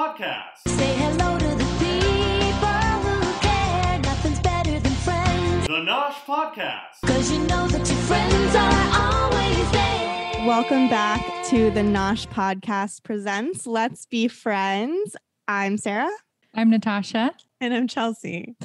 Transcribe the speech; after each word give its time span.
Nosh 0.00 0.16
Podcast. 0.16 0.78
Say 0.78 0.94
hello 0.94 1.38
to 1.38 1.44
the 1.44 1.64
people 1.78 2.68
who 3.04 3.40
care. 3.40 3.98
Nothing's 3.98 4.40
better 4.40 4.80
than 4.80 4.92
friends. 4.92 5.66
The 5.66 5.74
Nosh 5.74 6.14
Podcast. 6.24 7.02
Cause 7.04 7.30
you 7.30 7.40
know 7.40 7.68
that 7.68 7.86
your 7.86 7.98
friends 8.08 8.54
are 8.54 8.98
always 8.98 9.70
there. 9.72 10.46
Welcome 10.46 10.88
back 10.88 11.44
to 11.48 11.70
the 11.72 11.80
Nosh 11.80 12.26
Podcast 12.28 13.02
presents 13.02 13.66
Let's 13.66 14.06
Be 14.06 14.26
Friends. 14.26 15.16
I'm 15.46 15.76
Sarah. 15.76 16.10
I'm 16.54 16.70
Natasha. 16.70 17.34
And 17.60 17.74
I'm 17.74 17.86
Chelsea. 17.86 18.56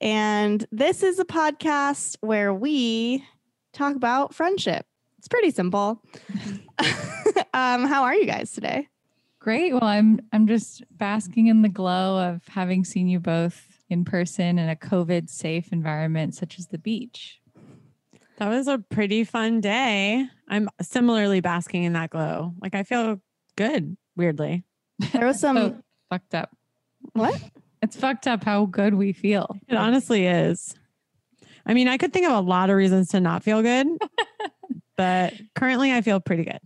And 0.00 0.64
this 0.70 1.02
is 1.02 1.18
a 1.18 1.24
podcast 1.24 2.16
where 2.20 2.54
we 2.54 3.24
talk 3.72 3.96
about 3.96 4.36
friendship. 4.36 4.86
It's 5.18 5.26
pretty 5.26 5.50
simple. 5.50 6.00
um, 7.54 7.86
how 7.86 8.04
are 8.04 8.14
you 8.14 8.26
guys 8.26 8.52
today? 8.52 8.86
Great. 9.40 9.72
Well, 9.72 9.84
I'm 9.84 10.20
I'm 10.32 10.46
just 10.46 10.82
basking 10.90 11.46
in 11.46 11.62
the 11.62 11.68
glow 11.68 12.18
of 12.28 12.46
having 12.48 12.84
seen 12.84 13.08
you 13.08 13.20
both 13.20 13.66
in 13.88 14.04
person 14.04 14.58
in 14.58 14.68
a 14.68 14.76
COVID 14.76 15.30
safe 15.30 15.72
environment 15.72 16.34
such 16.34 16.58
as 16.58 16.66
the 16.68 16.78
beach. 16.78 17.40
That 18.36 18.48
was 18.48 18.68
a 18.68 18.78
pretty 18.78 19.24
fun 19.24 19.60
day. 19.60 20.26
I'm 20.48 20.68
similarly 20.82 21.40
basking 21.40 21.84
in 21.84 21.94
that 21.94 22.10
glow. 22.10 22.54
Like 22.60 22.74
I 22.74 22.82
feel 22.82 23.20
good, 23.56 23.96
weirdly. 24.16 24.64
There 25.12 25.26
was 25.26 25.40
some 25.40 25.56
So 25.56 25.82
fucked 26.10 26.34
up. 26.34 26.54
what? 27.14 27.40
It's 27.82 27.96
fucked 27.96 28.26
up 28.26 28.44
how 28.44 28.66
good 28.66 28.94
we 28.94 29.12
feel. 29.14 29.56
It 29.68 29.74
honestly 29.76 30.26
is. 30.26 30.74
I 31.64 31.72
mean, 31.72 31.88
I 31.88 31.96
could 31.96 32.12
think 32.12 32.26
of 32.26 32.32
a 32.32 32.40
lot 32.40 32.68
of 32.68 32.76
reasons 32.76 33.08
to 33.08 33.20
not 33.20 33.42
feel 33.42 33.62
good, 33.62 33.86
but 34.98 35.32
currently 35.54 35.92
I 35.92 36.02
feel 36.02 36.20
pretty 36.20 36.44
good. 36.44 36.60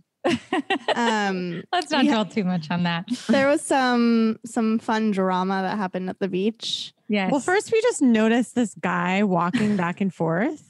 Um, 0.95 1.63
Let's 1.73 1.91
not 1.91 2.03
we 2.03 2.07
ha- 2.07 2.13
dwell 2.13 2.25
too 2.25 2.43
much 2.43 2.71
on 2.71 2.83
that. 2.83 3.05
there 3.29 3.47
was 3.47 3.61
some 3.61 4.39
some 4.45 4.79
fun 4.79 5.11
drama 5.11 5.61
that 5.61 5.77
happened 5.77 6.09
at 6.09 6.19
the 6.19 6.27
beach. 6.27 6.93
Yes. 7.07 7.31
Well, 7.31 7.41
first 7.41 7.71
we 7.71 7.81
just 7.81 8.01
noticed 8.01 8.55
this 8.55 8.75
guy 8.75 9.23
walking 9.23 9.75
back 9.77 10.01
and 10.01 10.13
forth. 10.13 10.63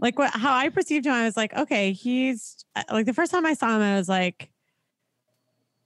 Like 0.00 0.18
what 0.18 0.30
how 0.30 0.54
I 0.54 0.68
perceived 0.70 1.06
him, 1.06 1.12
I 1.12 1.24
was 1.24 1.36
like, 1.36 1.54
okay, 1.54 1.92
he's 1.92 2.64
uh, 2.74 2.82
like 2.90 3.06
the 3.06 3.14
first 3.14 3.30
time 3.30 3.46
I 3.46 3.54
saw 3.54 3.76
him, 3.76 3.82
I 3.82 3.96
was 3.96 4.08
like, 4.08 4.50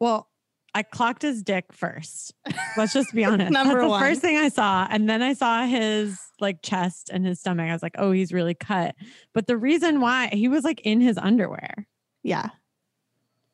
well, 0.00 0.28
I 0.74 0.82
clocked 0.82 1.22
his 1.22 1.42
dick 1.42 1.72
first. 1.72 2.34
Let's 2.76 2.92
just 2.92 3.12
be 3.12 3.24
honest. 3.24 3.50
Number 3.50 3.74
That's 3.74 3.84
the 3.84 3.88
one. 3.88 4.00
first 4.00 4.20
thing 4.20 4.36
I 4.36 4.48
saw. 4.48 4.86
And 4.88 5.08
then 5.08 5.22
I 5.22 5.32
saw 5.32 5.64
his 5.64 6.20
like 6.40 6.62
chest 6.62 7.10
and 7.12 7.26
his 7.26 7.40
stomach. 7.40 7.68
I 7.68 7.72
was 7.72 7.82
like, 7.82 7.96
oh, 7.98 8.12
he's 8.12 8.32
really 8.32 8.54
cut. 8.54 8.94
But 9.34 9.46
the 9.46 9.56
reason 9.56 10.00
why 10.00 10.28
he 10.28 10.46
was 10.46 10.64
like 10.64 10.80
in 10.82 11.00
his 11.00 11.18
underwear. 11.18 11.86
Yeah. 12.22 12.50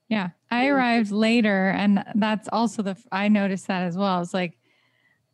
Yeah. 0.08 0.30
I 0.50 0.66
arrived 0.68 1.10
later 1.10 1.70
and 1.70 2.04
that's 2.14 2.48
also 2.52 2.82
the 2.82 2.96
I 3.10 3.28
noticed 3.28 3.66
that 3.68 3.82
as 3.82 3.96
well. 3.96 4.20
It's 4.22 4.34
like 4.34 4.56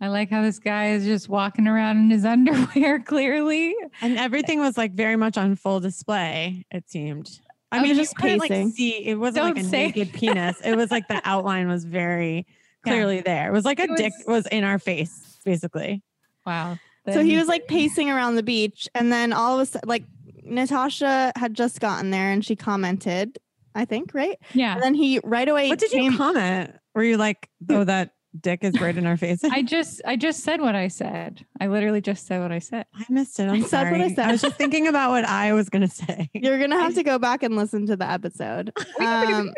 I 0.00 0.08
like 0.08 0.30
how 0.30 0.40
this 0.42 0.58
guy 0.58 0.92
is 0.92 1.04
just 1.04 1.28
walking 1.28 1.66
around 1.66 1.98
in 1.98 2.10
his 2.10 2.24
underwear 2.34 3.00
clearly. 3.00 3.74
And 4.00 4.16
everything 4.16 4.60
was 4.60 4.78
like 4.78 4.92
very 4.92 5.16
much 5.16 5.36
on 5.36 5.56
full 5.56 5.80
display, 5.80 6.64
it 6.70 6.88
seemed. 6.88 7.40
I 7.72 7.78
Oh, 7.78 7.82
mean, 7.82 7.94
just 7.94 8.16
couldn't 8.16 8.38
like 8.38 8.50
pacing. 8.50 8.70
see 8.72 9.06
it 9.06 9.16
wasn't 9.16 9.44
like 9.44 9.54
Don't 9.56 9.64
a 9.64 9.68
say- 9.68 9.86
naked 9.86 10.12
penis. 10.14 10.56
It 10.64 10.76
was 10.76 10.90
like 10.90 11.06
the 11.08 11.20
outline 11.24 11.68
was 11.68 11.84
very 11.84 12.46
Yeah. 12.86 12.92
clearly 12.92 13.20
there. 13.20 13.48
It 13.48 13.52
was 13.52 13.64
like 13.64 13.78
a 13.78 13.84
It 13.84 13.96
dick 13.96 14.12
was- 14.26 14.44
was 14.44 14.46
in 14.46 14.64
our 14.64 14.78
face, 14.78 15.38
basically. 15.44 16.02
Wow. 16.46 16.78
So 17.12 17.22
he 17.24 17.36
was 17.36 17.48
like 17.48 17.66
pacing 17.66 18.08
around 18.10 18.36
the 18.36 18.42
beach, 18.42 18.88
and 18.94 19.10
then 19.12 19.32
all 19.32 19.54
of 19.58 19.60
a 19.62 19.66
sudden, 19.66 19.88
like 19.88 20.04
Natasha 20.44 21.32
had 21.36 21.54
just 21.54 21.80
gotten 21.80 22.10
there, 22.10 22.30
and 22.30 22.44
she 22.44 22.54
commented, 22.56 23.38
I 23.74 23.84
think, 23.84 24.12
right? 24.14 24.38
Yeah. 24.54 24.74
And 24.74 24.82
then 24.82 24.94
he 24.94 25.20
right 25.24 25.48
away. 25.48 25.68
What 25.68 25.78
did 25.78 25.90
came- 25.90 26.12
you 26.12 26.16
comment? 26.18 26.74
Were 26.94 27.04
you 27.04 27.16
like, 27.16 27.48
oh, 27.68 27.84
that 27.84 28.14
dick 28.40 28.60
is 28.62 28.80
right 28.80 28.96
in 28.96 29.06
our 29.06 29.16
face? 29.16 29.42
I 29.44 29.62
just 29.62 30.00
I 30.06 30.16
just 30.16 30.42
said 30.44 30.60
what 30.60 30.74
I 30.74 30.88
said. 30.88 31.44
I 31.60 31.66
literally 31.68 32.00
just 32.00 32.26
said 32.26 32.40
what 32.40 32.52
I 32.52 32.58
said. 32.58 32.86
I 32.94 33.04
missed 33.08 33.38
it. 33.40 33.44
I'm 33.48 33.56
I 33.56 33.60
said 33.60 33.68
sorry. 33.68 33.92
what 33.92 34.00
I 34.00 34.08
said. 34.14 34.28
I 34.28 34.32
was 34.32 34.42
just 34.42 34.56
thinking 34.56 34.86
about 34.88 35.10
what 35.10 35.24
I 35.24 35.52
was 35.52 35.68
gonna 35.68 35.88
say. 35.88 36.28
You're 36.34 36.58
gonna 36.58 36.78
have 36.80 36.94
to 36.94 37.02
go 37.02 37.18
back 37.18 37.42
and 37.42 37.56
listen 37.56 37.86
to 37.86 37.96
the 37.96 38.08
episode. 38.10 38.72
Um, 39.00 39.52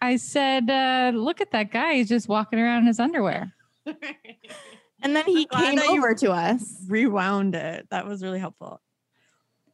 I 0.00 0.16
said, 0.16 0.68
uh, 0.70 1.12
look 1.14 1.40
at 1.40 1.52
that 1.52 1.72
guy. 1.72 1.94
He's 1.94 2.08
just 2.08 2.28
walking 2.28 2.58
around 2.58 2.80
in 2.82 2.86
his 2.86 3.00
underwear. 3.00 3.52
and 3.86 5.16
then 5.16 5.24
he 5.24 5.46
came 5.46 5.76
that 5.76 5.86
you- 5.86 5.98
over 5.98 6.14
to 6.14 6.32
us. 6.32 6.84
Rewound 6.88 7.54
it. 7.54 7.86
That 7.90 8.06
was 8.06 8.22
really 8.22 8.38
helpful. 8.38 8.80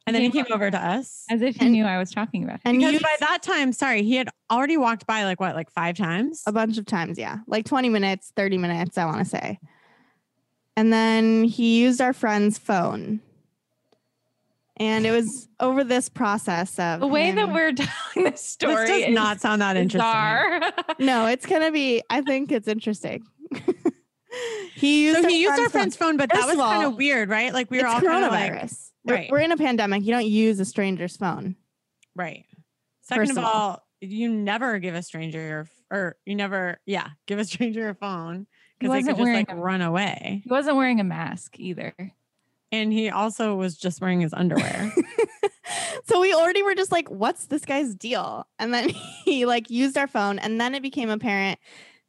And 0.05 0.13
then 0.15 0.21
he 0.23 0.29
came 0.31 0.45
over 0.51 0.69
to 0.69 0.77
us. 0.77 1.23
As 1.29 1.41
if 1.41 1.55
he 1.55 1.61
And- 1.65 1.71
knew 1.71 1.85
I 1.85 1.97
was 1.97 2.11
talking 2.11 2.43
about 2.43 2.55
him. 2.55 2.61
And 2.65 2.77
Because 2.79 2.93
you 2.93 2.99
by 2.99 3.15
that 3.21 3.41
time, 3.41 3.71
sorry, 3.71 4.03
he 4.03 4.15
had 4.15 4.27
already 4.51 4.75
walked 4.75 5.07
by 5.07 5.23
like 5.23 5.39
what, 5.39 5.55
like 5.55 5.71
five 5.71 5.95
times? 5.97 6.43
a 6.45 6.51
bunch 6.51 6.77
of 6.77 6.85
times, 6.85 7.17
yeah, 7.17 7.37
like 7.47 7.65
20 7.65 7.87
minutes, 7.89 8.33
30 8.35 8.57
minutes, 8.57 8.97
I 8.97 9.05
want 9.05 9.19
to 9.19 9.25
say. 9.25 9.59
And 10.75 10.91
then 10.91 11.43
he 11.45 11.81
used 11.81 12.01
our 12.01 12.11
friend's 12.13 12.57
phone. 12.57 13.21
And 14.77 15.05
it 15.05 15.11
was 15.11 15.47
over 15.59 15.83
this 15.83 16.09
process 16.09 16.79
of 16.79 16.99
The 16.99 17.07
way 17.07 17.31
that 17.31 17.53
we're 17.53 17.71
telling 17.73 18.31
this 18.31 18.41
story 18.43 18.75
This 18.75 18.89
does 18.89 19.01
is 19.09 19.13
not 19.15 19.39
sound 19.39 19.61
that 19.61 19.77
interesting. 19.77 19.99
bizarre. 19.99 20.61
No, 20.99 21.27
it's 21.27 21.45
gonna 21.45 21.71
be. 21.71 22.01
I 22.09 22.21
think 22.21 22.51
it's 22.51 22.67
interesting. 22.67 23.23
he 24.75 25.05
used. 25.05 25.19
So 25.19 25.23
our 25.25 25.29
he 25.29 25.43
used 25.43 25.59
our 25.59 25.69
friend's 25.69 25.95
phone, 25.95 26.17
but 26.17 26.29
that 26.29 26.37
First 26.37 26.47
was 26.47 26.55
of 26.59 26.65
kind 26.65 26.83
all, 26.85 26.89
of 26.91 26.97
weird, 26.97 27.29
right? 27.29 27.53
Like 27.53 27.69
we 27.69 27.77
were 27.77 27.85
it's 27.85 27.93
all 27.93 28.01
kind 28.01 28.25
of 28.25 28.31
like, 28.31 28.51
coronavirus. 28.51 28.61
We're- 28.61 28.92
Right. 29.05 29.29
We're 29.31 29.39
in 29.39 29.51
a 29.51 29.57
pandemic. 29.57 30.03
You 30.03 30.11
don't 30.13 30.25
use 30.25 30.59
a 30.59 30.65
stranger's 30.65 31.17
phone. 31.17 31.55
right. 32.15 32.45
Second 33.01 33.27
First 33.27 33.37
of 33.37 33.43
all. 33.43 33.51
all, 33.51 33.87
you 33.99 34.29
never 34.29 34.79
give 34.79 34.95
a 34.95 35.03
stranger 35.03 35.39
your, 35.41 35.67
or 35.91 36.15
you 36.25 36.35
never, 36.35 36.79
yeah, 36.85 37.09
give 37.27 37.37
a 37.37 37.43
stranger 37.45 37.81
your 37.81 37.93
phone 37.95 38.47
because 38.79 38.93
they 38.93 39.01
could 39.01 39.17
just 39.17 39.19
wearing 39.19 39.45
like 39.49 39.57
run 39.57 39.81
away. 39.81 40.41
he 40.43 40.49
wasn't 40.49 40.77
wearing 40.77 41.01
a 41.01 41.03
mask 41.03 41.59
either. 41.59 41.93
And 42.71 42.91
he 42.93 43.09
also 43.09 43.55
was 43.55 43.77
just 43.77 43.99
wearing 44.01 44.21
his 44.21 44.33
underwear. 44.33 44.93
so 46.05 46.19
we 46.21 46.33
already 46.33 46.63
were 46.63 46.73
just 46.75 46.91
like, 46.91 47.07
"What's 47.09 47.45
this 47.45 47.65
guy's 47.65 47.93
deal?" 47.93 48.47
And 48.57 48.73
then 48.73 48.89
he 49.25 49.45
like 49.45 49.69
used 49.69 49.97
our 49.97 50.07
phone, 50.07 50.39
and 50.39 50.59
then 50.59 50.73
it 50.73 50.81
became 50.81 51.09
apparent 51.09 51.59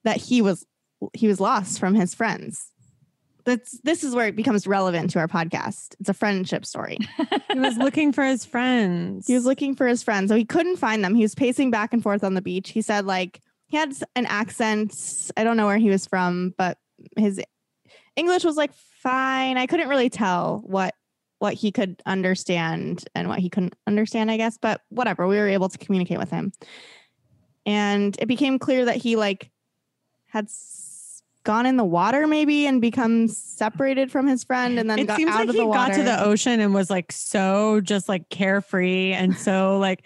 that 0.04 0.16
he 0.16 0.40
was 0.40 0.64
he 1.12 1.26
was 1.26 1.38
lost 1.40 1.78
from 1.78 1.94
his 1.94 2.14
friends. 2.14 2.72
That's 3.44 3.78
this 3.82 4.02
is 4.02 4.14
where 4.14 4.26
it 4.26 4.36
becomes 4.36 4.66
relevant 4.66 5.10
to 5.10 5.18
our 5.18 5.28
podcast. 5.28 5.94
It's 6.00 6.08
a 6.08 6.14
friendship 6.14 6.64
story. 6.64 6.98
he 7.52 7.58
was 7.58 7.76
looking 7.76 8.12
for 8.12 8.24
his 8.24 8.44
friends. 8.44 9.26
He 9.26 9.34
was 9.34 9.44
looking 9.44 9.74
for 9.74 9.86
his 9.86 10.02
friends, 10.02 10.30
so 10.30 10.36
he 10.36 10.44
couldn't 10.44 10.76
find 10.76 11.04
them. 11.04 11.14
He 11.14 11.22
was 11.22 11.34
pacing 11.34 11.70
back 11.70 11.92
and 11.92 12.02
forth 12.02 12.24
on 12.24 12.34
the 12.34 12.42
beach. 12.42 12.70
He 12.70 12.80
said 12.80 13.04
like 13.04 13.40
he 13.66 13.76
had 13.76 13.92
an 14.16 14.26
accent. 14.26 15.30
I 15.36 15.44
don't 15.44 15.56
know 15.56 15.66
where 15.66 15.78
he 15.78 15.90
was 15.90 16.06
from, 16.06 16.54
but 16.56 16.78
his 17.16 17.40
English 18.16 18.44
was 18.44 18.56
like 18.56 18.72
fine. 18.72 19.58
I 19.58 19.66
couldn't 19.66 19.88
really 19.88 20.08
tell 20.10 20.62
what 20.64 20.94
what 21.38 21.54
he 21.54 21.70
could 21.70 22.00
understand 22.06 23.04
and 23.14 23.28
what 23.28 23.40
he 23.40 23.50
couldn't 23.50 23.74
understand, 23.86 24.30
I 24.30 24.38
guess, 24.38 24.56
but 24.56 24.80
whatever. 24.88 25.26
We 25.26 25.36
were 25.36 25.48
able 25.48 25.68
to 25.68 25.76
communicate 25.78 26.18
with 26.18 26.30
him. 26.30 26.52
And 27.66 28.16
it 28.18 28.26
became 28.26 28.58
clear 28.58 28.86
that 28.86 28.96
he 28.96 29.16
like 29.16 29.50
had 30.28 30.44
s- 30.46 30.83
gone 31.44 31.66
in 31.66 31.76
the 31.76 31.84
water 31.84 32.26
maybe 32.26 32.66
and 32.66 32.80
become 32.80 33.28
separated 33.28 34.10
from 34.10 34.26
his 34.26 34.42
friend 34.42 34.78
and 34.78 34.88
then 34.90 34.98
it 34.98 35.06
got 35.06 35.16
seems 35.16 35.30
out 35.30 35.40
like 35.40 35.48
of 35.48 35.54
he 35.54 35.60
the 35.60 35.66
water. 35.66 35.92
got 35.92 35.98
to 35.98 36.02
the 36.02 36.24
ocean 36.24 36.58
and 36.60 36.74
was 36.74 36.90
like 36.90 37.12
so 37.12 37.80
just 37.82 38.08
like 38.08 38.28
carefree 38.30 39.12
and 39.12 39.36
so 39.36 39.78
like 39.80 40.04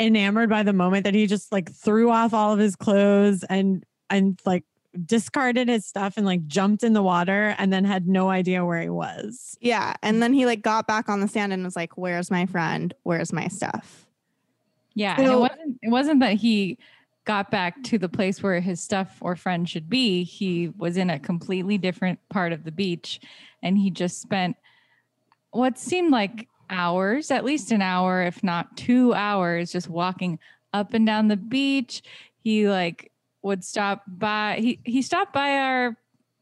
enamored 0.00 0.50
by 0.50 0.62
the 0.62 0.72
moment 0.72 1.04
that 1.04 1.14
he 1.14 1.26
just 1.26 1.52
like 1.52 1.70
threw 1.72 2.10
off 2.10 2.34
all 2.34 2.52
of 2.52 2.58
his 2.58 2.76
clothes 2.76 3.44
and 3.44 3.84
and 4.10 4.40
like 4.44 4.64
discarded 5.06 5.68
his 5.68 5.84
stuff 5.84 6.16
and 6.16 6.26
like 6.26 6.46
jumped 6.46 6.82
in 6.84 6.92
the 6.92 7.02
water 7.02 7.54
and 7.58 7.72
then 7.72 7.84
had 7.84 8.06
no 8.06 8.30
idea 8.30 8.64
where 8.64 8.80
he 8.80 8.88
was. 8.88 9.56
Yeah. 9.60 9.94
And 10.02 10.22
then 10.22 10.32
he 10.32 10.46
like 10.46 10.62
got 10.62 10.86
back 10.86 11.08
on 11.08 11.20
the 11.20 11.28
sand 11.28 11.52
and 11.52 11.64
was 11.64 11.74
like, 11.76 11.96
Where's 11.96 12.30
my 12.30 12.46
friend? 12.46 12.94
Where's 13.02 13.32
my 13.32 13.48
stuff? 13.48 14.06
Yeah. 14.94 15.16
and 15.18 15.26
it 15.26 15.36
wasn't 15.36 15.78
it 15.82 15.90
wasn't 15.90 16.20
that 16.20 16.34
he 16.34 16.78
got 17.24 17.50
back 17.50 17.82
to 17.84 17.98
the 17.98 18.08
place 18.08 18.42
where 18.42 18.60
his 18.60 18.80
stuff 18.82 19.18
or 19.20 19.36
friend 19.36 19.68
should 19.68 19.88
be. 19.88 20.24
He 20.24 20.68
was 20.68 20.96
in 20.96 21.10
a 21.10 21.18
completely 21.18 21.78
different 21.78 22.18
part 22.28 22.52
of 22.52 22.64
the 22.64 22.72
beach 22.72 23.20
and 23.62 23.78
he 23.78 23.90
just 23.90 24.20
spent 24.20 24.56
what 25.50 25.78
seemed 25.78 26.10
like 26.10 26.48
hours, 26.68 27.30
at 27.30 27.44
least 27.44 27.72
an 27.72 27.80
hour, 27.80 28.22
if 28.22 28.42
not 28.42 28.76
two 28.76 29.14
hours, 29.14 29.72
just 29.72 29.88
walking 29.88 30.38
up 30.72 30.92
and 30.92 31.06
down 31.06 31.28
the 31.28 31.36
beach. 31.36 32.02
He 32.42 32.68
like 32.68 33.10
would 33.42 33.64
stop 33.64 34.02
by 34.06 34.56
he 34.60 34.80
he 34.84 35.02
stopped 35.02 35.32
by 35.32 35.58
our 35.58 35.96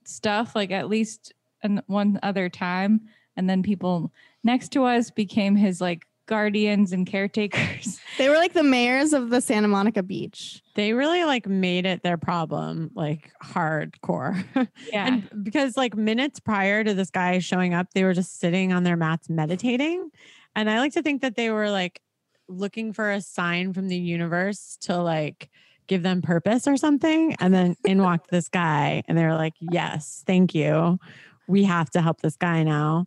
stuff 0.04 0.54
like 0.54 0.70
at 0.70 0.88
least 0.88 1.32
an, 1.62 1.82
one 1.86 2.18
other 2.22 2.48
time 2.48 3.00
and 3.36 3.48
then 3.48 3.62
people 3.62 4.12
next 4.44 4.70
to 4.70 4.84
us 4.84 5.10
became 5.10 5.56
his 5.56 5.80
like 5.80 6.06
guardians 6.32 6.92
and 6.92 7.06
caretakers 7.06 8.00
They 8.16 8.30
were 8.30 8.36
like 8.36 8.54
the 8.54 8.62
mayors 8.62 9.12
of 9.12 9.28
the 9.28 9.42
Santa 9.42 9.68
Monica 9.68 10.02
beach. 10.02 10.62
They 10.76 10.94
really 10.94 11.24
like 11.24 11.46
made 11.46 11.84
it 11.84 12.02
their 12.02 12.16
problem, 12.16 12.90
like 12.94 13.30
hardcore. 13.44 14.42
yeah 14.90 15.08
and 15.08 15.44
because 15.44 15.76
like 15.76 15.94
minutes 15.94 16.40
prior 16.40 16.84
to 16.84 16.94
this 16.94 17.10
guy 17.10 17.38
showing 17.38 17.74
up, 17.74 17.88
they 17.92 18.04
were 18.04 18.14
just 18.14 18.40
sitting 18.40 18.72
on 18.72 18.82
their 18.82 18.96
mats 18.96 19.28
meditating. 19.28 20.10
And 20.56 20.70
I 20.70 20.78
like 20.78 20.94
to 20.94 21.02
think 21.02 21.20
that 21.20 21.36
they 21.36 21.50
were 21.50 21.68
like 21.68 22.00
looking 22.48 22.94
for 22.94 23.10
a 23.10 23.20
sign 23.20 23.74
from 23.74 23.88
the 23.88 23.98
universe 23.98 24.78
to 24.82 24.96
like 24.96 25.50
give 25.86 26.02
them 26.02 26.22
purpose 26.22 26.66
or 26.66 26.78
something. 26.78 27.36
And 27.40 27.52
then 27.52 27.76
in 27.84 28.02
walked 28.02 28.30
this 28.30 28.48
guy, 28.48 29.02
and 29.06 29.18
they 29.18 29.24
were 29.24 29.34
like, 29.34 29.54
Yes, 29.60 30.22
thank 30.26 30.54
you. 30.54 30.98
We 31.46 31.64
have 31.64 31.90
to 31.90 32.00
help 32.00 32.22
this 32.22 32.36
guy 32.36 32.62
now. 32.62 33.06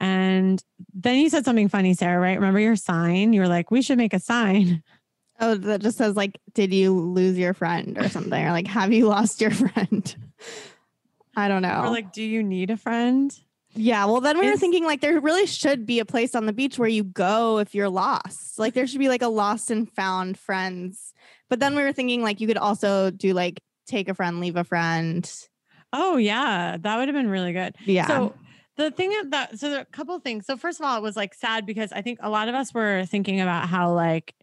And 0.00 0.62
then 0.94 1.18
you 1.18 1.28
said 1.28 1.44
something 1.44 1.68
funny, 1.68 1.92
Sarah, 1.94 2.18
right? 2.20 2.36
Remember 2.38 2.58
your 2.60 2.76
sign? 2.76 3.32
You 3.32 3.42
were 3.42 3.48
like, 3.48 3.70
We 3.70 3.82
should 3.82 3.98
make 3.98 4.14
a 4.14 4.20
sign. 4.20 4.82
Oh, 5.42 5.54
that 5.54 5.80
just 5.80 5.96
says 5.96 6.16
like, 6.16 6.38
did 6.52 6.70
you 6.70 6.92
lose 6.92 7.38
your 7.38 7.54
friend 7.54 7.96
or 7.96 8.10
something? 8.10 8.44
or 8.46 8.50
like, 8.50 8.66
have 8.66 8.92
you 8.92 9.06
lost 9.08 9.40
your 9.40 9.50
friend? 9.50 10.14
I 11.34 11.48
don't 11.48 11.62
know. 11.62 11.82
Or 11.84 11.88
like, 11.90 12.12
Do 12.12 12.22
you 12.22 12.42
need 12.42 12.70
a 12.70 12.76
friend? 12.76 13.34
yeah. 13.74 14.04
Well, 14.04 14.20
then 14.20 14.38
we 14.38 14.50
were 14.50 14.56
thinking 14.56 14.84
like 14.84 15.00
there 15.00 15.18
really 15.20 15.46
should 15.46 15.86
be 15.86 16.00
a 16.00 16.04
place 16.04 16.34
on 16.34 16.44
the 16.46 16.52
beach 16.52 16.78
where 16.78 16.88
you 16.88 17.04
go 17.04 17.58
if 17.58 17.74
you're 17.74 17.88
lost. 17.88 18.58
Like 18.58 18.74
there 18.74 18.86
should 18.86 18.98
be 18.98 19.08
like 19.08 19.22
a 19.22 19.28
lost 19.28 19.70
and 19.70 19.90
found 19.90 20.38
friends. 20.38 21.14
But 21.48 21.60
then 21.60 21.74
we 21.76 21.82
were 21.82 21.92
thinking 21.92 22.22
like 22.22 22.40
you 22.40 22.46
could 22.46 22.58
also 22.58 23.10
do 23.10 23.32
like 23.32 23.60
take 23.86 24.08
a 24.08 24.14
friend, 24.14 24.40
leave 24.40 24.56
a 24.56 24.64
friend. 24.64 25.30
Oh, 25.92 26.16
yeah. 26.16 26.76
That 26.80 26.96
would 26.98 27.08
have 27.08 27.14
been 27.14 27.30
really 27.30 27.52
good. 27.52 27.76
Yeah. 27.84 28.06
So 28.06 28.34
the 28.84 28.90
thing 28.90 29.12
that, 29.30 29.58
so 29.58 29.68
there 29.70 29.78
are 29.78 29.82
a 29.82 29.84
couple 29.86 30.14
of 30.14 30.22
things. 30.22 30.46
So 30.46 30.56
first 30.56 30.80
of 30.80 30.86
all, 30.86 30.96
it 30.96 31.02
was 31.02 31.16
like 31.16 31.34
sad 31.34 31.66
because 31.66 31.92
I 31.92 32.02
think 32.02 32.18
a 32.22 32.30
lot 32.30 32.48
of 32.48 32.54
us 32.54 32.72
were 32.74 33.04
thinking 33.06 33.40
about 33.40 33.68
how 33.68 33.92
like 33.92 34.34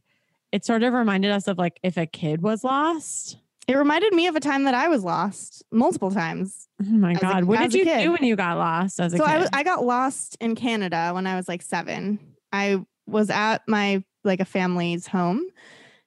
it 0.52 0.66
sort 0.66 0.84
of 0.84 0.94
reminded 0.94 1.32
us 1.32 1.48
of 1.48 1.58
like 1.58 1.80
if 1.84 1.98
a 1.98 2.06
kid 2.06 2.42
was 2.42 2.64
lost. 2.64 3.38
it 3.68 3.76
reminded 3.76 4.14
me 4.14 4.28
of 4.28 4.36
a 4.36 4.40
time 4.40 4.64
that 4.64 4.74
I 4.74 4.88
was 4.88 5.04
lost 5.04 5.64
multiple 5.72 6.10
times. 6.12 6.68
Oh 6.82 6.86
my 6.90 7.12
As 7.12 7.18
a- 7.18 7.22
god, 7.22 7.44
what 7.46 7.60
did 7.60 7.74
you 7.74 7.84
kid. 7.84 8.04
do 8.04 8.12
when 8.14 8.24
you 8.24 8.36
got 8.36 8.58
lost 8.58 9.00
as 9.00 9.14
a 9.14 9.18
so 9.18 9.26
kid? 9.26 9.32
I 9.34 9.38
was 9.40 9.50
I 9.54 9.64
got 9.64 9.84
lost 9.84 10.38
in 10.40 10.56
Canada 10.56 11.12
when 11.14 11.28
I 11.28 11.36
was 11.36 11.48
like 11.48 11.62
seven. 11.62 12.20
I 12.54 12.78
was 13.06 13.30
at 13.30 13.60
my 13.68 14.04
like 14.24 14.40
a 14.40 14.46
family's 14.46 15.08
home, 15.08 15.46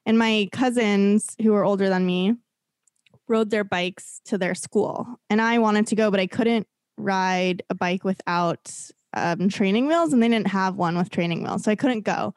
and 0.07 0.19
my 0.19 0.49
cousins 0.53 1.37
who 1.43 1.53
were 1.53 1.65
older 1.65 1.89
than 1.89 2.05
me 2.07 2.35
rode 3.29 3.51
their 3.51 3.65
bikes 3.65 4.21
to 4.25 4.39
their 4.39 4.55
school, 4.55 5.07
and 5.29 5.41
I 5.41 5.59
wanted 5.59 5.87
to 5.89 5.97
go, 5.97 6.11
but 6.11 6.19
I 6.21 6.27
couldn't 6.27 6.67
ride 7.01 7.63
a 7.71 7.75
bike 7.75 8.05
without 8.05 8.73
um, 9.15 9.49
training 9.49 9.87
wheels, 9.87 10.13
and 10.13 10.23
they 10.23 10.29
didn't 10.29 10.49
have 10.49 10.77
one 10.77 10.97
with 10.97 11.11
training 11.11 11.43
wheels, 11.43 11.65
so 11.65 11.71
I 11.71 11.77
couldn't 11.77 12.03
go. 12.03 12.35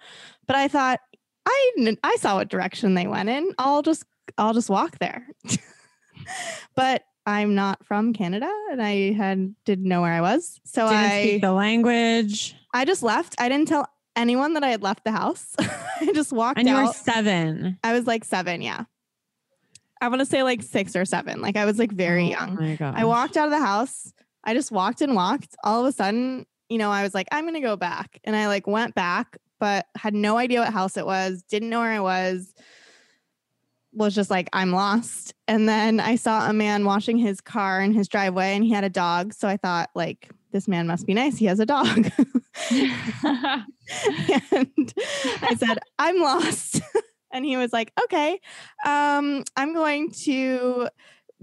But 0.47 0.55
I 0.55 0.67
thought 0.67 0.99
I 1.45 1.97
I 2.03 2.15
saw 2.19 2.35
what 2.35 2.49
direction 2.49 2.93
they 2.93 3.07
went 3.07 3.29
in. 3.29 3.53
I'll 3.57 3.81
just 3.81 4.05
I'll 4.37 4.53
just 4.53 4.69
walk 4.69 4.97
there. 4.99 5.27
but 6.75 7.03
I'm 7.25 7.55
not 7.55 7.85
from 7.85 8.13
Canada 8.13 8.51
and 8.71 8.81
I 8.81 9.13
had 9.13 9.55
didn't 9.65 9.87
know 9.87 10.01
where 10.01 10.11
I 10.11 10.21
was. 10.21 10.59
So 10.65 10.87
Didn't 10.87 11.03
I 11.03 11.21
speak 11.21 11.41
the 11.41 11.51
language, 11.51 12.55
I 12.73 12.85
just 12.85 13.03
left. 13.03 13.35
I 13.39 13.49
didn't 13.49 13.67
tell 13.67 13.87
anyone 14.15 14.53
that 14.53 14.63
I 14.63 14.69
had 14.69 14.81
left 14.81 15.03
the 15.03 15.11
house. 15.11 15.55
I 15.59 16.11
just 16.13 16.33
walked 16.33 16.59
and 16.59 16.67
you 16.67 16.75
were 16.75 16.87
seven. 16.87 17.77
I 17.83 17.93
was 17.93 18.05
like 18.07 18.25
7, 18.25 18.61
yeah. 18.61 18.85
I 20.01 20.09
want 20.09 20.19
to 20.19 20.25
say 20.25 20.43
like 20.43 20.61
6 20.61 20.95
or 20.97 21.05
7. 21.05 21.41
Like 21.41 21.55
I 21.55 21.63
was 21.65 21.79
like 21.79 21.91
very 21.91 22.25
Oh 22.35 22.39
young. 22.39 22.77
I 22.81 23.05
walked 23.05 23.37
out 23.37 23.45
of 23.45 23.51
the 23.51 23.65
house. 23.65 24.11
I 24.43 24.53
just 24.53 24.71
walked 24.71 25.01
and 25.01 25.15
walked. 25.15 25.55
All 25.63 25.81
of 25.81 25.87
a 25.87 25.91
sudden, 25.91 26.45
you 26.69 26.77
know, 26.77 26.91
I 26.91 27.03
was 27.03 27.13
like, 27.13 27.27
I'm 27.31 27.43
going 27.43 27.53
to 27.55 27.61
go 27.61 27.75
back. 27.75 28.19
And 28.23 28.35
I 28.35 28.47
like 28.47 28.67
went 28.67 28.95
back, 28.95 29.37
but 29.59 29.85
had 29.95 30.13
no 30.13 30.37
idea 30.37 30.59
what 30.59 30.73
house 30.73 30.97
it 30.97 31.05
was, 31.05 31.43
didn't 31.43 31.69
know 31.69 31.79
where 31.79 31.91
I 31.91 31.99
was, 31.99 32.53
was 33.93 34.15
just 34.15 34.29
like, 34.29 34.49
I'm 34.53 34.71
lost. 34.71 35.33
And 35.47 35.69
then 35.69 35.99
I 35.99 36.15
saw 36.15 36.49
a 36.49 36.53
man 36.53 36.85
washing 36.85 37.17
his 37.17 37.41
car 37.41 37.81
in 37.81 37.93
his 37.93 38.07
driveway 38.07 38.55
and 38.55 38.63
he 38.63 38.71
had 38.71 38.83
a 38.83 38.89
dog. 38.89 39.33
So 39.33 39.47
I 39.47 39.57
thought, 39.57 39.89
like, 39.93 40.29
this 40.51 40.67
man 40.67 40.87
must 40.87 41.05
be 41.05 41.13
nice. 41.13 41.37
He 41.37 41.45
has 41.45 41.59
a 41.59 41.65
dog. 41.65 42.09
and 42.71 43.63
I 45.41 45.55
said, 45.57 45.79
I'm 45.99 46.19
lost. 46.19 46.81
and 47.31 47.43
he 47.43 47.57
was 47.57 47.73
like, 47.73 47.91
okay, 48.03 48.39
um, 48.85 49.43
I'm 49.57 49.73
going 49.73 50.11
to 50.23 50.87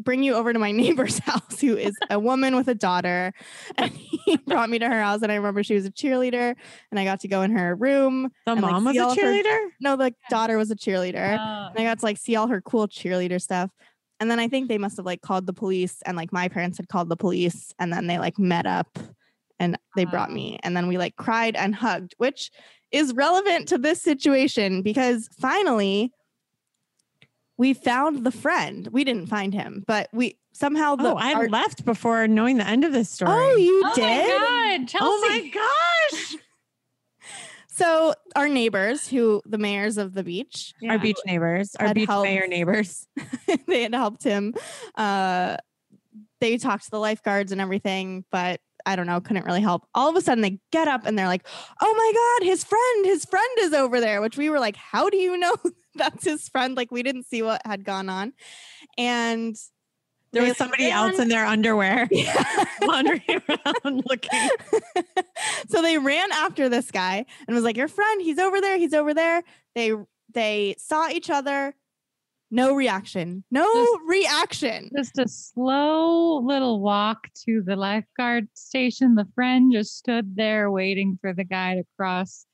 bring 0.03 0.23
you 0.23 0.35
over 0.35 0.53
to 0.53 0.59
my 0.59 0.73
neighbor's 0.83 1.19
house, 1.21 1.61
who 1.61 1.77
is 1.77 1.95
a 2.11 2.19
woman 2.19 2.57
with 2.57 2.69
a 2.69 2.75
daughter. 2.75 3.33
And 3.79 3.91
he 3.93 4.37
brought 4.47 4.69
me 4.71 4.79
to 4.79 4.89
her 4.89 5.01
house. 5.03 5.23
And 5.23 5.31
I 5.31 5.37
remember 5.37 5.63
she 5.63 5.75
was 5.75 5.87
a 5.87 5.91
cheerleader, 5.91 6.55
and 6.91 7.01
I 7.01 7.05
got 7.05 7.21
to 7.21 7.29
go 7.29 7.43
in 7.43 7.53
her 7.53 7.75
room. 7.75 8.31
the 8.47 8.53
and, 8.53 8.61
like, 8.63 8.73
mom 8.73 8.85
was 8.85 8.97
a 8.97 9.07
of 9.07 9.17
her- 9.17 9.23
cheerleader. 9.23 9.69
No, 9.81 9.97
the 9.97 10.13
daughter 10.29 10.57
was 10.59 10.71
a 10.71 10.77
cheerleader. 10.77 11.39
Oh, 11.39 11.69
And 11.71 11.79
I 11.79 11.85
got 11.85 11.99
to 12.01 12.05
like 12.05 12.19
see 12.19 12.37
all 12.37 12.49
her 12.49 12.61
cool 12.61 12.89
cheerleader 12.89 13.41
stuff. 13.41 13.71
And 14.19 14.31
then 14.31 14.39
I 14.39 14.49
think 14.49 14.69
they 14.69 14.77
must 14.79 14.99
have 14.99 15.07
like 15.07 15.23
called 15.23 15.47
the 15.47 15.53
police 15.55 16.03
and 16.05 16.17
like 16.17 16.33
my 16.33 16.49
parents 16.49 16.77
had 16.77 16.89
called 16.89 17.09
the 17.09 17.17
police 17.17 17.73
and 17.79 17.91
then 17.91 18.07
they 18.07 18.19
like 18.19 18.39
met 18.39 18.67
up 18.67 18.99
and 19.59 19.79
they 19.97 20.05
brought 20.05 20.31
me 20.31 20.59
and 20.63 20.77
then 20.77 20.89
we 20.89 20.99
like 20.99 21.17
cried 21.17 21.57
and 21.57 21.75
hugged, 21.75 22.15
which 22.19 22.51
is 22.93 23.15
relevant 23.15 23.69
to 23.69 23.79
this 23.79 24.03
situation 24.03 24.83
because 24.83 25.29
finally 25.41 26.13
we 27.61 27.75
found 27.75 28.25
the 28.25 28.31
friend. 28.31 28.89
We 28.91 29.05
didn't 29.05 29.27
find 29.27 29.53
him, 29.53 29.85
but 29.87 30.09
we 30.15 30.39
somehow 30.55 30.97
the 30.97 31.13
Oh, 31.13 31.17
I 31.17 31.35
our- 31.35 31.49
left 31.51 31.85
before 31.85 32.27
knowing 32.27 32.57
the 32.57 32.67
end 32.67 32.85
of 32.87 32.93
this 32.95 33.11
story. 33.11 33.31
Oh, 33.31 33.55
you 33.57 33.83
oh 33.85 33.95
did? 33.95 34.41
my 34.41 34.79
god, 34.79 34.89
Chelsea! 34.89 35.05
Oh 35.05 35.29
my 35.29 35.51
gosh! 35.53 36.37
So 37.69 38.15
our 38.35 38.49
neighbors, 38.49 39.09
who 39.09 39.43
the 39.45 39.59
mayors 39.59 39.99
of 39.99 40.15
the 40.15 40.25
beach, 40.25 40.73
Our 40.89 40.99
beach 40.99 41.19
neighbors, 41.27 41.77
our 41.79 41.93
beach 41.93 42.09
help. 42.09 42.25
mayor 42.25 42.47
neighbors. 42.47 43.07
they 43.67 43.83
had 43.83 43.95
helped 43.95 44.25
him. 44.25 44.55
Uh, 44.95 45.59
they 46.41 46.57
talked 46.57 46.85
to 46.85 46.91
the 46.91 46.99
lifeguards 46.99 47.53
and 47.53 47.61
everything, 47.61 48.25
but 48.33 48.61
I 48.87 48.97
don't 48.97 49.07
know, 49.07 49.21
couldn't 49.21 49.45
really 49.45 49.61
help. 49.61 49.87
All 49.95 50.09
of 50.09 50.17
a 50.17 50.23
sudden, 50.23 50.41
they 50.41 50.59
get 50.73 50.89
up 50.89 51.05
and 51.05 51.19
they're 51.19 51.27
like, 51.27 51.47
"Oh 51.83 51.95
my 51.95 52.13
god, 52.41 52.47
his 52.49 52.65
friend, 52.65 53.05
his 53.05 53.27
friend 53.27 53.59
is 53.61 53.75
over 53.75 54.01
there." 54.01 54.23
Which 54.23 54.39
we 54.39 54.49
were 54.49 54.59
like, 54.61 54.77
"How 54.77 55.11
do 55.11 55.19
you 55.19 55.37
know 55.37 55.57
that's 55.95 56.25
his 56.25 56.49
friend?" 56.49 56.77
Like 56.77 56.91
we 56.91 57.03
didn't 57.03 57.25
see 57.25 57.43
what 57.43 57.63
had 57.65 57.85
gone 57.85 58.09
on, 58.09 58.33
and 58.99 59.57
There 60.33 60.43
was 60.43 60.57
somebody 60.57 60.91
else 60.91 61.19
in 61.19 61.29
their 61.29 61.45
underwear 61.45 62.09
wandering 62.83 63.23
around 63.29 64.05
looking. 64.09 64.49
so 65.69 65.83
they 65.83 65.99
ran 65.99 66.31
after 66.33 66.69
this 66.69 66.91
guy 66.91 67.25
and 67.47 67.55
was 67.55 67.65
like, 67.65 67.77
"Your 67.77 67.89
friend, 67.89 68.21
he's 68.23 68.39
over 68.39 68.61
there. 68.61 68.79
He's 68.79 68.95
over 68.95 69.15
there." 69.15 69.43
They 69.75 69.93
they 70.33 70.77
saw 70.79 71.09
each 71.09 71.31
other. 71.31 71.75
No 72.53 72.75
reaction. 72.75 73.45
No 73.53 73.65
Just- 73.73 73.99
reaction. 74.09 74.91
just 74.97 75.19
a 75.19 75.29
slow 75.29 76.39
little 76.39 76.81
walk 76.81 77.29
to 77.45 77.63
the 77.65 77.77
lifeguard 77.77 78.49
station. 78.55 79.15
The 79.15 79.29
friend 79.37 79.73
just 79.73 79.97
stood 79.97 80.35
there 80.35 80.69
waiting 80.69 81.17
for 81.21 81.33
the 81.33 81.45
guy 81.45 81.77
to 81.77 81.85
cross, 81.97 82.47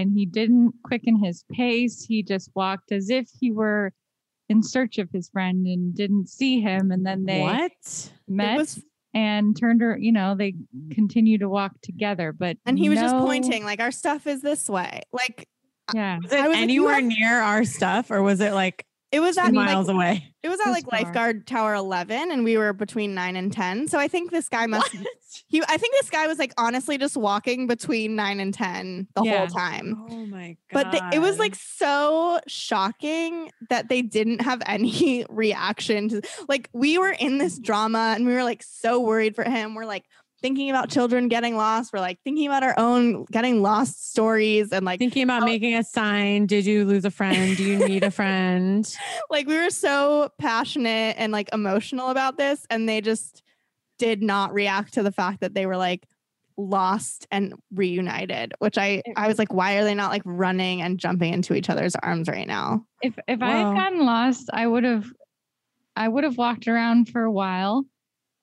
and 0.00 0.12
he 0.12 0.26
didn't 0.26 0.72
quicken 0.84 1.22
his 1.22 1.44
pace. 1.52 2.04
He 2.04 2.22
just 2.22 2.50
walked 2.54 2.90
as 2.92 3.10
if 3.10 3.28
he 3.38 3.50
were 3.52 3.92
in 4.48 4.62
search 4.62 4.98
of 4.98 5.08
his 5.12 5.28
friend 5.28 5.66
and 5.66 5.94
didn't 5.94 6.28
see 6.28 6.60
him. 6.60 6.90
And 6.90 7.04
then 7.06 7.24
they 7.24 7.40
what? 7.40 8.12
met 8.28 8.56
was- 8.56 8.82
and 9.12 9.56
turned 9.58 9.80
her, 9.80 9.98
you 9.98 10.12
know, 10.12 10.34
they 10.36 10.54
continue 10.92 11.36
to 11.38 11.48
walk 11.48 11.72
together. 11.82 12.32
But 12.32 12.56
And 12.64 12.78
he 12.78 12.88
was 12.88 12.98
just 13.00 13.14
pointing, 13.16 13.64
like, 13.64 13.80
our 13.80 13.90
stuff 13.90 14.26
is 14.26 14.40
this 14.40 14.68
way. 14.68 15.02
Like, 15.12 15.48
Yeah. 15.94 16.18
Was 16.22 16.32
it 16.32 16.38
I 16.40 16.48
was 16.48 16.56
anywhere 16.56 16.94
have- 16.94 17.04
near 17.04 17.40
our 17.40 17.64
stuff 17.64 18.10
or 18.12 18.22
was 18.22 18.40
it 18.40 18.52
like 18.52 18.86
it 19.12 19.20
was 19.20 19.36
at 19.38 19.52
miles 19.52 19.88
like, 19.88 19.94
away? 19.94 20.34
it 20.42 20.48
was 20.48 20.60
at 20.60 20.70
like 20.70 20.88
far. 20.88 21.00
lifeguard 21.00 21.46
tower 21.46 21.74
11 21.74 22.30
and 22.30 22.44
we 22.44 22.56
were 22.56 22.72
between 22.72 23.14
9 23.14 23.36
and 23.36 23.52
10 23.52 23.88
so 23.88 23.98
i 23.98 24.06
think 24.08 24.30
this 24.30 24.48
guy 24.48 24.66
must 24.66 24.94
he 25.48 25.62
i 25.68 25.76
think 25.76 25.94
this 26.00 26.10
guy 26.10 26.26
was 26.26 26.38
like 26.38 26.52
honestly 26.56 26.96
just 26.96 27.16
walking 27.16 27.66
between 27.66 28.14
9 28.16 28.40
and 28.40 28.54
10 28.54 29.08
the 29.16 29.22
Yeah. 29.24 29.38
whole 29.38 29.46
time 29.48 29.96
Oh 30.10 30.26
my 30.26 30.56
god. 30.72 30.84
but 30.84 30.92
they, 30.92 31.16
it 31.16 31.20
was 31.20 31.38
like 31.38 31.54
so 31.56 32.40
shocking 32.46 33.50
that 33.68 33.88
they 33.88 34.02
didn't 34.02 34.42
have 34.42 34.62
any 34.66 35.24
reaction 35.30 36.08
to 36.10 36.22
like 36.48 36.68
we 36.72 36.98
were 36.98 37.10
in 37.18 37.38
this 37.38 37.58
drama 37.58 38.12
and 38.16 38.26
we 38.26 38.32
were 38.32 38.44
like 38.44 38.62
so 38.62 39.00
worried 39.00 39.34
for 39.34 39.44
him 39.44 39.74
we're 39.74 39.84
like 39.86 40.04
thinking 40.42 40.70
about 40.70 40.88
children 40.90 41.28
getting 41.28 41.56
lost 41.56 41.92
we're 41.92 42.00
like 42.00 42.18
thinking 42.24 42.46
about 42.46 42.62
our 42.62 42.74
own 42.78 43.24
getting 43.30 43.62
lost 43.62 44.10
stories 44.10 44.72
and 44.72 44.84
like 44.84 44.98
thinking 44.98 45.22
about 45.22 45.42
Oh. 45.42 45.46
making 45.46 45.74
a 45.74 45.84
sign. 45.84 46.46
Did 46.46 46.64
you 46.66 46.84
lose 46.84 47.04
a 47.04 47.10
friend? 47.10 47.56
Do 47.56 47.62
you 47.64 47.78
need 47.86 48.02
a 48.04 48.10
friend? 48.10 48.86
like 49.30 49.46
we 49.46 49.56
were 49.56 49.70
so 49.70 50.30
passionate 50.38 51.16
and 51.18 51.32
like 51.32 51.48
emotional 51.52 52.08
about 52.08 52.36
this 52.38 52.66
and 52.70 52.88
they 52.88 53.00
just 53.00 53.42
did 53.98 54.22
not 54.22 54.52
react 54.54 54.94
to 54.94 55.02
the 55.02 55.12
fact 55.12 55.40
that 55.40 55.54
they 55.54 55.66
were 55.66 55.76
like 55.76 56.06
lost 56.56 57.26
and 57.30 57.54
reunited 57.74 58.52
which 58.58 58.76
i 58.76 59.00
i 59.16 59.26
was 59.26 59.38
like 59.38 59.50
why 59.52 59.76
are 59.76 59.84
they 59.84 59.94
not 59.94 60.10
like 60.10 60.20
running 60.26 60.82
and 60.82 60.98
jumping 60.98 61.32
into 61.32 61.54
each 61.54 61.70
other's 61.70 61.94
arms 61.96 62.28
right 62.28 62.46
now 62.46 62.84
If 63.02 63.18
if 63.28 63.40
I 63.42 63.50
had 63.50 63.74
gotten 63.76 64.04
lost, 64.04 64.50
I 64.52 64.66
would 64.66 64.84
have 64.84 65.06
I 65.96 66.06
would 66.08 66.24
have 66.24 66.36
walked 66.38 66.68
around 66.68 67.08
for 67.08 67.22
a 67.24 67.32
while. 67.32 67.84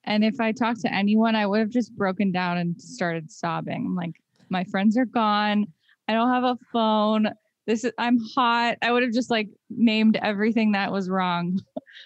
And 0.07 0.23
if 0.23 0.39
I 0.39 0.51
talked 0.51 0.81
to 0.81 0.93
anyone, 0.93 1.35
I 1.35 1.45
would 1.45 1.59
have 1.59 1.69
just 1.69 1.95
broken 1.95 2.31
down 2.31 2.57
and 2.57 2.81
started 2.81 3.31
sobbing. 3.31 3.85
I'm 3.85 3.95
like, 3.95 4.21
my 4.49 4.63
friends 4.63 4.97
are 4.97 5.05
gone. 5.05 5.67
I 6.07 6.13
don't 6.13 6.29
have 6.31 6.43
a 6.43 6.57
phone. 6.71 7.27
This 7.65 7.83
is 7.83 7.91
I'm 7.97 8.17
hot. 8.33 8.77
I 8.81 8.91
would 8.91 9.03
have 9.03 9.11
just 9.11 9.29
like 9.29 9.49
named 9.69 10.17
everything 10.21 10.71
that 10.71 10.91
was 10.91 11.09
wrong. 11.09 11.59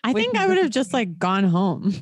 I 0.03 0.13
think 0.13 0.36
I 0.36 0.48
would 0.48 0.58
have 0.58 0.72
just 0.72 0.91
like 0.91 1.17
gone 1.20 1.43
home. 1.43 1.93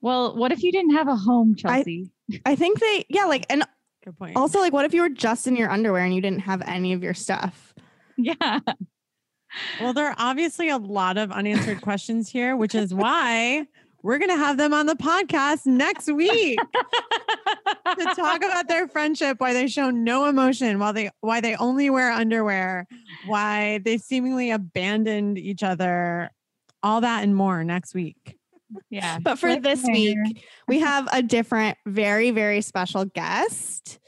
Well, 0.00 0.36
what 0.36 0.50
if 0.50 0.62
you 0.62 0.72
didn't 0.72 0.94
have 0.94 1.08
a 1.08 1.16
home, 1.16 1.54
Chelsea? 1.54 2.10
i 2.46 2.54
think 2.54 2.80
they 2.80 3.04
yeah 3.10 3.24
like 3.24 3.44
and 3.50 3.62
Good 4.04 4.16
point. 4.16 4.36
also 4.36 4.58
like 4.60 4.72
what 4.72 4.86
if 4.86 4.94
you 4.94 5.02
were 5.02 5.10
just 5.10 5.46
in 5.46 5.54
your 5.54 5.70
underwear 5.70 6.02
and 6.02 6.14
you 6.14 6.22
didn't 6.22 6.38
have 6.40 6.62
any 6.62 6.94
of 6.94 7.02
your 7.02 7.12
stuff 7.12 7.74
yeah. 8.16 8.60
Well, 9.80 9.92
there 9.92 10.06
are 10.06 10.14
obviously 10.18 10.68
a 10.68 10.78
lot 10.78 11.18
of 11.18 11.30
unanswered 11.30 11.82
questions 11.82 12.30
here, 12.30 12.56
which 12.56 12.74
is 12.74 12.94
why 12.94 13.66
we're 14.02 14.18
going 14.18 14.30
to 14.30 14.36
have 14.36 14.56
them 14.56 14.74
on 14.74 14.86
the 14.86 14.94
podcast 14.94 15.66
next 15.66 16.10
week 16.12 16.58
to 17.98 18.14
talk 18.16 18.44
about 18.44 18.68
their 18.68 18.88
friendship, 18.88 19.40
why 19.40 19.52
they 19.52 19.66
show 19.68 19.90
no 19.90 20.26
emotion, 20.26 20.78
why 20.78 20.92
they 20.92 21.10
why 21.20 21.40
they 21.40 21.56
only 21.56 21.90
wear 21.90 22.10
underwear, 22.10 22.86
why 23.26 23.78
they 23.78 23.98
seemingly 23.98 24.50
abandoned 24.50 25.38
each 25.38 25.62
other, 25.62 26.30
all 26.82 27.00
that 27.00 27.22
and 27.22 27.36
more 27.36 27.64
next 27.64 27.94
week. 27.94 28.38
Yeah. 28.90 29.18
But 29.20 29.38
for 29.38 29.56
this 29.56 29.84
week, 29.84 30.44
we 30.66 30.80
have 30.80 31.08
a 31.12 31.22
different, 31.22 31.78
very, 31.86 32.30
very 32.30 32.60
special 32.62 33.04
guest. 33.04 33.98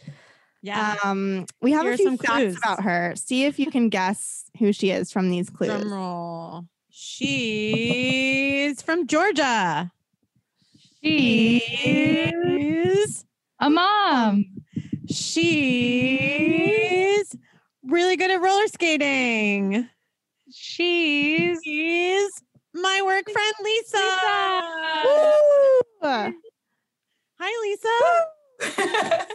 Yeah. 0.63 0.97
Um, 1.05 1.45
we 1.61 1.73
have 1.73 1.83
Here 1.83 1.93
a 1.93 1.97
few 1.97 2.07
some 2.07 2.19
facts 2.19 2.31
clues. 2.31 2.57
about 2.57 2.83
her. 2.85 3.13
See 3.17 3.45
if 3.45 3.59
you 3.59 3.71
can 3.71 3.91
guess 3.91 4.45
who 4.59 4.73
she 4.73 4.91
is 4.91 5.13
from 5.13 5.31
these 5.31 5.51
clues. 5.51 5.71
Drum 5.71 5.93
roll. 5.93 6.65
She's 6.97 8.81
from 8.81 9.09
Georgia. 9.09 9.91
She's 11.03 11.61
She's 11.67 13.25
a 13.61 13.69
mom. 13.69 14.45
she's 15.11 16.15
really 17.83 18.15
good 18.17 18.31
at 18.31 18.41
roller 18.41 18.69
skating. 18.69 19.89
She's 20.53 21.59
She's 21.65 22.31
my 22.73 23.03
work 23.05 23.29
friend 23.29 23.55
Lisa. 23.65 23.99
Woo! 25.05 26.33
Hi 27.41 27.53
Lisa. 27.63 27.99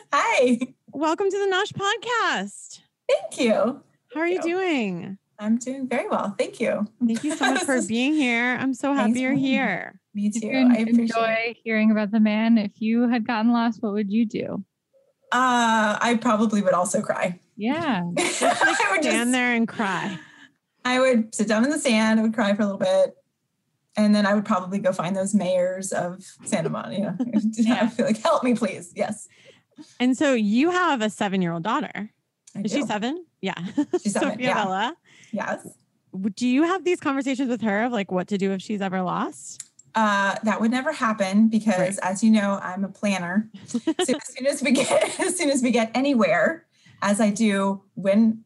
Hi. 0.14 0.60
Welcome 0.94 1.30
to 1.30 1.38
the 1.38 1.54
Nosh 1.54 1.74
podcast. 1.74 2.80
Thank 3.10 3.38
you. 3.42 3.84
How 4.14 4.22
are 4.22 4.28
Thank 4.30 4.46
you. 4.46 4.52
doing? 4.56 5.19
I'm 5.40 5.58
doing 5.58 5.88
very 5.88 6.08
well. 6.10 6.36
Thank 6.38 6.60
you. 6.60 6.86
Thank 7.06 7.24
you 7.24 7.36
so 7.36 7.54
much 7.54 7.64
for 7.66 7.82
being 7.88 8.14
here. 8.14 8.58
I'm 8.60 8.74
so 8.74 8.94
happy 8.94 9.14
Thanks 9.14 9.20
you're 9.22 9.32
for 9.32 9.36
having 9.36 9.44
me. 9.44 9.50
here. 9.50 10.00
Me 10.14 10.30
too. 10.32 10.48
you 10.48 10.68
I 10.70 10.74
appreciate 10.74 10.88
it. 10.96 11.00
enjoy 11.00 11.56
hearing 11.64 11.92
about 11.92 12.12
the 12.12 12.20
man? 12.20 12.58
If 12.58 12.82
you 12.82 13.08
had 13.08 13.26
gotten 13.26 13.52
lost, 13.54 13.82
what 13.82 13.94
would 13.94 14.12
you 14.12 14.26
do? 14.26 14.64
Uh, 15.32 15.98
I 16.02 16.18
probably 16.22 16.62
would 16.62 16.74
also 16.74 17.02
cry. 17.02 17.40
Yeah. 17.56 18.02
I 18.18 18.88
would 18.92 19.02
Stand 19.02 19.04
just, 19.04 19.32
there 19.32 19.54
and 19.54 19.68
cry. 19.68 20.20
I 20.84 21.00
would 21.00 21.34
sit 21.34 21.48
down 21.48 21.64
in 21.64 21.70
the 21.70 21.80
sand. 21.80 22.20
I 22.20 22.24
would 22.24 22.34
cry 22.34 22.54
for 22.54 22.64
a 22.64 22.66
little 22.66 22.80
bit. 22.80 23.16
And 23.96 24.14
then 24.14 24.26
I 24.26 24.34
would 24.34 24.46
probably 24.46 24.80
go 24.80 24.92
find 24.92 25.16
those 25.16 25.34
mayors 25.34 25.92
of 25.92 26.24
Santa 26.46 26.70
Monica. 26.70 27.18
Yeah. 27.54 27.80
I 27.84 27.88
feel 27.88 28.06
like, 28.06 28.18
help 28.22 28.44
me, 28.44 28.56
please. 28.56 28.92
Yes. 28.96 29.28
And 30.00 30.18
so 30.18 30.34
you 30.34 30.72
have 30.72 31.02
a 31.02 31.10
seven-year-old 31.10 31.64
daughter. 31.64 32.12
I 32.56 32.62
Is 32.62 32.72
do. 32.72 32.80
she 32.80 32.86
seven? 32.86 33.26
Yeah. 33.42 33.54
She's 34.02 34.14
seven, 34.14 34.32
Sophia 34.32 34.48
yeah. 34.48 34.54
Bella. 34.64 34.96
Yes. 35.32 35.68
Do 36.36 36.48
you 36.48 36.64
have 36.64 36.84
these 36.84 37.00
conversations 37.00 37.50
with 37.50 37.62
her 37.62 37.84
of 37.84 37.92
like 37.92 38.12
what 38.12 38.28
to 38.30 38.38
do 38.38 38.52
if 38.52 38.62
she's 38.62 38.82
ever 38.82 39.02
lost? 39.02 39.64
Uh, 39.96 40.36
that 40.44 40.62
would 40.62 40.72
never 40.72 40.92
happen 40.92 41.48
because, 41.50 41.78
Right. 41.98 42.00
as 42.04 42.24
you 42.24 42.32
know, 42.32 42.60
I'm 42.62 42.84
a 42.84 42.90
planner. 42.90 43.50
so 43.66 43.80
as 43.96 44.08
soon 44.36 44.46
as 44.48 44.62
we 44.62 44.72
get, 44.72 45.20
as 45.20 45.36
soon 45.38 45.50
as 45.50 45.62
we 45.62 45.72
get 45.72 45.92
anywhere, 45.96 46.66
as 47.02 47.20
I 47.20 47.30
do 47.32 47.82
when, 47.96 48.44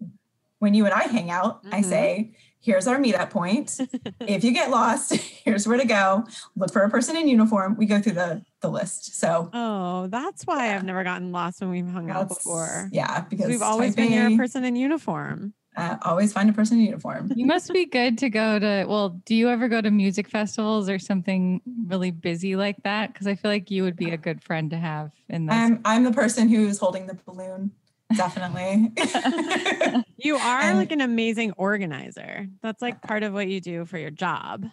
when 0.59 0.73
you 0.73 0.85
and 0.85 0.93
I 0.93 1.03
hang 1.03 1.29
out, 1.31 1.61
I 1.71 1.81
Mhm. 1.81 1.85
say, 1.85 2.35
"Here's 2.61 2.87
our 2.87 2.97
meetup 2.97 3.29
point. 3.29 3.77
if 4.21 4.43
you 4.45 4.51
get 4.51 4.69
lost, 4.71 5.13
here's 5.13 5.67
where 5.67 5.77
to 5.77 5.85
go. 5.85 6.23
Look 6.55 6.71
for 6.71 6.81
a 6.83 6.89
person 6.89 7.17
in 7.17 7.27
uniform." 7.27 7.75
We 7.77 7.85
go 7.87 7.99
through 8.01 8.13
the 8.13 8.43
the 8.61 8.69
list. 8.69 9.19
So 9.19 9.49
Oh, 9.53 10.07
that's 10.07 10.43
why 10.45 10.67
Yeah. 10.67 10.75
I've 10.77 10.85
never 10.85 11.03
gotten 11.03 11.33
lost 11.33 11.59
when 11.59 11.69
we've 11.69 11.87
hung 11.87 12.09
out 12.09 12.29
before. 12.29 12.89
yeah, 12.93 13.21
because 13.21 13.47
We've 13.47 13.61
always 13.61 13.95
been 13.95 14.09
near 14.09 14.27
A, 14.27 14.33
a 14.33 14.37
person 14.37 14.63
in 14.63 14.77
uniform. 14.77 15.53
Uh, 15.75 15.97
always 16.03 16.31
find 16.33 16.49
a 16.49 16.53
person 16.53 16.77
in 16.79 16.85
uniform. 16.85 17.31
You 17.35 17.45
must 17.45 17.71
be 17.73 17.85
good 17.85 18.17
to 18.19 18.29
go 18.29 18.59
to. 18.59 18.85
Well, 18.87 19.09
do 19.25 19.35
you 19.35 19.49
ever 19.49 19.67
go 19.67 19.81
to 19.81 19.89
music 19.91 20.27
festivals 20.29 20.89
or 20.89 20.99
something 20.99 21.61
really 21.87 22.11
busy 22.11 22.55
like 22.55 22.81
that? 22.83 23.11
Because 23.13 23.27
I 23.27 23.35
feel 23.35 23.51
like 23.51 23.71
you 23.71 23.83
would 23.83 23.95
be 23.95 24.11
a 24.11 24.17
good 24.17 24.41
friend 24.43 24.69
to 24.71 24.77
have 24.77 25.11
in 25.29 25.45
this. 25.47 25.55
I'm 25.55 25.79
I'm 25.85 26.03
the 26.03 26.11
person 26.11 26.47
who's 26.49 26.77
holding 26.77 27.07
the 27.07 27.15
balloon. 27.25 27.71
Definitely. 28.15 28.91
You 30.17 30.35
are 30.37 30.61
And- 30.61 30.77
like 30.77 30.91
an 30.93 31.01
amazing 31.01 31.51
organizer. 31.57 32.47
That's 32.61 32.81
like 32.81 33.01
part 33.01 33.23
of 33.23 33.33
what 33.33 33.47
you 33.49 33.59
do 33.59 33.83
for 33.85 33.97
your 33.97 34.11
job. 34.11 34.65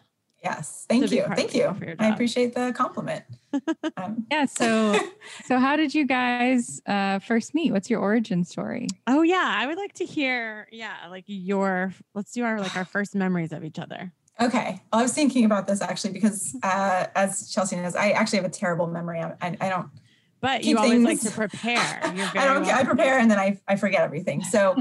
Yes. 0.43 0.87
Thank 0.89 1.11
you. 1.11 1.25
Thank 1.35 1.55
you. 1.55 1.75
I 1.99 2.09
appreciate 2.09 2.55
the 2.55 2.73
compliment. 2.73 3.25
Um, 3.97 4.27
yeah. 4.31 4.45
So, 4.45 4.97
so 5.47 5.59
how 5.59 5.75
did 5.75 5.93
you 5.93 6.07
guys 6.07 6.81
uh, 6.87 7.19
first 7.19 7.53
meet? 7.53 7.73
What's 7.73 7.91
your 7.91 8.01
origin 8.01 8.45
story? 8.45 8.87
Oh 9.09 9.23
yeah, 9.23 9.57
I 9.59 9.67
would 9.67 9.77
like 9.77 9.93
to 9.95 10.05
hear. 10.05 10.69
Yeah, 10.71 10.95
like 11.11 11.25
your. 11.27 11.93
Let's 12.15 12.31
do 12.31 12.45
our 12.45 12.61
like 12.61 12.77
our 12.77 12.85
first 12.85 13.17
memories 13.17 13.53
of 13.53 13.65
each 13.65 13.81
other. 13.81 14.13
Okay. 14.41 14.81
Well, 14.93 15.01
I 15.01 15.03
was 15.03 15.13
thinking 15.13 15.45
about 15.45 15.67
this 15.67 15.83
actually 15.83 16.13
because, 16.13 16.57
uh, 16.63 17.07
as 17.15 17.51
Chelsea 17.51 17.77
knows, 17.77 17.95
I 17.95 18.11
actually 18.11 18.39
have 18.39 18.47
a 18.47 18.51
terrible 18.51 18.87
memory. 18.87 19.21
I, 19.21 19.35
I, 19.41 19.57
I 19.61 19.69
don't. 19.69 19.89
But 20.41 20.63
Keep 20.63 20.71
you 20.71 20.79
always 20.79 21.05
like 21.05 21.21
to 21.21 21.31
prepare. 21.31 22.01
You're 22.15 22.27
very 22.27 22.39
I 22.39 22.55
don't. 22.55 22.63
well 22.63 22.79
I 22.79 22.85
prepare 22.85 23.19
and 23.19 23.31
then 23.31 23.39
I 23.39 23.61
I 23.69 23.77
forget 23.77 24.01
everything. 24.03 24.43
So, 24.43 24.75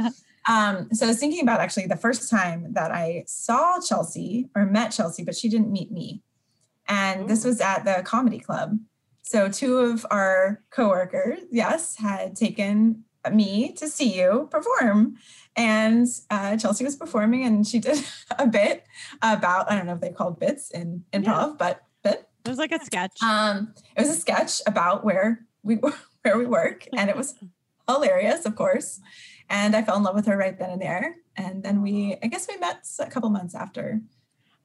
um, 0.47 0.89
so 0.93 1.05
I 1.05 1.09
was 1.09 1.19
thinking 1.19 1.41
about 1.41 1.59
actually 1.59 1.87
the 1.87 1.95
first 1.95 2.29
time 2.29 2.73
that 2.73 2.91
I 2.91 3.23
saw 3.27 3.79
Chelsea 3.79 4.49
or 4.55 4.65
met 4.65 4.89
Chelsea, 4.89 5.23
but 5.23 5.35
she 5.35 5.49
didn't 5.49 5.71
meet 5.71 5.91
me, 5.91 6.23
and 6.87 7.29
this 7.29 7.45
was 7.45 7.61
at 7.61 7.85
the 7.85 8.01
comedy 8.03 8.39
club. 8.39 8.79
So 9.21 9.47
two 9.47 9.77
of 9.77 10.07
our 10.09 10.63
coworkers, 10.71 11.41
yes, 11.51 11.97
had 11.97 12.35
taken 12.35 13.03
me 13.31 13.73
to 13.73 13.87
see 13.87 14.19
you 14.19 14.47
perform. 14.51 15.17
And 15.55 16.07
uh, 16.29 16.57
Chelsea 16.57 16.83
was 16.83 16.95
performing, 16.95 17.43
and 17.43 17.67
she 17.67 17.79
did 17.79 18.03
a 18.39 18.47
bit 18.47 18.85
about 19.21 19.69
I 19.69 19.75
don't 19.75 19.85
know 19.85 19.93
if 19.93 20.01
they 20.01 20.11
called 20.11 20.39
bits 20.39 20.71
in 20.71 21.03
improv, 21.13 21.57
but 21.57 21.83
bit. 22.03 22.27
It 22.45 22.49
was 22.49 22.57
like 22.57 22.71
a 22.71 22.83
sketch. 22.83 23.21
Um, 23.21 23.73
it 23.95 24.01
was 24.01 24.09
a 24.09 24.19
sketch 24.19 24.61
about 24.65 25.03
where 25.03 25.45
we 25.63 25.75
where 26.21 26.37
we 26.37 26.45
work, 26.45 26.87
and 26.95 27.09
it 27.09 27.17
was 27.17 27.35
hilarious, 27.87 28.45
of 28.45 28.55
course. 28.55 29.01
And 29.49 29.75
I 29.75 29.81
fell 29.81 29.97
in 29.97 30.03
love 30.03 30.15
with 30.15 30.27
her 30.27 30.37
right 30.37 30.57
then 30.57 30.69
and 30.69 30.81
there. 30.81 31.15
And 31.35 31.63
then 31.63 31.81
we, 31.81 32.17
I 32.21 32.27
guess, 32.27 32.47
we 32.47 32.57
met 32.57 32.87
a 32.99 33.07
couple 33.07 33.29
months 33.29 33.55
after. 33.55 34.01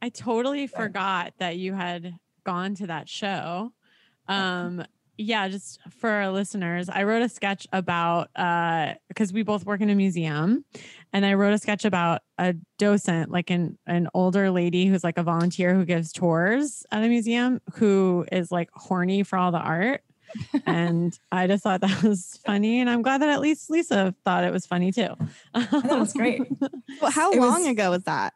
I 0.02 0.10
totally 0.10 0.66
forgot 0.66 1.32
that 1.38 1.56
you 1.56 1.72
had 1.72 2.14
gone 2.44 2.74
to 2.76 2.86
that 2.88 3.08
show. 3.08 3.72
Um, 4.28 4.84
yeah, 5.16 5.48
just 5.48 5.80
for 5.90 6.10
our 6.10 6.30
listeners, 6.30 6.88
I 6.88 7.04
wrote 7.04 7.22
a 7.22 7.28
sketch 7.28 7.66
about 7.72 8.30
uh 8.36 8.94
because 9.08 9.32
we 9.32 9.42
both 9.42 9.64
work 9.64 9.80
in 9.80 9.88
a 9.88 9.94
museum 9.94 10.64
and 11.12 11.24
I 11.24 11.34
wrote 11.34 11.52
a 11.54 11.58
sketch 11.58 11.84
about 11.84 12.22
a 12.38 12.54
docent, 12.78 13.30
like 13.30 13.50
an 13.50 13.78
an 13.86 14.08
older 14.12 14.50
lady 14.50 14.86
who's 14.86 15.04
like 15.04 15.18
a 15.18 15.22
volunteer 15.22 15.74
who 15.74 15.84
gives 15.84 16.12
tours 16.12 16.84
at 16.90 17.04
a 17.04 17.08
museum 17.08 17.60
who 17.74 18.26
is 18.32 18.50
like 18.50 18.70
horny 18.74 19.22
for 19.22 19.38
all 19.38 19.52
the 19.52 19.58
art. 19.58 20.02
And 20.66 21.19
I 21.33 21.47
just 21.47 21.62
thought 21.62 21.81
that 21.83 22.02
was 22.02 22.38
funny. 22.47 22.81
And 22.81 22.88
I'm 22.90 23.02
glad 23.02 23.21
that 23.23 23.28
at 23.28 23.40
least 23.40 23.71
Lisa 23.71 24.14
thought 24.25 24.45
it 24.45 24.52
was 24.52 24.66
funny 24.66 24.93
too. 24.93 25.14
that 25.54 25.99
was 25.99 26.12
great. 26.12 26.43
Well, 27.00 27.11
how 27.11 27.33
It 27.33 27.40
long 27.40 27.62
was- 27.62 27.66
ago 27.69 27.90
was 27.90 28.04
that? 28.04 28.35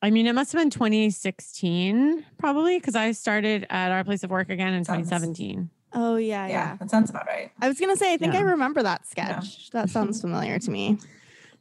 I 0.00 0.10
mean, 0.10 0.26
it 0.28 0.32
must 0.34 0.52
have 0.52 0.60
been 0.60 0.70
2016, 0.70 2.24
probably, 2.38 2.78
because 2.78 2.94
I 2.94 3.10
started 3.12 3.66
at 3.68 3.90
our 3.90 4.04
place 4.04 4.22
of 4.22 4.30
work 4.30 4.48
again 4.48 4.72
in 4.74 4.82
2017. 4.84 5.70
Oh 5.92 6.16
yeah, 6.16 6.46
Yeah, 6.46 6.52
yeah. 6.52 6.76
that 6.76 6.88
sounds 6.90 7.10
about 7.10 7.26
right. 7.26 7.50
I 7.60 7.66
was 7.68 7.80
gonna 7.80 7.96
say, 7.96 8.12
I 8.12 8.16
think 8.16 8.34
I 8.34 8.40
remember 8.42 8.82
that 8.82 9.06
sketch. 9.08 9.70
That 9.70 9.90
sounds 9.96 10.20
familiar 10.20 10.58
to 10.60 10.70
me. 10.70 10.98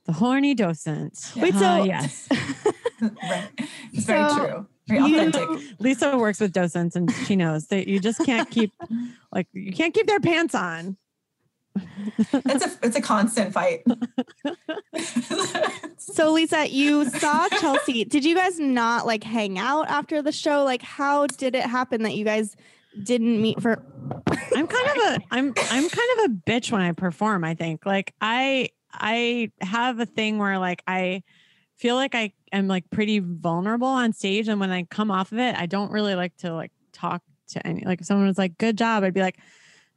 The 0.05 0.11
horny 0.13 0.53
docent. 0.53 1.31
Wait, 1.35 1.55
Uh, 1.55 1.59
so- 1.79 1.83
yes, 1.85 2.27
right. 3.01 3.49
It's 3.93 4.05
very 4.05 4.29
true. 4.33 4.67
Very 4.87 5.03
you- 5.03 5.19
authentic. 5.19 5.47
Lisa 5.79 6.17
works 6.17 6.39
with 6.39 6.53
docents, 6.53 6.95
and 6.95 7.11
she 7.25 7.35
knows 7.35 7.67
that 7.67 7.87
you 7.87 7.99
just 7.99 8.23
can't 8.25 8.49
keep, 8.49 8.71
like, 9.31 9.47
you 9.53 9.71
can't 9.73 9.93
keep 9.93 10.07
their 10.07 10.19
pants 10.19 10.55
on. 10.55 10.97
It's 12.33 12.65
a 12.65 12.71
it's 12.81 12.95
a 12.95 13.01
constant 13.01 13.53
fight. 13.53 13.83
So 15.99 16.31
Lisa, 16.31 16.67
you 16.69 17.09
saw 17.09 17.49
Chelsea. 17.49 18.05
Did 18.05 18.23
you 18.23 18.33
guys 18.33 18.59
not 18.59 19.05
like 19.05 19.23
hang 19.23 19.59
out 19.59 19.87
after 19.89 20.21
the 20.21 20.31
show? 20.31 20.63
Like, 20.63 20.81
how 20.81 21.27
did 21.27 21.53
it 21.53 21.63
happen 21.65 22.03
that 22.03 22.15
you 22.15 22.23
guys 22.23 22.55
didn't 23.03 23.41
meet 23.41 23.61
for? 23.61 23.83
I'm 24.55 24.67
kind 24.67 24.87
of 24.89 24.97
a, 24.97 25.19
I'm, 25.31 25.53
I'm 25.69 25.89
kind 25.89 26.09
of 26.19 26.25
a 26.25 26.29
bitch 26.47 26.71
when 26.71 26.81
I 26.81 26.93
perform. 26.93 27.43
I 27.43 27.55
think, 27.55 27.85
like, 27.85 28.13
I, 28.21 28.69
I 28.93 29.51
have 29.61 29.99
a 29.99 30.05
thing 30.05 30.37
where, 30.37 30.57
like, 30.59 30.81
I 30.87 31.23
feel 31.75 31.95
like 31.95 32.15
I 32.15 32.31
am 32.51 32.67
like 32.67 32.89
pretty 32.89 33.19
vulnerable 33.19 33.87
on 33.87 34.13
stage, 34.13 34.47
and 34.47 34.59
when 34.59 34.71
I 34.71 34.83
come 34.83 35.11
off 35.11 35.31
of 35.31 35.39
it, 35.39 35.55
I 35.55 35.65
don't 35.65 35.91
really 35.91 36.15
like 36.15 36.35
to 36.37 36.53
like 36.53 36.71
talk 36.93 37.21
to 37.49 37.65
any. 37.65 37.83
Like, 37.85 38.01
if 38.01 38.07
someone 38.07 38.27
was 38.27 38.37
like, 38.37 38.57
"Good 38.57 38.77
job," 38.77 39.03
I'd 39.03 39.13
be 39.13 39.21
like. 39.21 39.37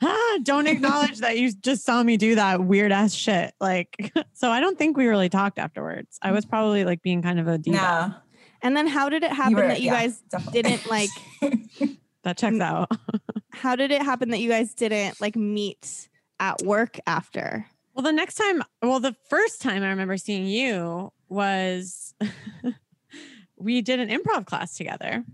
Ah, 0.03 0.39
don't 0.45 0.67
acknowledge 0.67 1.19
that 1.19 1.37
you 1.37 1.53
just 1.53 1.85
saw 1.85 2.03
me 2.03 2.17
do 2.17 2.35
that 2.37 2.65
weird 2.65 2.91
ass 2.91 3.13
shit. 3.13 3.53
Like, 3.61 4.11
so 4.33 4.51
I 4.51 4.59
don't 4.59 4.79
think 4.79 4.97
we 4.97 5.07
really 5.07 5.29
talked 5.29 5.59
afterwards. 5.59 6.19
I 6.23 6.33
was 6.33 6.47
probably 6.47 6.87
like 6.87 7.03
being 7.03 7.21
kind 7.21 7.39
of 7.39 7.47
a 7.47 7.59
diva. 7.59 7.77
no, 7.77 8.15
And 8.63 8.75
then 8.75 8.87
how 8.87 9.11
did 9.11 9.25
it 9.25 9.31
happen 9.31 9.51
you 9.51 9.57
were, 9.59 9.69
that 9.69 9.81
you 9.83 9.89
yeah, 9.89 10.01
guys 10.01 10.23
definitely. 10.31 10.63
didn't 10.63 10.91
like? 10.91 11.11
That 12.23 12.39
checks 12.39 12.61
out. 12.61 12.91
How 13.53 13.77
did 13.77 13.91
it 13.91 14.01
happen 14.03 14.31
that 14.31 14.41
you 14.41 14.49
guys 14.49 14.75
didn't 14.75 15.21
like 15.21 15.37
meet 15.37 16.09
at 16.39 16.63
work 16.63 16.99
after? 17.07 17.67
Well, 17.95 18.03
the 18.03 18.13
next 18.13 18.37
time, 18.37 18.63
well, 18.83 19.01
the 19.01 19.17
first 19.29 19.61
time 19.61 19.83
I 19.83 19.89
remember 19.89 20.17
seeing 20.17 20.47
you 20.47 21.13
was 21.29 22.10
we 23.57 23.83
did 23.83 24.01
an 24.01 24.09
improv 24.09 24.47
class 24.47 24.77
together. 24.77 25.25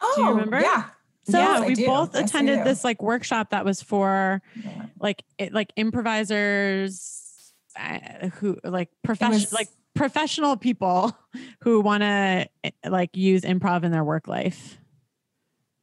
Oh, 0.00 0.14
you 0.18 0.28
remember? 0.30 0.60
Yeah. 0.60 0.84
So 1.26 1.38
Yes, 1.38 1.66
we 1.66 1.74
do. 1.74 1.86
both 1.86 2.14
Yes, 2.14 2.28
attended 2.28 2.58
do. 2.58 2.64
this 2.64 2.84
like 2.84 3.02
workshop 3.02 3.50
that 3.50 3.64
was 3.64 3.80
for 3.82 4.42
Yeah. 4.62 4.86
like 5.00 5.22
it, 5.38 5.52
like 5.54 5.72
improvisers 5.76 7.52
uh, 7.78 8.28
who 8.40 8.58
like 8.62 8.90
professional 9.02 9.40
was- 9.40 9.52
like 9.52 9.68
professional 9.94 10.56
people 10.56 11.16
who 11.62 11.80
want 11.80 12.02
to 12.02 12.46
like 12.88 13.16
use 13.16 13.42
improv 13.42 13.84
in 13.84 13.92
their 13.92 14.04
work 14.04 14.28
life. 14.28 14.78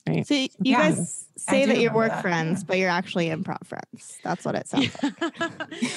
Right. 0.08 0.26
So 0.26 0.34
you 0.34 0.50
Yeah. 0.64 0.90
guys 0.90 1.26
say 1.38 1.66
that 1.68 1.80
you're 1.80 1.94
work 1.94 2.10
that, 2.10 2.22
friends, 2.24 2.62
yeah. 2.62 2.66
but 2.68 2.78
you're 2.80 2.90
actually 2.90 3.28
improv 3.28 3.66
friends. 3.66 4.18
That's 4.24 4.44
what 4.44 4.56
it 4.56 4.68
sounds 4.68 4.96
like. 5.04 5.14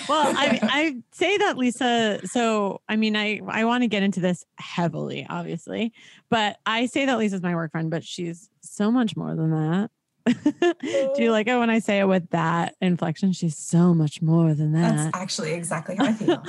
well, 0.09 0.35
I 0.37 0.59
I 0.63 0.97
say 1.13 1.37
that 1.39 1.57
Lisa. 1.57 2.21
So 2.27 2.83
I 2.89 2.97
mean, 2.97 3.17
I 3.17 3.41
I 3.49 3.65
want 3.65 3.83
to 3.83 3.89
get 3.89 4.03
into 4.03 4.21
this 4.21 4.45
heavily, 4.59 5.27
obviously, 5.29 5.93
but 6.31 6.59
I 6.67 6.87
say 6.87 7.07
that 7.07 7.17
Lisa's 7.19 7.43
my 7.43 7.55
work 7.55 7.73
friend, 7.73 7.91
but 7.91 8.05
she's 8.05 8.51
so 8.61 8.91
much 8.91 9.17
more 9.17 9.35
than 9.35 9.51
that. 9.53 9.91
Do 10.81 11.15
you 11.19 11.31
like 11.31 11.47
it 11.49 11.57
when 11.59 11.69
I 11.71 11.81
say 11.81 12.01
it 12.01 12.07
with 12.07 12.31
that 12.31 12.77
inflection? 12.81 13.33
She's 13.33 13.57
so 13.57 13.93
much 13.93 14.23
more 14.23 14.55
than 14.55 14.73
that. 14.73 14.97
That's 14.97 15.17
actually 15.17 15.53
exactly 15.53 15.97
how 15.97 16.05
I 16.07 16.13
feel. 16.15 16.43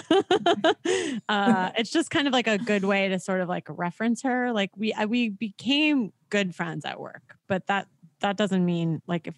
uh, 1.29 1.71
it's 1.77 1.89
just 1.89 2.09
kind 2.09 2.27
of 2.27 2.33
like 2.33 2.47
a 2.47 2.57
good 2.57 2.85
way 2.85 3.09
to 3.09 3.19
sort 3.19 3.41
of 3.41 3.49
like 3.49 3.67
reference 3.69 4.23
her. 4.23 4.53
Like 4.53 4.71
we 4.77 4.93
we 5.07 5.29
became 5.29 6.13
good 6.29 6.55
friends 6.55 6.85
at 6.85 6.99
work, 6.99 7.37
but 7.47 7.67
that 7.67 7.87
that 8.21 8.37
doesn't 8.37 8.63
mean 8.65 9.01
like 9.07 9.27
if 9.27 9.35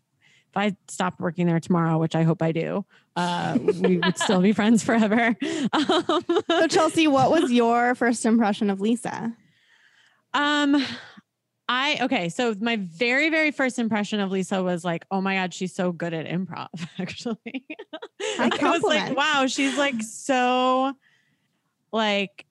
if 0.50 0.56
I 0.56 0.76
stopped 0.88 1.20
working 1.20 1.48
there 1.48 1.60
tomorrow, 1.60 1.98
which 1.98 2.16
I 2.16 2.24
hope 2.24 2.42
I 2.42 2.52
do, 2.52 2.86
uh, 3.16 3.58
we 3.82 3.98
would 3.98 4.18
still 4.20 4.42
be 4.42 4.54
friends 4.54 4.84
forever. 4.84 5.36
Um, 5.74 6.24
So 6.48 6.68
Chelsea, 6.68 7.08
what 7.08 7.32
was 7.32 7.52
your 7.52 7.96
first 7.96 8.26
impression 8.26 8.70
of 8.70 8.80
Lisa? 8.80 9.36
um, 10.34 10.84
I 11.70 12.00
okay. 12.02 12.30
So 12.30 12.56
my 12.60 12.78
very 12.78 13.30
very 13.30 13.52
first 13.52 13.78
impression 13.78 14.20
of 14.20 14.32
Lisa 14.32 14.64
was 14.64 14.86
like, 14.86 15.06
oh 15.12 15.20
my 15.20 15.36
god, 15.36 15.54
she's 15.54 15.74
so 15.76 15.92
good 15.92 16.14
at 16.14 16.26
improv. 16.26 16.68
Actually, 17.00 17.66
I 18.40 18.50
was 18.62 18.84
like, 18.84 19.16
wow, 19.16 19.46
she's 19.48 19.78
like 19.78 20.02
so 20.02 20.94
like. 21.92 22.46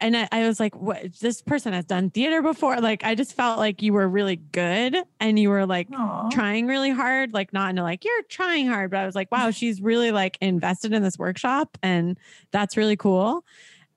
And 0.00 0.14
I, 0.14 0.28
I 0.32 0.46
was 0.46 0.60
like, 0.60 0.76
what? 0.76 1.18
This 1.20 1.40
person 1.40 1.72
has 1.72 1.86
done 1.86 2.10
theater 2.10 2.42
before. 2.42 2.78
Like, 2.78 3.04
I 3.04 3.14
just 3.14 3.32
felt 3.32 3.58
like 3.58 3.80
you 3.80 3.94
were 3.94 4.06
really 4.06 4.36
good 4.36 4.96
and 5.18 5.38
you 5.38 5.48
were 5.48 5.64
like 5.64 5.88
Aw. 5.94 6.28
trying 6.28 6.66
really 6.66 6.90
hard, 6.90 7.32
like 7.32 7.54
not 7.54 7.70
into 7.70 7.82
like 7.82 8.04
you're 8.04 8.22
trying 8.28 8.66
hard, 8.66 8.90
but 8.90 8.98
I 8.98 9.06
was 9.06 9.14
like, 9.14 9.32
wow, 9.32 9.50
she's 9.50 9.80
really 9.80 10.10
like 10.10 10.36
invested 10.42 10.92
in 10.92 11.02
this 11.02 11.16
workshop 11.16 11.78
and 11.82 12.18
that's 12.50 12.76
really 12.76 12.96
cool. 12.96 13.46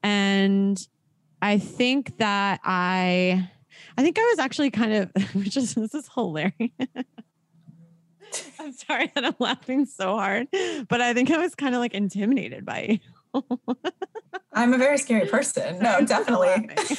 And 0.01 0.79
I 1.41 1.57
think 1.57 2.19
that 2.19 2.61
I 2.63 3.49
I 3.97 4.03
think 4.03 4.17
I 4.19 4.23
was 4.23 4.39
actually 4.39 4.71
kind 4.71 4.93
of 4.93 5.11
which 5.35 5.55
is 5.57 5.73
this 5.75 5.93
is 5.95 6.09
hilarious. 6.13 6.53
I'm 8.59 8.73
sorry 8.73 9.09
that 9.15 9.23
I'm 9.25 9.35
laughing 9.39 9.85
so 9.85 10.17
hard, 10.17 10.47
but 10.89 10.99
I 11.01 11.13
think 11.13 11.31
I 11.31 11.37
was 11.37 11.55
kind 11.55 11.73
of 11.73 11.79
like 11.79 11.93
intimidated 11.93 12.65
by 12.65 12.99
you. 13.33 13.41
I'm 14.53 14.73
a 14.73 14.77
very 14.77 14.97
scary 14.97 15.27
person. 15.27 15.79
No, 15.79 16.01
definitely. 16.01 16.69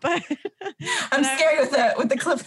but 0.00 0.22
I'm 0.30 0.36
And 1.12 1.26
I- 1.26 1.36
scary 1.36 1.60
with 1.60 1.70
the 1.70 1.94
with 1.96 2.08
the 2.10 2.18
clip. 2.18 2.40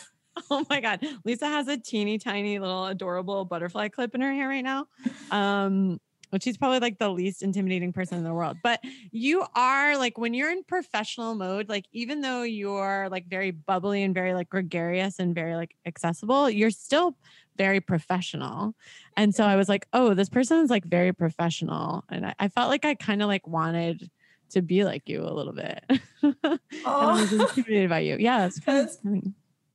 Oh 0.52 0.64
my 0.70 0.80
god. 0.80 1.04
Lisa 1.26 1.48
has 1.48 1.68
a 1.68 1.78
teeny 1.78 2.20
tiny 2.20 2.60
little 2.60 2.86
adorable 2.86 3.46
butterfly 3.46 3.88
clip 3.88 4.14
in 4.14 4.22
her 4.22 4.32
hair 4.32 4.48
right 4.48 4.64
now. 4.64 4.86
Um 5.32 6.00
which 6.30 6.44
she's 6.44 6.58
probably 6.58 6.80
like 6.80 6.98
the 7.00 7.10
least 7.10 7.42
intimidating 7.44 7.94
person 7.94 8.18
in 8.18 8.24
the 8.24 8.34
world. 8.34 8.58
But 8.64 8.80
you 9.12 9.46
are 9.56 9.98
like 9.98 10.18
when 10.18 10.34
you're 10.34 10.52
in 10.52 10.64
professional 10.64 11.36
mode, 11.36 11.70
like 11.70 11.86
even 11.92 12.22
though 12.22 12.44
you're 12.44 13.08
like 13.10 13.28
very 13.28 13.52
bubbly 13.52 14.04
and 14.04 14.14
very 14.14 14.34
like 14.34 14.50
gregarious 14.50 15.20
and 15.20 15.34
very 15.36 15.56
like 15.56 15.76
accessible, 15.86 16.50
you're 16.50 16.72
still 16.72 17.18
very 17.58 17.80
professional. 17.80 18.76
And 19.16 19.34
so 19.34 19.44
I 19.44 19.56
was 19.56 19.68
like, 19.70 19.88
oh, 19.94 20.14
this 20.14 20.30
person 20.30 20.60
is 20.60 20.70
like 20.70 20.86
very 20.86 21.14
professional. 21.14 22.04
And 22.10 22.26
I, 22.28 22.36
I 22.40 22.48
felt 22.50 22.70
like 22.70 22.86
I 22.86 22.94
kind 22.96 23.22
of 23.22 23.28
like 23.28 23.48
wanted 23.48 24.10
to 24.52 24.62
be 24.62 24.84
like 24.86 25.10
you 25.10 25.24
a 25.24 25.34
little 25.34 25.54
bit. 25.54 25.84
and 26.22 26.36
I 26.44 27.22
was 27.22 27.34
Oh, 27.34 27.42
intimidated 27.42 27.90
by 27.90 28.00
you. 28.00 28.18
Yeah, 28.20 28.46
it's 28.46 28.60
kind 28.60 28.78
of 28.80 28.86
That's- 28.86 29.00
funny. 29.04 29.34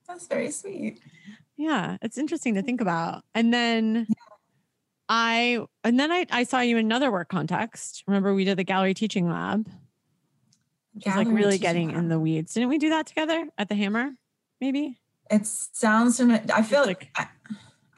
that's 0.08 0.26
very 0.26 0.50
sweet. 0.50 1.00
Yeah, 1.56 1.96
it's 2.02 2.18
interesting 2.18 2.54
to 2.54 2.62
think 2.62 2.80
about. 2.80 3.24
And 3.34 3.52
then 3.52 4.06
I 5.14 5.60
and 5.84 6.00
then 6.00 6.10
I, 6.10 6.24
I 6.30 6.44
saw 6.44 6.60
you 6.60 6.78
in 6.78 6.86
another 6.86 7.12
work 7.12 7.28
context. 7.28 8.02
Remember 8.06 8.32
we 8.32 8.44
did 8.44 8.56
the 8.56 8.64
gallery 8.64 8.94
teaching 8.94 9.28
lab. 9.28 9.68
Which 10.94 11.06
is 11.06 11.14
like 11.14 11.28
really 11.28 11.58
getting 11.58 11.90
in 11.90 12.08
the 12.08 12.18
weeds. 12.18 12.54
Didn't 12.54 12.70
we 12.70 12.78
do 12.78 12.88
that 12.90 13.06
together 13.06 13.46
at 13.58 13.68
the 13.68 13.74
hammer? 13.74 14.12
Maybe? 14.58 14.98
It 15.30 15.46
sounds. 15.46 16.18
I 16.18 16.62
feel 16.62 16.80
like- 16.86 16.86
like 16.86 17.10
I, 17.16 17.26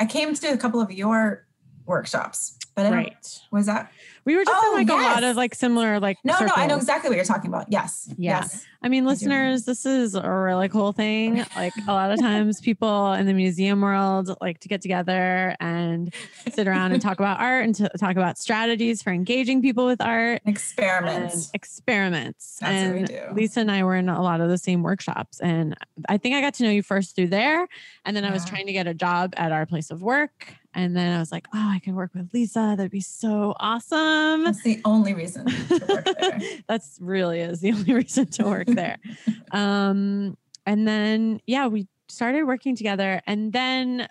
I 0.01 0.07
came 0.07 0.35
to 0.35 0.49
a 0.49 0.57
couple 0.57 0.81
of 0.81 0.91
your 0.91 1.47
workshops, 1.87 2.59
but 2.75 2.87
I 2.87 2.91
Right. 2.91 3.41
was 3.53 3.67
that 3.67 3.93
We 4.25 4.37
were 4.37 4.45
just 4.45 4.57
Oh, 4.63 4.77
in 4.79 4.87
like 4.87 4.99
a 4.99 5.03
lot 5.03 5.23
of 5.25 5.37
like 5.37 5.55
similar 5.55 6.01
like 6.01 6.19
no, 6.25 6.39
no, 6.41 6.53
I 6.57 6.67
know 6.67 6.77
exactly 6.77 7.11
what 7.11 7.17
you're 7.17 7.25
talking 7.25 7.49
about. 7.49 7.67
Yes. 7.71 8.09
Yeah. 8.17 8.41
Yes. 8.41 8.65
I 8.83 8.89
mean, 8.89 9.07
listeners, 9.07 9.65
this 9.65 9.87
is 9.87 10.15
a 10.15 10.29
really 10.31 10.69
cool 10.69 10.93
thing. 10.93 11.45
Like 11.57 11.73
a 11.89 11.93
lot 11.93 12.11
of 12.11 12.19
times 12.21 12.61
people 12.61 13.13
in 13.15 13.27
the 13.27 13.33
museum 13.33 13.81
world 13.81 14.35
like 14.41 14.59
to 14.61 14.69
get 14.69 14.83
together 14.83 15.55
and 15.61 16.13
sit 16.53 16.67
around 16.67 16.93
and 16.93 17.01
talk 17.01 17.19
about 17.19 17.39
art 17.41 17.65
and 17.65 17.75
to 17.77 17.89
talk 17.99 18.13
about 18.17 18.37
strategies 18.39 19.03
for 19.03 19.11
engaging 19.11 19.63
people 19.63 19.87
with 19.87 20.01
art. 20.01 20.43
and 20.45 20.55
Experiments. 20.55 21.51
experiments. 21.55 22.59
That's 22.61 22.87
what 22.87 22.93
we 22.95 22.99
and 23.01 23.09
do. 23.09 23.21
Lisa 23.33 23.61
and 23.61 23.71
I 23.71 23.85
were 23.85 23.95
in 23.97 24.09
a 24.09 24.21
lot 24.23 24.41
of 24.41 24.49
the 24.49 24.59
same 24.59 24.83
workshops. 24.83 25.41
And 25.41 25.77
I 26.09 26.19
think 26.19 26.35
I 26.35 26.41
got 26.41 26.55
to 26.55 26.65
know 26.65 26.71
you 26.71 26.83
first 26.83 27.15
through 27.17 27.29
there. 27.29 27.69
And 28.05 28.17
then 28.17 28.25
I 28.25 28.33
was 28.33 28.45
trying 28.45 28.67
to 28.67 28.73
get 28.73 28.87
a 28.87 28.95
job 28.95 29.33
at 29.37 29.53
our 29.53 29.65
place 29.67 29.91
of 29.91 30.03
work. 30.03 30.55
And 30.77 30.97
then 30.97 31.15
I 31.17 31.21
was 31.21 31.31
like, 31.31 31.47
oh, 31.55 31.71
I 31.73 31.79
could 31.79 31.95
work 31.95 32.11
with 32.15 32.31
Lisa. 32.35 32.75
That'd 32.77 32.91
be 32.91 33.01
so 33.01 33.55
awesome. 33.61 33.99
That's 34.45 34.63
the 34.63 34.81
only 34.85 35.15
reason 35.15 35.47
to 35.47 35.87
work 35.89 36.05
there. 36.21 36.41
That's 36.69 36.99
really 37.01 37.41
is 37.41 37.61
the 37.61 37.73
only 37.73 37.93
reason 38.03 38.27
to 38.27 38.45
work 38.45 38.67
there. 38.67 38.99
um, 39.53 40.37
and 40.67 40.87
then 40.89 41.41
yeah, 41.47 41.67
we 41.67 41.89
started 42.09 42.45
working 42.45 42.77
together. 42.77 43.21
And 43.27 43.53
then 43.53 44.09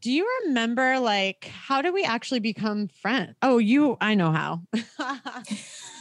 do 0.00 0.10
you 0.10 0.28
remember 0.44 0.98
like 0.98 1.44
how 1.44 1.82
did 1.82 1.94
we 1.94 2.04
actually 2.04 2.40
become 2.40 2.88
friends? 2.88 3.34
Oh, 3.42 3.58
you 3.58 3.96
I 4.00 4.14
know 4.14 4.32
how. 4.32 4.62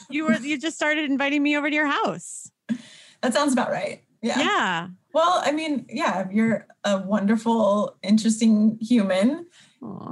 you 0.10 0.25
were 0.25 0.34
you 0.34 0.57
just 0.57 0.75
started 0.75 1.10
inviting 1.10 1.43
me 1.43 1.55
over 1.57 1.69
to 1.69 1.75
your 1.75 1.88
house. 1.88 2.49
That 3.21 3.34
sounds 3.34 3.53
about 3.53 3.69
right. 3.69 4.01
Yeah. 4.21 4.39
Yeah. 4.39 4.88
Well, 5.13 5.41
I 5.43 5.51
mean, 5.51 5.86
yeah, 5.89 6.27
you're 6.31 6.67
a 6.84 6.99
wonderful, 6.99 7.97
interesting 8.01 8.77
human 8.79 9.47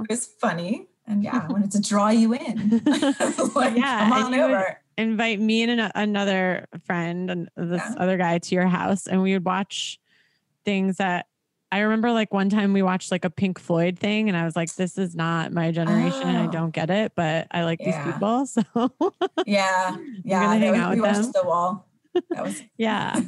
who's 0.08 0.26
funny. 0.26 0.88
And 1.06 1.22
yeah, 1.24 1.44
I 1.48 1.52
wanted 1.52 1.72
to 1.72 1.80
draw 1.80 2.08
you 2.10 2.34
in. 2.34 2.82
like, 3.54 3.76
Yeah, 3.76 4.08
come 4.08 4.12
on 4.12 4.34
over. 4.34 4.78
Invite 4.98 5.40
me 5.40 5.62
and 5.62 5.80
an- 5.80 5.92
another 5.94 6.66
friend 6.86 7.30
and 7.30 7.48
this 7.56 7.82
Yeah. 7.84 7.94
other 7.98 8.16
guy 8.16 8.38
to 8.38 8.54
your 8.54 8.66
house 8.66 9.06
and 9.06 9.22
we 9.22 9.32
would 9.32 9.44
watch 9.44 9.98
things 10.64 10.98
that 10.98 11.26
I 11.72 11.78
remember 11.80 12.10
like 12.12 12.34
one 12.34 12.50
time 12.50 12.72
we 12.72 12.82
watched 12.82 13.10
like 13.12 13.24
a 13.24 13.30
Pink 13.30 13.58
Floyd 13.58 13.98
thing 13.98 14.28
and 14.28 14.36
I 14.36 14.44
was 14.44 14.56
like, 14.56 14.74
this 14.74 14.98
is 14.98 15.14
not 15.14 15.52
my 15.52 15.70
generation 15.70 16.22
and 16.28 16.36
I 16.36 16.46
Oh. 16.46 16.50
don't 16.50 16.72
get 16.74 16.90
it, 16.90 17.12
but 17.14 17.46
I 17.50 17.62
like 17.64 17.80
Yeah. 17.80 18.04
these 18.04 18.12
people. 18.14 18.46
So 18.46 18.62
Yeah. 19.46 19.96
Yeah. 20.24 20.42
gonna 20.42 20.58
hang 20.58 20.70
was- 20.72 20.80
out 20.80 20.90
we 20.94 21.00
with 21.00 21.10
watched 21.10 21.22
them? 21.22 21.32
the 21.32 21.44
wall. 21.44 21.86
That 22.30 22.42
was 22.44 22.62
yeah. 22.76 23.20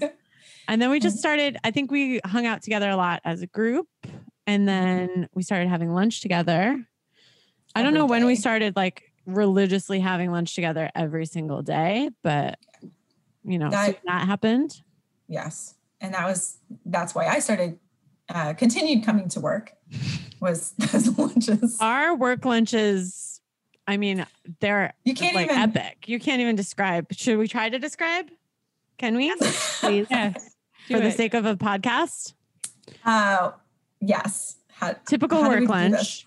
And 0.68 0.82
then 0.82 0.90
we 0.90 1.00
just 1.00 1.18
started, 1.18 1.56
I 1.64 1.70
think 1.70 1.90
we 1.90 2.20
hung 2.24 2.46
out 2.46 2.62
together 2.62 2.90
a 2.90 2.96
lot 2.96 3.20
as 3.24 3.42
a 3.42 3.46
group. 3.46 3.86
And 4.46 4.68
then 4.68 5.28
we 5.34 5.42
started 5.44 5.68
having 5.68 5.92
lunch 5.92 6.20
together. 6.20 6.84
I 7.74 7.82
don't 7.82 7.94
know 7.94 8.06
when 8.06 8.24
we 8.26 8.36
started 8.36 8.76
like 8.76 9.12
religiously 9.26 10.00
having 10.00 10.30
lunch 10.30 10.54
together 10.54 10.90
every 10.94 11.26
single 11.26 11.62
day, 11.62 12.10
but 12.22 12.58
you 13.44 13.58
know, 13.58 13.70
That- 13.70 13.86
soon 13.86 13.96
that 14.06 14.26
happened. 14.26 14.82
yes. 15.28 15.74
And 16.00 16.14
that 16.14 16.26
was 16.26 16.58
that's 16.84 17.14
why 17.14 17.26
I 17.26 17.38
started 17.38 17.78
uh 18.28 18.54
continued 18.54 19.04
coming 19.04 19.28
to 19.30 19.40
work 19.40 19.72
was 20.40 20.72
those 20.78 21.16
lunches. 21.16 21.78
Our 21.80 22.14
work 22.16 22.44
lunches, 22.44 23.40
I 23.86 23.96
mean, 23.96 24.26
they're 24.60 24.94
You 25.04 25.14
can't 25.14 25.34
like 25.36 25.50
even 25.50 25.58
epic. 25.58 26.08
You 26.08 26.18
can't 26.18 26.40
even 26.40 26.56
describe. 26.56 27.06
Should 27.12 27.38
we 27.38 27.46
try 27.48 27.68
to 27.68 27.78
describe? 27.78 28.30
Can 28.98 29.16
we? 29.16 29.32
Please. 29.80 30.06
Yes. 30.10 30.56
For 30.88 30.98
the 30.98 31.12
sake 31.12 31.34
of 31.34 31.46
a 31.46 31.54
podcast? 31.56 32.34
uh 33.04 33.52
yes. 34.00 34.56
How, 34.72 34.94
Typical 35.06 35.42
how 35.44 35.48
work 35.50 35.68
lunch. 35.68 36.26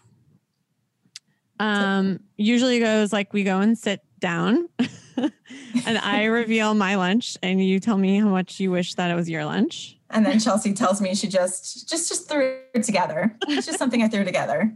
Um, 1.59 2.19
usually 2.37 2.79
goes 2.79 3.13
like 3.13 3.33
we 3.33 3.43
go 3.43 3.59
and 3.59 3.77
sit 3.77 4.01
down 4.19 4.67
and 5.17 5.97
I 5.97 6.25
reveal 6.25 6.73
my 6.73 6.95
lunch 6.95 7.37
and 7.43 7.63
you 7.63 7.79
tell 7.79 7.97
me 7.97 8.19
how 8.19 8.27
much 8.27 8.59
you 8.59 8.71
wish 8.71 8.95
that 8.95 9.11
it 9.11 9.15
was 9.15 9.29
your 9.29 9.45
lunch. 9.45 9.97
And 10.09 10.25
then 10.25 10.39
Chelsea 10.39 10.73
tells 10.73 11.01
me 11.01 11.15
she 11.15 11.27
just 11.27 11.89
just 11.89 12.09
just 12.09 12.29
threw 12.29 12.59
it 12.73 12.83
together. 12.83 13.35
It's 13.47 13.65
just 13.65 13.79
something 13.79 14.01
I 14.01 14.07
threw 14.07 14.23
together. 14.23 14.75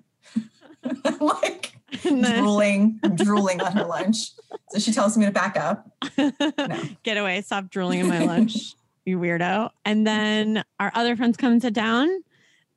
like 1.20 1.76
then- 2.04 2.40
drooling. 2.44 3.00
Drooling 3.16 3.62
on 3.62 3.74
her 3.74 3.86
lunch. 3.86 4.32
So 4.70 4.80
she 4.80 4.92
tells 4.92 5.18
me 5.18 5.26
to 5.26 5.32
back 5.32 5.58
up. 5.58 5.90
Get 7.04 7.18
away, 7.18 7.42
stop 7.42 7.70
drooling 7.70 8.00
in 8.00 8.08
my 8.08 8.20
lunch, 8.26 8.76
you 9.06 9.20
weirdo. 9.20 9.70
And 9.86 10.06
then 10.06 10.64
our 10.80 10.92
other 10.96 11.16
friends 11.16 11.38
come 11.38 11.54
and 11.54 11.62
sit 11.62 11.74
down. 11.74 12.08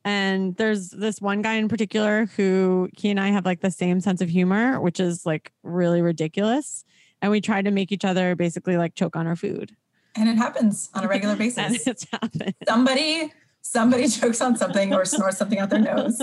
And 0.04 0.56
there's 0.56 0.90
this 0.90 1.20
one 1.20 1.42
guy 1.42 1.54
in 1.54 1.68
particular 1.68 2.26
who 2.36 2.88
he 2.96 3.10
and 3.10 3.20
I 3.20 3.28
have 3.28 3.44
like 3.44 3.60
the 3.60 3.70
same 3.70 4.00
sense 4.00 4.20
of 4.20 4.28
humor, 4.28 4.80
which 4.80 4.98
is 4.98 5.24
like 5.24 5.52
really 5.62 6.02
ridiculous. 6.02 6.84
And 7.20 7.30
we 7.30 7.40
try 7.40 7.62
to 7.62 7.70
make 7.70 7.92
each 7.92 8.04
other 8.04 8.34
basically 8.34 8.76
like 8.76 8.94
choke 8.94 9.14
on 9.14 9.26
our 9.26 9.36
food. 9.36 9.76
And 10.16 10.28
it 10.28 10.36
happens 10.36 10.90
on 10.94 11.04
a 11.04 11.08
regular 11.08 11.36
basis. 11.44 11.86
it's 11.86 12.06
happened. 12.10 12.54
Somebody, 12.68 13.32
somebody 13.62 14.08
chokes 14.08 14.40
on 14.40 14.56
something 14.56 14.92
or 14.92 15.04
snorts 15.04 15.38
something 15.38 15.58
out 15.60 15.70
their 15.70 15.78
nose. 15.78 16.20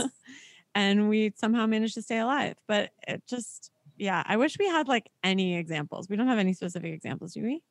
and 0.75 1.07
we 1.07 1.31
somehow 1.37 1.65
manage 1.65 1.93
to 1.93 2.01
stay 2.01 2.19
alive. 2.19 2.55
But 2.67 2.91
it 3.07 3.23
just, 3.27 3.71
yeah, 3.97 4.23
I 4.25 4.35
wish 4.35 4.59
we 4.59 4.67
had 4.67 4.89
like 4.89 5.09
any 5.23 5.55
examples. 5.55 6.09
We 6.09 6.17
don't 6.17 6.27
have 6.27 6.37
any 6.39 6.53
specific 6.53 6.93
examples, 6.93 7.33
do 7.33 7.43
we? 7.43 7.63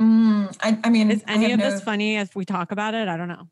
Mm, 0.00 0.56
I, 0.60 0.78
I 0.84 0.90
mean, 0.90 1.10
Is 1.10 1.22
any 1.26 1.52
of 1.52 1.60
no, 1.60 1.70
this 1.70 1.80
funny 1.80 2.16
if 2.16 2.34
we 2.36 2.44
talk 2.44 2.72
about 2.72 2.94
it? 2.94 3.08
I 3.08 3.16
don't 3.16 3.28
know. 3.28 3.48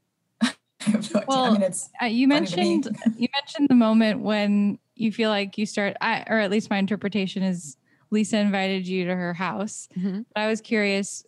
I 0.86 0.90
have 0.90 1.14
no 1.14 1.20
idea. 1.20 1.22
I 1.22 1.26
Well, 1.26 1.52
mean, 1.52 1.62
it's 1.62 1.90
Uh, 2.02 2.06
you 2.06 2.28
funny 2.28 2.46
to 2.46 2.56
me. 2.56 2.64
mentioned 2.82 2.98
you 3.16 3.28
mentioned 3.34 3.68
the 3.68 3.74
moment 3.74 4.20
when 4.20 4.78
you 4.96 5.12
feel 5.12 5.30
like 5.30 5.58
you 5.58 5.66
start, 5.66 5.96
I, 6.00 6.24
or 6.28 6.38
at 6.38 6.50
least 6.50 6.70
my 6.70 6.78
interpretation 6.78 7.42
is 7.42 7.76
Lisa 8.10 8.38
invited 8.38 8.86
you 8.86 9.04
to 9.06 9.14
her 9.14 9.34
house. 9.34 9.88
Mhm. 9.96 10.24
But 10.34 10.40
I 10.42 10.46
was 10.48 10.60
curious 10.60 11.24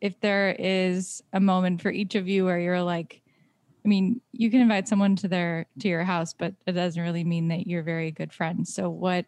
if 0.00 0.18
there 0.20 0.54
is 0.58 1.22
a 1.32 1.40
moment 1.40 1.82
for 1.82 1.90
each 1.90 2.14
of 2.14 2.28
you 2.28 2.44
where 2.44 2.58
you're 2.58 2.82
like, 2.82 3.22
I 3.84 3.88
mean, 3.88 4.20
you 4.32 4.50
can 4.50 4.60
invite 4.60 4.88
someone 4.88 5.16
to 5.16 5.28
their 5.28 5.66
to 5.80 5.88
your 5.88 6.04
house, 6.04 6.34
but 6.34 6.54
it 6.66 6.72
doesn't 6.72 7.02
really 7.02 7.24
mean 7.24 7.48
that 7.48 7.66
you're 7.66 7.82
very 7.82 8.10
good 8.10 8.32
friends. 8.32 8.74
So 8.74 8.88
what 8.90 9.26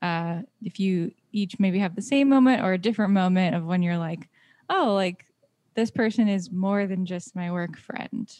uh 0.00 0.42
if 0.62 0.78
you 0.78 1.10
each 1.32 1.58
maybe 1.58 1.78
have 1.80 1.96
the 1.96 2.02
same 2.02 2.28
moment 2.28 2.62
or 2.62 2.72
a 2.72 2.78
different 2.78 3.12
moment 3.12 3.56
of 3.56 3.64
when 3.64 3.82
you're 3.82 3.98
like, 3.98 4.28
oh, 4.70 4.94
like 4.94 5.24
this 5.74 5.90
person 5.90 6.28
is 6.28 6.50
more 6.52 6.86
than 6.86 7.04
just 7.06 7.34
my 7.36 7.50
work 7.50 7.76
friend. 7.78 8.30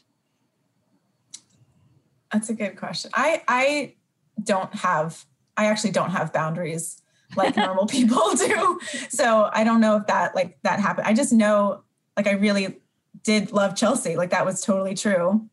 That's 2.33 2.49
a 2.51 2.55
good 2.55 2.77
question. 2.77 3.11
I 3.15 3.43
I 3.49 3.95
don't 4.43 4.73
have 4.75 5.25
I 5.57 5.67
actually 5.67 5.91
don't 5.91 6.11
have 6.11 6.33
boundaries 6.33 7.01
like 7.37 7.57
normal 7.67 7.87
people 7.87 8.31
do. 8.37 8.79
So 9.09 9.49
I 9.53 9.65
don't 9.65 9.81
know 9.81 9.97
if 9.97 10.07
that 10.07 10.35
like 10.35 10.59
that 10.63 10.81
happened. 10.81 11.07
I 11.07 11.15
just 11.15 11.33
know 11.33 11.83
like 12.17 12.27
I 12.27 12.33
really 12.33 12.79
did 13.25 13.53
love 13.53 13.77
Chelsea. 13.77 14.17
Like 14.17 14.31
that 14.31 14.45
was 14.47 14.61
totally 14.61 14.95
true. 14.95 15.49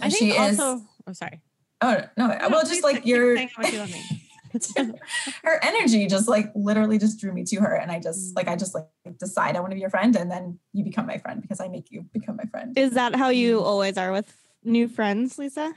I 0.00 0.06
And 0.06 0.12
think 0.12 0.32
she 0.32 0.38
also, 0.38 0.76
is 0.76 0.82
oh, 1.06 1.12
sorry. 1.12 1.40
oh 1.80 2.02
no, 2.16 2.26
No, 2.28 2.48
well 2.50 2.64
just 2.66 2.82
like 2.82 3.06
your 3.06 3.36
saying 3.36 3.50
how 3.54 3.62
much 3.62 3.72
you 3.72 3.78
love 3.78 3.90
her 5.42 5.58
energy 5.64 6.06
just 6.06 6.28
like 6.28 6.52
literally 6.54 6.96
just 6.96 7.18
drew 7.20 7.32
me 7.32 7.42
to 7.44 7.56
her 7.56 7.74
and 7.74 7.90
I 7.90 7.98
just 7.98 8.36
like 8.36 8.46
Mm. 8.46 8.52
I 8.52 8.56
just 8.56 8.74
like 8.74 8.86
decide 9.18 9.56
I 9.56 9.60
want 9.60 9.72
to 9.72 9.74
be 9.74 9.80
your 9.80 9.90
friend 9.90 10.14
and 10.16 10.30
then 10.30 10.58
you 10.72 10.84
become 10.84 11.06
my 11.06 11.18
friend 11.18 11.42
because 11.42 11.60
I 11.60 11.66
make 11.68 11.90
you 11.90 12.02
become 12.12 12.36
my 12.36 12.44
friend. 12.44 12.76
Is 12.78 12.92
that 12.92 13.16
how 13.16 13.30
you 13.30 13.60
always 13.60 13.98
are 13.98 14.12
with 14.12 14.32
new 14.62 14.86
friends, 14.88 15.38
Lisa? 15.38 15.74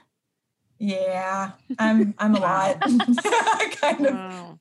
Yeah. 0.80 1.52
I'm 1.80 2.14
I'm 2.18 2.36
a 2.36 2.40
lot. 2.40 2.82
kind 3.82 4.06
of 4.06 4.14
Wow. 4.14 4.60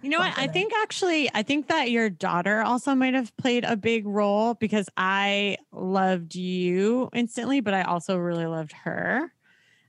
You 0.00 0.10
know 0.10 0.18
what? 0.20 0.38
I 0.38 0.46
think 0.46 0.72
actually, 0.80 1.28
I 1.34 1.42
think 1.42 1.66
that 1.68 1.90
your 1.90 2.08
daughter 2.08 2.62
also 2.62 2.94
might 2.94 3.14
have 3.14 3.36
played 3.36 3.64
a 3.64 3.76
big 3.76 4.06
role 4.06 4.54
because 4.54 4.88
I 4.96 5.56
loved 5.72 6.36
you 6.36 7.10
instantly, 7.12 7.60
but 7.60 7.74
I 7.74 7.82
also 7.82 8.16
really 8.16 8.46
loved 8.46 8.72
her. 8.72 9.32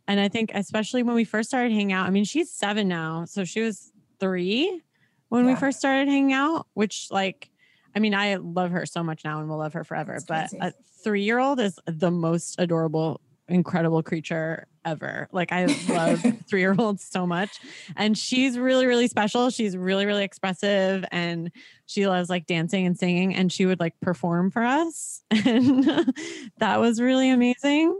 And 0.08 0.20
I 0.20 0.28
think, 0.28 0.52
especially 0.56 1.04
when 1.04 1.14
we 1.14 1.26
first 1.26 1.50
started 1.50 1.72
hanging 1.72 1.94
out, 1.94 2.08
I 2.08 2.10
mean, 2.10 2.24
she's 2.24 2.52
seven 2.52 2.88
now. 2.88 3.26
So 3.26 3.44
she 3.46 3.62
was 3.62 3.92
three 4.20 4.82
when 5.28 5.46
we 5.46 5.54
first 5.54 5.78
started 5.78 6.08
hanging 6.08 6.34
out, 6.34 6.66
which, 6.74 7.10
like, 7.12 7.52
I 7.96 8.00
mean, 8.00 8.16
I 8.16 8.36
love 8.36 8.72
her 8.72 8.88
so 8.88 9.04
much 9.04 9.24
now 9.24 9.40
and 9.40 9.48
will 9.48 9.58
love 9.58 9.74
her 9.74 9.84
forever. 9.84 10.14
That's 10.14 10.26
but 10.26 10.50
crazy. 10.50 10.58
a 10.60 10.74
three 11.04 11.22
year 11.22 11.38
old 11.38 11.60
is 11.60 11.78
the 11.86 12.10
most 12.10 12.56
adorable, 12.58 13.22
incredible 13.50 14.04
creature 14.04 14.68
ever. 14.86 15.28
Like, 15.32 15.52
I 15.52 15.66
love 15.90 16.24
three 16.48 16.62
year 16.62 16.76
olds 16.78 17.04
so 17.04 17.28
much 17.28 17.60
and 17.96 18.18
she's 18.18 18.58
really 18.58 18.86
really 18.86 19.08
special 19.08 19.50
she's 19.50 19.78
really 19.78 20.06
really 20.06 20.24
expressive 20.24 21.06
and 21.12 21.52
she 21.86 22.08
loves 22.08 22.30
like 22.30 22.46
dancing 22.46 22.86
and 22.86 22.98
singing 22.98 23.36
and 23.36 23.52
she 23.52 23.66
would 23.66 23.80
like 23.80 24.00
perform 24.02 24.52
for 24.52 24.64
us 24.64 25.22
and 25.32 26.14
that 26.58 26.80
was 26.80 27.02
really 27.02 27.30
amazing 27.30 27.98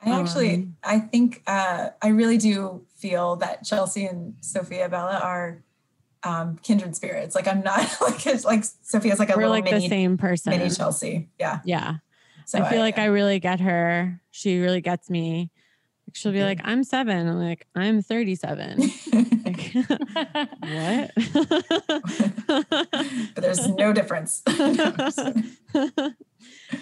I 0.00 0.20
actually, 0.20 0.54
Um, 0.54 0.76
I 0.84 1.00
think, 1.00 1.42
uh, 1.48 1.88
I 2.00 2.08
really 2.08 2.38
do 2.38 2.86
feel 2.96 3.34
that 3.36 3.64
Chelsea 3.64 4.06
and 4.06 4.34
Sophia 4.40 4.88
Bella 4.88 5.18
are 5.18 5.64
um, 6.22 6.56
kindred 6.62 6.94
spirits. 6.94 7.34
Like 7.34 7.48
I'm 7.48 7.62
not 7.62 7.96
like 8.00 8.26
it's 8.26 8.44
like 8.44 8.64
Sophia's 8.82 9.18
like 9.18 9.30
a 9.30 9.32
we're 9.32 9.42
little 9.42 9.52
like 9.52 9.64
mini, 9.64 9.80
the 9.80 9.88
same 9.88 10.16
person 10.16 10.50
mini 10.50 10.70
Chelsea. 10.70 11.28
Yeah. 11.38 11.60
yeah 11.64 11.94
So 12.48 12.58
i 12.58 12.70
feel 12.70 12.80
like 12.80 12.98
i 12.98 13.04
really 13.04 13.38
get 13.40 13.60
her. 13.60 14.20
She 14.30 14.58
really 14.58 14.80
gets 14.80 15.10
me. 15.10 15.50
She'll 16.14 16.32
be 16.32 16.42
like 16.42 16.60
i'm 16.64 16.82
seven. 16.82 17.28
I'm 17.28 17.38
like 17.38 17.66
i'm 17.74 18.00
37 18.02 18.78
like, 19.44 19.74
what 20.60 21.10
but 23.34 23.42
there's 23.42 23.68
no 23.68 23.92
difference. 23.92 24.42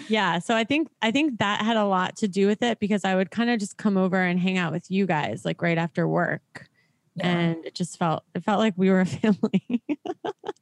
yeah 0.07 0.39
so 0.39 0.55
i 0.55 0.63
think 0.63 0.87
i 1.01 1.11
think 1.11 1.39
that 1.39 1.61
had 1.61 1.75
a 1.77 1.83
lot 1.85 2.15
to 2.15 2.27
do 2.27 2.47
with 2.47 2.61
it 2.61 2.79
because 2.79 3.03
i 3.03 3.15
would 3.15 3.31
kind 3.31 3.49
of 3.49 3.59
just 3.59 3.77
come 3.77 3.97
over 3.97 4.21
and 4.21 4.39
hang 4.39 4.57
out 4.57 4.71
with 4.71 4.89
you 4.89 5.05
guys 5.05 5.43
like 5.43 5.61
right 5.61 5.77
after 5.77 6.07
work. 6.07 6.69
Yeah. 7.15 7.27
and 7.27 7.65
it 7.65 7.73
just 7.73 7.97
felt 7.97 8.23
it 8.35 8.43
felt 8.43 8.59
like 8.59 8.75
we 8.77 8.89
were 8.91 8.99
a 9.01 9.05
family. 9.05 9.81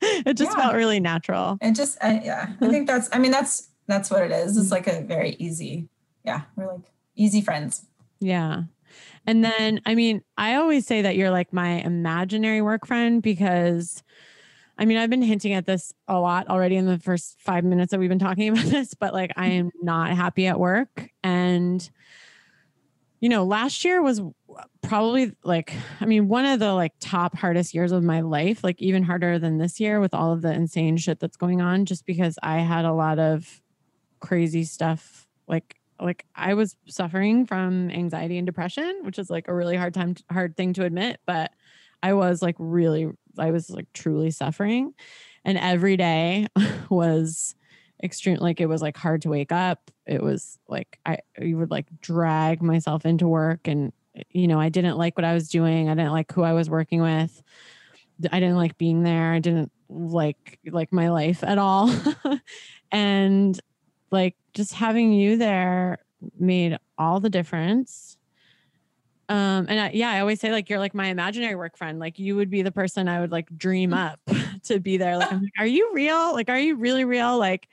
It 0.02 0.38
just 0.38 0.52
Yeah. 0.56 0.62
felt 0.64 0.76
really 0.76 1.00
natural. 1.02 1.58
And 1.62 1.76
just, 1.76 1.98
I, 2.02 2.22
yeah, 2.24 2.54
I 2.62 2.70
think 2.70 2.88
that's, 2.88 3.10
I 3.12 3.20
mean, 3.20 3.32
that's, 3.32 3.68
that's 3.88 4.10
what 4.10 4.24
it 4.24 4.32
is. 4.32 4.58
It's 4.58 4.68
mm-hmm. 4.68 4.74
like 4.74 4.88
a 4.88 5.02
very 5.02 5.36
easy, 5.40 5.90
yeah, 6.24 6.42
we're 6.56 6.72
like 6.72 6.82
easy 7.16 7.42
friends. 7.42 7.86
yeah 8.20 8.64
and 9.28 9.44
then 9.44 9.82
i 9.86 9.96
mean 9.96 10.22
i 10.38 10.56
always 10.56 10.86
say 10.86 11.02
that 11.02 11.16
you're 11.16 11.32
like 11.32 11.52
my 11.52 11.82
imaginary 11.82 12.62
work 12.62 12.86
friend 12.86 13.22
because 13.22 14.04
i 14.78 14.86
mean 14.86 14.98
i've 14.98 15.10
been 15.10 15.22
hinting 15.22 15.54
at 15.54 15.66
this 15.66 15.94
a 16.08 16.20
lot 16.20 16.48
already 16.48 16.76
in 16.76 16.86
the 16.86 17.00
first 17.00 17.36
five 17.40 17.64
minutes 17.64 17.92
that 17.92 18.00
we've 18.00 18.10
been 18.10 18.20
talking 18.20 18.50
about 18.54 18.66
this 18.66 18.94
but 18.94 19.14
like 19.14 19.32
i 19.36 19.48
am 19.48 19.68
mm-hmm. 19.68 19.86
not 19.86 20.16
happy 20.16 20.48
at 20.48 20.60
work 20.60 21.10
and 21.24 21.90
you 23.20 23.30
know 23.30 23.44
last 23.44 23.84
year 23.84 24.02
was 24.02 24.22
probably 24.82 25.34
like 25.44 25.74
i 26.00 26.06
mean 26.06 26.28
one 26.28 26.46
of 26.46 26.60
the 26.60 26.74
like 26.74 26.94
top 27.00 27.36
hardest 27.36 27.74
years 27.74 27.92
of 27.92 28.04
my 28.04 28.22
life 28.22 28.64
like 28.64 28.82
even 28.82 29.04
harder 29.04 29.40
than 29.40 29.58
this 29.58 29.80
year 29.80 30.00
with 30.00 30.14
all 30.14 30.32
of 30.32 30.42
the 30.42 30.52
insane 30.52 30.96
shit 30.96 31.20
that's 31.20 31.38
going 31.38 31.62
on 31.62 31.86
just 31.86 32.06
because 32.06 32.38
i 32.44 32.60
had 32.60 32.86
a 32.86 32.94
lot 32.94 33.20
of 33.20 33.62
crazy 34.26 34.64
stuff 34.64 35.28
like 35.48 35.76
like 36.02 36.26
i 36.36 36.54
was 36.54 36.76
suffering 36.88 37.46
from 37.46 37.90
anxiety 37.92 38.38
and 38.38 38.46
depression 38.46 39.02
which 39.04 39.20
is 39.20 39.30
like 39.30 39.48
a 39.48 39.54
really 39.54 39.78
hard 39.78 39.94
time 39.94 40.16
hard 40.32 40.58
thing 40.58 40.74
to 40.74 40.84
admit 40.84 41.20
but 41.26 41.52
i 42.02 42.14
was 42.14 42.42
like 42.42 42.56
really 42.58 43.10
i 43.38 43.52
was 43.52 43.70
like 43.70 43.92
truly 43.94 44.32
suffering. 44.32 44.94
And 45.44 45.58
every 45.58 45.98
day 45.98 46.48
was 46.90 47.56
extreme 48.04 48.38
like 48.38 48.60
it 48.60 48.66
was 48.66 48.82
like 48.82 48.98
hard 48.98 49.22
to 49.22 49.30
wake 49.30 49.52
up. 49.52 49.92
It 50.06 50.22
was 50.22 50.60
like 50.68 51.00
i 51.06 51.20
you 51.40 51.58
would 51.58 51.72
like 51.72 51.88
drag 52.02 52.62
myself 52.62 53.06
into 53.06 53.28
work 53.28 53.68
and 53.68 53.94
you 54.30 54.48
know 54.48 54.60
i 54.60 54.70
didn't 54.70 54.98
like 54.98 55.18
what 55.18 55.26
i 55.26 55.34
was 55.34 55.50
doing. 55.50 55.90
I 55.90 55.96
didn't 55.96 56.12
like 56.12 56.32
who 56.32 56.44
i 56.44 56.54
was 56.54 56.70
working 56.70 57.02
with. 57.02 57.42
I 58.32 58.40
didn't 58.40 58.58
like 58.58 58.78
being 58.78 59.04
there. 59.04 59.34
I 59.34 59.40
didn't 59.40 59.72
like 59.90 60.60
like 60.72 60.92
my 60.92 61.10
life 61.10 61.44
at 61.44 61.58
all. 61.58 61.92
And 62.92 63.60
like 64.16 64.36
just 64.54 64.74
having 64.74 65.12
you 65.12 65.38
there 65.38 66.00
made 66.40 66.78
all 66.98 67.20
the 67.20 67.30
difference. 67.30 68.18
Um 69.28 69.66
and 69.70 69.80
I, 69.80 69.92
yeah 69.92 70.12
i 70.12 70.20
always 70.20 70.40
say 70.40 70.52
like 70.52 70.70
you're 70.70 70.80
like 70.80 70.94
my 70.94 71.08
imaginary 71.08 71.56
work 71.56 71.78
friend. 71.78 72.00
Like 72.00 72.20
you 72.20 72.36
would 72.36 72.50
be 72.50 72.62
the 72.62 72.72
person 72.72 73.08
i 73.08 73.20
would 73.20 73.32
like 73.32 73.48
dream 73.58 73.94
up 74.08 74.20
to 74.64 74.80
be 74.80 74.98
there. 74.98 75.18
Like 75.18 75.32
i'm 75.32 75.42
like 75.42 75.54
are 75.60 75.68
you 75.68 75.92
real? 75.94 76.34
Like 76.34 76.50
are 76.50 76.60
you 76.60 76.76
really 76.76 77.06
real? 77.06 77.38
Like 77.38 77.68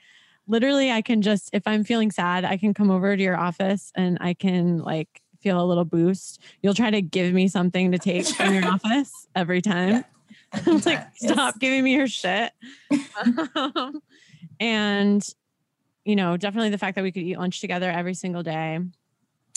literally 0.49 0.91
i 0.91 1.01
can 1.01 1.23
just 1.23 1.51
if 1.53 1.63
i'm 1.67 1.85
feeling 1.85 2.11
sad 2.11 2.45
i 2.45 2.57
can 2.57 2.75
come 2.75 2.91
over 2.91 3.17
to 3.17 3.23
your 3.23 3.39
office 3.39 3.93
and 3.95 4.19
i 4.21 4.35
can 4.35 4.79
like 4.79 5.23
feel 5.43 5.61
a 5.61 5.67
little 5.67 5.85
boost. 5.85 6.41
You'll 6.63 6.75
try 6.75 6.91
to 6.91 7.03
give 7.03 7.35
me 7.35 7.49
something 7.49 7.93
to 7.93 7.99
take 7.99 8.27
from 8.27 8.55
your 8.55 8.67
office 8.73 9.27
every 9.35 9.61
time. 9.61 10.05
I 10.53 10.63
I'm 10.67 10.79
like, 10.81 11.07
stop 11.17 11.59
giving 11.59 11.83
me 11.83 11.95
your 11.95 12.07
shit. 12.07 12.53
Um, 13.55 14.01
and, 14.61 15.27
you 16.05 16.17
know, 16.17 16.37
definitely 16.37 16.71
the 16.71 16.79
fact 16.79 16.95
that 16.97 17.03
we 17.05 17.13
could 17.13 17.23
eat 17.23 17.39
lunch 17.39 17.61
together 17.61 17.91
every 17.91 18.15
single 18.15 18.43
day. 18.43 18.79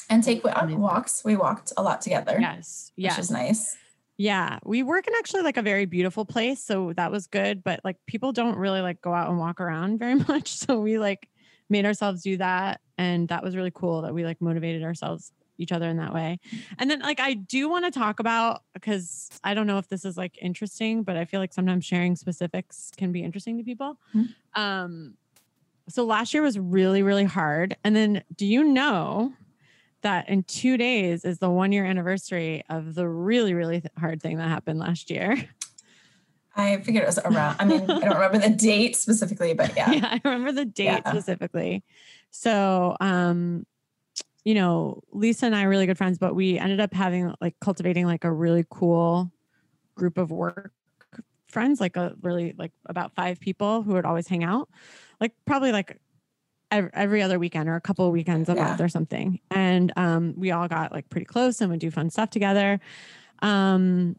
And 0.10 0.24
take 0.24 0.44
walks. 0.44 1.24
We 1.26 1.36
walked 1.36 1.74
a 1.78 1.82
lot 1.82 2.02
together, 2.02 2.38
Yes. 2.40 2.92
which 2.96 3.18
is 3.18 3.32
nice. 3.32 3.76
Yeah. 4.18 4.60
We 4.64 4.84
work 4.84 5.08
in 5.08 5.14
actually 5.18 5.42
like 5.42 5.58
a 5.58 5.62
very 5.64 5.86
beautiful 5.86 6.26
place. 6.26 6.64
So 6.64 6.94
that 6.94 7.12
was 7.12 7.28
good. 7.28 7.64
But 7.64 7.82
like 7.84 7.98
people 8.06 8.32
don't 8.32 8.58
really 8.58 8.82
like 8.82 9.02
go 9.02 9.14
out 9.14 9.30
and 9.30 9.40
walk 9.40 9.60
around 9.60 9.98
very 10.00 10.16
much. 10.28 10.56
So 10.56 10.80
we 10.80 11.00
like 11.00 11.28
made 11.70 11.86
ourselves 11.86 12.22
do 12.22 12.38
that. 12.38 12.82
And 12.98 13.28
that 13.30 13.44
was 13.44 13.56
really 13.56 13.72
cool 13.72 14.04
that 14.04 14.14
we 14.14 14.24
like 14.24 14.40
motivated 14.42 14.84
ourselves 14.84 15.32
each 15.58 15.72
other 15.72 15.90
in 15.90 15.98
that 15.98 16.14
way. 16.14 16.38
And 16.78 16.92
then 16.92 17.00
like 17.00 17.20
I 17.20 17.34
do 17.34 17.68
want 17.68 17.86
to 17.86 17.92
talk 17.92 18.20
about 18.20 18.62
because 18.74 19.30
I 19.44 19.54
don't 19.54 19.66
know 19.68 19.80
if 19.80 19.88
this 19.88 20.06
is 20.06 20.18
like 20.18 20.38
interesting, 20.42 21.02
but 21.04 21.18
I 21.18 21.26
feel 21.26 21.40
like 21.40 21.54
sometimes 21.54 21.84
sharing 21.86 22.16
specifics 22.16 22.92
can 22.96 23.12
be 23.12 23.24
interesting 23.24 23.58
to 23.58 23.64
people. 23.64 23.98
Mhm. 24.14 24.36
Um 24.54 25.14
so 25.90 26.06
last 26.06 26.34
year 26.34 26.44
was 26.44 26.58
really 26.58 27.04
really 27.04 27.24
hard. 27.26 27.76
And 27.84 27.96
then 27.96 28.24
do 28.36 28.46
you 28.46 28.64
know 28.64 29.34
that 30.02 30.30
in 30.30 30.44
2 30.44 30.78
days 30.78 31.26
is 31.26 31.40
the 31.40 31.50
1 31.50 31.72
year 31.72 31.86
anniversary 31.86 32.64
of 32.70 32.96
the 32.96 33.08
really 33.08 33.54
really 33.54 33.82
th- 33.82 33.92
hard 33.98 34.22
thing 34.22 34.38
that 34.38 34.50
happened 34.50 34.80
last 34.80 35.10
year? 35.10 35.38
I 36.56 36.78
figured 36.78 37.04
it 37.04 37.08
was 37.08 37.20
around. 37.20 37.58
I 37.60 37.66
mean, 37.66 37.82
I 37.92 38.00
don't 38.00 38.16
remember 38.16 38.38
the 38.38 38.50
date 38.56 38.96
specifically, 38.96 39.54
but 39.54 39.76
yeah. 39.76 39.92
yeah, 39.92 40.08
I 40.10 40.22
remember 40.24 40.54
the 40.54 40.64
date 40.66 40.86
Yeah. 40.86 41.10
specifically. 41.10 41.84
So, 42.32 42.96
um, 43.02 43.66
you 44.46 44.54
know, 44.54 45.02
Lisa 45.12 45.48
and 45.48 45.56
I 45.56 45.64
are 45.64 45.70
really 45.70 45.86
good 45.86 45.98
friends, 45.98 46.18
but 46.18 46.34
we 46.34 46.58
ended 46.58 46.80
up 46.80 46.94
having 46.94 47.34
like 47.42 47.56
cultivating 47.60 48.06
like 48.06 48.24
a 48.24 48.32
really 48.32 48.66
cool 48.70 49.32
group 49.96 50.18
of 50.18 50.32
work 50.32 50.72
friends, 51.48 51.82
like 51.82 51.98
a 51.98 52.14
really 52.22 52.54
like 52.58 52.72
about 52.86 53.14
five 53.16 53.40
people 53.40 53.82
who 53.82 53.94
would 53.94 54.06
always 54.06 54.28
hang 54.28 54.44
out, 54.44 54.70
like 55.20 55.34
probably 55.46 55.72
like 55.72 56.00
every 56.72 57.22
other 57.22 57.40
weekend 57.40 57.70
or 57.70 57.76
a 57.76 57.82
couple 57.82 58.06
of 58.06 58.12
weekends 58.12 58.50
a 58.50 58.54
Yeah. 58.56 58.64
month 58.66 58.82
or 58.82 58.90
something. 58.90 59.40
And 59.52 59.94
um, 59.96 60.34
we 60.36 60.52
all 60.52 60.68
got 60.68 60.92
like 60.92 61.10
pretty 61.10 61.26
close 61.26 61.62
and 61.62 61.70
would 61.72 61.80
do 61.80 61.92
fun 61.92 62.10
stuff 62.10 62.30
together. 62.32 62.80
Um, 63.40 64.16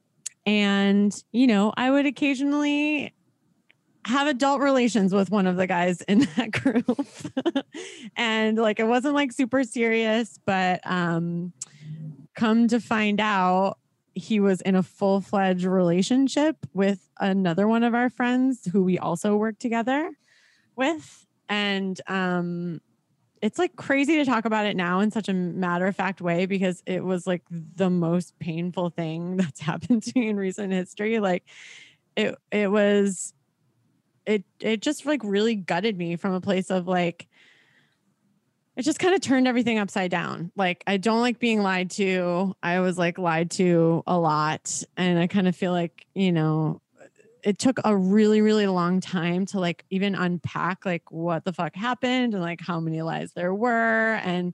and 0.47 1.15
you 1.33 1.47
know, 1.47 1.73
I 1.77 1.91
would 1.91 2.07
occasionally 2.07 3.13
have 4.07 4.29
adult 4.29 4.61
relations 4.61 5.13
with 5.13 5.31
one 5.31 5.47
of 5.49 5.57
the 5.57 5.67
guys 5.67 6.01
in 6.03 6.21
that 6.37 6.53
group. 6.53 7.07
and 8.17 8.57
like 8.57 8.79
it 8.79 8.87
wasn't 8.87 9.15
like 9.15 9.33
super 9.33 9.65
serious, 9.65 10.39
but 10.47 10.81
um 10.85 11.53
come 12.37 12.69
to 12.69 12.79
find 12.81 13.21
out 13.21 13.79
he 14.15 14.41
was 14.41 14.61
in 14.63 14.75
a 14.75 14.83
full-fledged 14.83 15.65
relationship 15.65 16.57
with 16.73 17.09
another 17.19 17.67
one 17.67 17.83
of 17.83 17.95
our 17.95 18.09
friends 18.09 18.67
who 18.73 18.83
we 18.83 18.99
also 18.99 19.37
work 19.37 19.59
together 19.59 20.11
with 20.77 21.27
and 21.49 22.01
um 22.07 22.81
it's 23.43 23.59
like 23.59 23.77
crazy 23.77 24.17
to 24.17 24.25
talk 24.25 24.45
about 24.45 24.67
it 24.67 24.77
now 24.77 25.01
in 25.01 25.11
such 25.11 25.29
a 25.29 25.33
matter 25.33 25.87
of 25.87 25.95
fact 25.95 26.21
way 26.21 26.47
because 26.47 26.83
it 26.87 27.05
was 27.05 27.27
like 27.27 27.43
the 27.51 27.91
most 27.91 28.39
painful 28.39 28.91
thing 28.91 29.37
that's 29.37 29.61
happened 29.61 30.03
to 30.03 30.13
me 30.19 30.29
in 30.29 30.37
recent 30.37 30.73
history 30.73 31.19
like 31.19 31.45
it 32.17 32.35
it 32.51 32.71
was 32.71 33.35
it 34.27 34.45
it 34.61 34.83
just 34.83 35.07
like 35.07 35.21
really 35.23 35.55
gutted 35.55 35.97
me 35.97 36.17
from 36.17 36.35
a 36.35 36.41
place 36.41 36.71
of 36.71 36.89
like 36.89 37.29
it 38.77 38.83
just 38.83 38.99
kind 38.99 39.15
of 39.15 39.23
turned 39.23 39.49
everything 39.49 39.79
upside 39.79 40.11
down. 40.11 40.53
Like 40.55 40.85
I 40.87 40.99
don't 40.99 41.23
like 41.23 41.39
being 41.39 41.63
lied 41.63 41.91
to. 41.93 42.55
I 42.63 42.81
was 42.81 42.99
like 42.99 43.17
lied 43.17 43.51
to 43.53 44.03
a 44.07 44.19
lot 44.19 44.83
and 44.99 45.19
I 45.19 45.27
kind 45.29 45.49
of 45.49 45.57
feel 45.57 45.73
like, 45.73 46.07
you 46.15 46.31
know, 46.31 46.83
it 47.47 47.59
took 47.59 47.79
a 47.85 47.97
really 47.97 48.43
really 48.43 48.67
long 48.67 49.01
time 49.01 49.47
to 49.47 49.61
like 49.61 49.85
even 49.89 50.15
unpack 50.15 50.85
like 50.85 51.11
what 51.11 51.45
the 51.45 51.53
fuck 51.53 51.75
happened 51.75 52.35
and 52.35 52.43
like 52.43 52.61
how 52.61 52.81
many 52.81 53.01
lies 53.01 53.33
there 53.33 53.55
were 53.55 54.21
and 54.25 54.53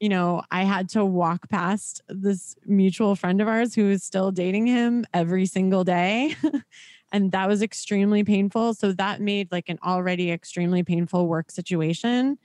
you 0.00 0.08
know, 0.08 0.42
I 0.50 0.62
had 0.62 0.88
to 0.90 1.04
walk 1.04 1.48
past 1.48 2.02
this 2.08 2.54
mutual 2.64 3.16
friend 3.16 3.40
of 3.40 3.48
ours 3.48 3.74
who 3.74 3.90
is 3.90 4.04
still 4.04 4.30
dating 4.30 4.66
him 4.66 5.04
every 5.12 5.44
single 5.44 5.82
day. 5.82 6.36
and 7.12 7.32
that 7.32 7.48
was 7.48 7.62
extremely 7.62 8.22
painful. 8.22 8.74
So 8.74 8.92
that 8.92 9.20
made 9.20 9.50
like 9.50 9.68
an 9.68 9.78
already 9.84 10.30
extremely 10.30 10.82
painful 10.82 11.26
work 11.26 11.50
situation 11.50 12.38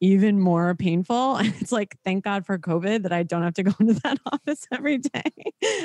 even 0.00 0.40
more 0.40 0.74
painful. 0.74 1.36
And 1.38 1.54
it's 1.60 1.72
like, 1.72 1.96
thank 2.04 2.24
God 2.24 2.46
for 2.46 2.58
COVID 2.58 3.02
that 3.02 3.12
I 3.12 3.22
don't 3.22 3.42
have 3.42 3.54
to 3.54 3.62
go 3.62 3.72
into 3.80 3.94
that 4.04 4.18
office 4.30 4.66
every 4.72 4.98
day. 4.98 5.32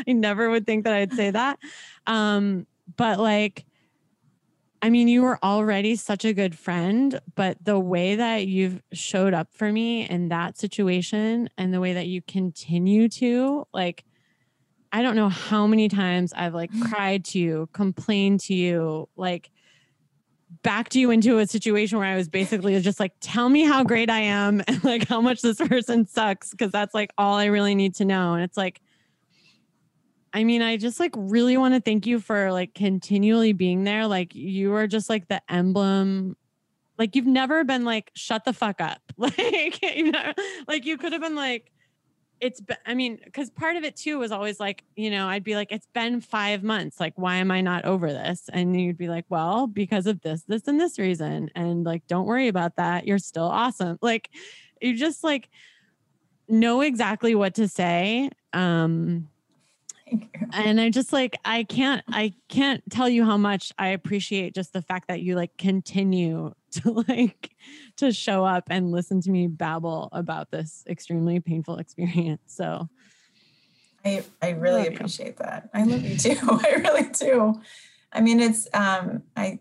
I 0.08 0.14
never 0.14 0.50
would 0.50 0.66
think 0.66 0.84
that 0.84 0.94
I'd 0.94 1.14
say 1.14 1.32
that. 1.32 1.60
Um, 2.06 2.68
but 2.96 3.20
like, 3.20 3.66
I 4.82 4.90
mean, 4.90 5.08
you 5.08 5.22
were 5.22 5.40
already 5.42 5.96
such 5.96 6.26
a 6.26 6.34
good 6.34 6.58
friend, 6.58 7.20
but 7.36 7.58
the 7.64 7.80
way 7.80 8.16
that 8.16 8.48
you've 8.48 8.82
showed 8.92 9.34
up 9.34 9.48
for 9.54 9.72
me 9.72 10.10
in 10.10 10.28
that 10.30 10.58
situation 10.58 11.50
and 11.58 11.74
the 11.74 11.80
way 11.80 11.94
that 11.94 12.08
you 12.08 12.22
continue 12.22 13.08
to, 13.10 13.66
like, 13.74 14.04
I 14.92 15.02
don't 15.02 15.16
know 15.16 15.30
how 15.30 15.66
many 15.68 15.88
times 15.88 16.34
I've 16.34 16.54
like 16.54 16.72
mm. 16.72 16.92
cried 16.92 17.26
to 17.26 17.40
you, 17.40 17.70
complained 17.74 18.42
to 18.42 18.54
you, 18.54 19.08
like 19.16 19.50
backed 20.62 20.96
you 20.96 21.10
into 21.10 21.40
a 21.40 21.48
situation 21.48 21.98
where 21.98 22.08
I 22.08 22.16
was 22.16 22.30
basically 22.30 22.80
just 22.82 23.00
like, 23.00 23.14
tell 23.20 23.50
me 23.50 23.64
how 23.64 23.84
great 23.84 24.10
I 24.10 24.20
am 24.20 24.62
and 24.68 24.84
like 24.84 25.08
how 25.08 25.22
much 25.22 25.42
this 25.42 25.58
person 25.58 26.06
sucks. 26.06 26.54
Cause 26.54 26.72
that's 26.72 26.94
like 26.94 27.12
all 27.18 27.36
I 27.36 27.46
really 27.46 27.74
need 27.74 27.96
to 27.96 28.06
know. 28.06 28.34
And 28.34 28.44
it's 28.44 28.58
like, 28.58 28.82
I 30.34 30.44
mean, 30.44 30.62
I 30.62 30.78
just 30.78 31.00
like 31.00 31.14
really 31.16 31.58
want 31.58 31.76
to 31.76 31.82
thank 31.82 32.08
you 32.08 32.20
for 32.20 32.52
like 32.52 32.74
continually 32.74 33.54
being 33.54 33.84
there. 33.84 34.08
Like 34.08 34.34
you 34.34 34.74
are 34.74 34.88
just 34.88 35.10
like 35.10 35.28
the 35.28 35.42
emblem. 35.48 36.36
Like 36.98 37.16
you've 37.16 37.28
never 37.28 37.64
been 37.64 37.86
like, 37.86 38.12
shut 38.16 38.44
the 38.44 38.54
fuck 38.54 38.82
up. 38.82 39.02
Like, 39.18 39.82
you 39.82 40.12
know, 40.12 40.34
like 40.68 40.86
you 40.86 40.98
could 40.98 41.14
have 41.14 41.22
been 41.22 41.36
like, 41.36 41.72
it's 42.40 42.62
i 42.86 42.94
mean 42.94 43.18
because 43.24 43.50
part 43.52 43.78
of 43.78 43.86
it 43.86 43.96
too 43.96 44.20
was 44.20 44.32
always 44.32 44.60
like 44.60 44.84
you 44.98 45.10
know 45.10 45.28
i'd 45.28 45.46
be 45.46 45.56
like 45.56 45.72
it's 45.72 45.88
been 45.94 46.20
five 46.20 46.62
months 46.62 47.00
like 47.00 47.14
why 47.16 47.36
am 47.36 47.50
i 47.50 47.62
not 47.62 47.86
over 47.86 48.12
this 48.12 48.50
and 48.52 48.80
you'd 48.80 48.98
be 48.98 49.08
like 49.08 49.24
well 49.30 49.66
because 49.66 50.08
of 50.08 50.20
this 50.22 50.44
this 50.44 50.68
and 50.68 50.78
this 50.78 51.00
reason 51.00 51.50
and 51.56 51.86
like 51.86 52.06
don't 52.08 52.26
worry 52.26 52.50
about 52.50 52.76
that 52.76 53.08
you're 53.08 53.18
still 53.18 53.46
awesome 53.46 53.98
like 54.02 54.30
you 54.82 54.94
just 54.98 55.24
like 55.24 55.48
know 56.50 56.82
exactly 56.82 57.34
what 57.34 57.54
to 57.54 57.68
say 57.68 58.30
um. 58.52 59.30
And 60.54 60.80
i 60.80 60.90
just 60.90 61.14
like 61.14 61.38
i 61.46 61.64
can't 61.64 62.04
i 62.10 62.34
can't 62.50 62.84
tell 62.90 63.10
you 63.10 63.26
how 63.26 63.38
much 63.38 63.72
i 63.78 63.90
appreciate 63.90 64.54
just 64.54 64.74
the 64.74 64.82
fact 64.82 65.08
that 65.08 65.22
you 65.22 65.36
like 65.36 65.56
continue 65.58 66.54
to 66.72 67.04
like 67.08 67.52
to 67.98 68.12
show 68.12 68.44
up 68.44 68.64
and 68.70 68.92
listen 68.92 69.22
to 69.22 69.30
me 69.30 69.48
babble 69.48 70.10
about 70.12 70.52
this 70.52 70.84
extremely 70.90 71.40
painful 71.40 71.78
experience 71.78 72.42
so 72.48 72.88
I, 74.06 74.24
I 74.42 74.50
really 74.50 74.84
love 74.84 74.92
you. 74.92 74.98
appreciate 74.98 75.38
that. 75.38 75.70
I 75.74 75.84
love 75.84 76.04
you 76.04 76.18
too. 76.18 76.38
I 76.42 76.74
really 76.76 77.10
do. 77.10 77.62
I 78.12 78.22
mean, 78.22 78.40
it's 78.40 78.68
um 78.74 79.24
I 79.36 79.60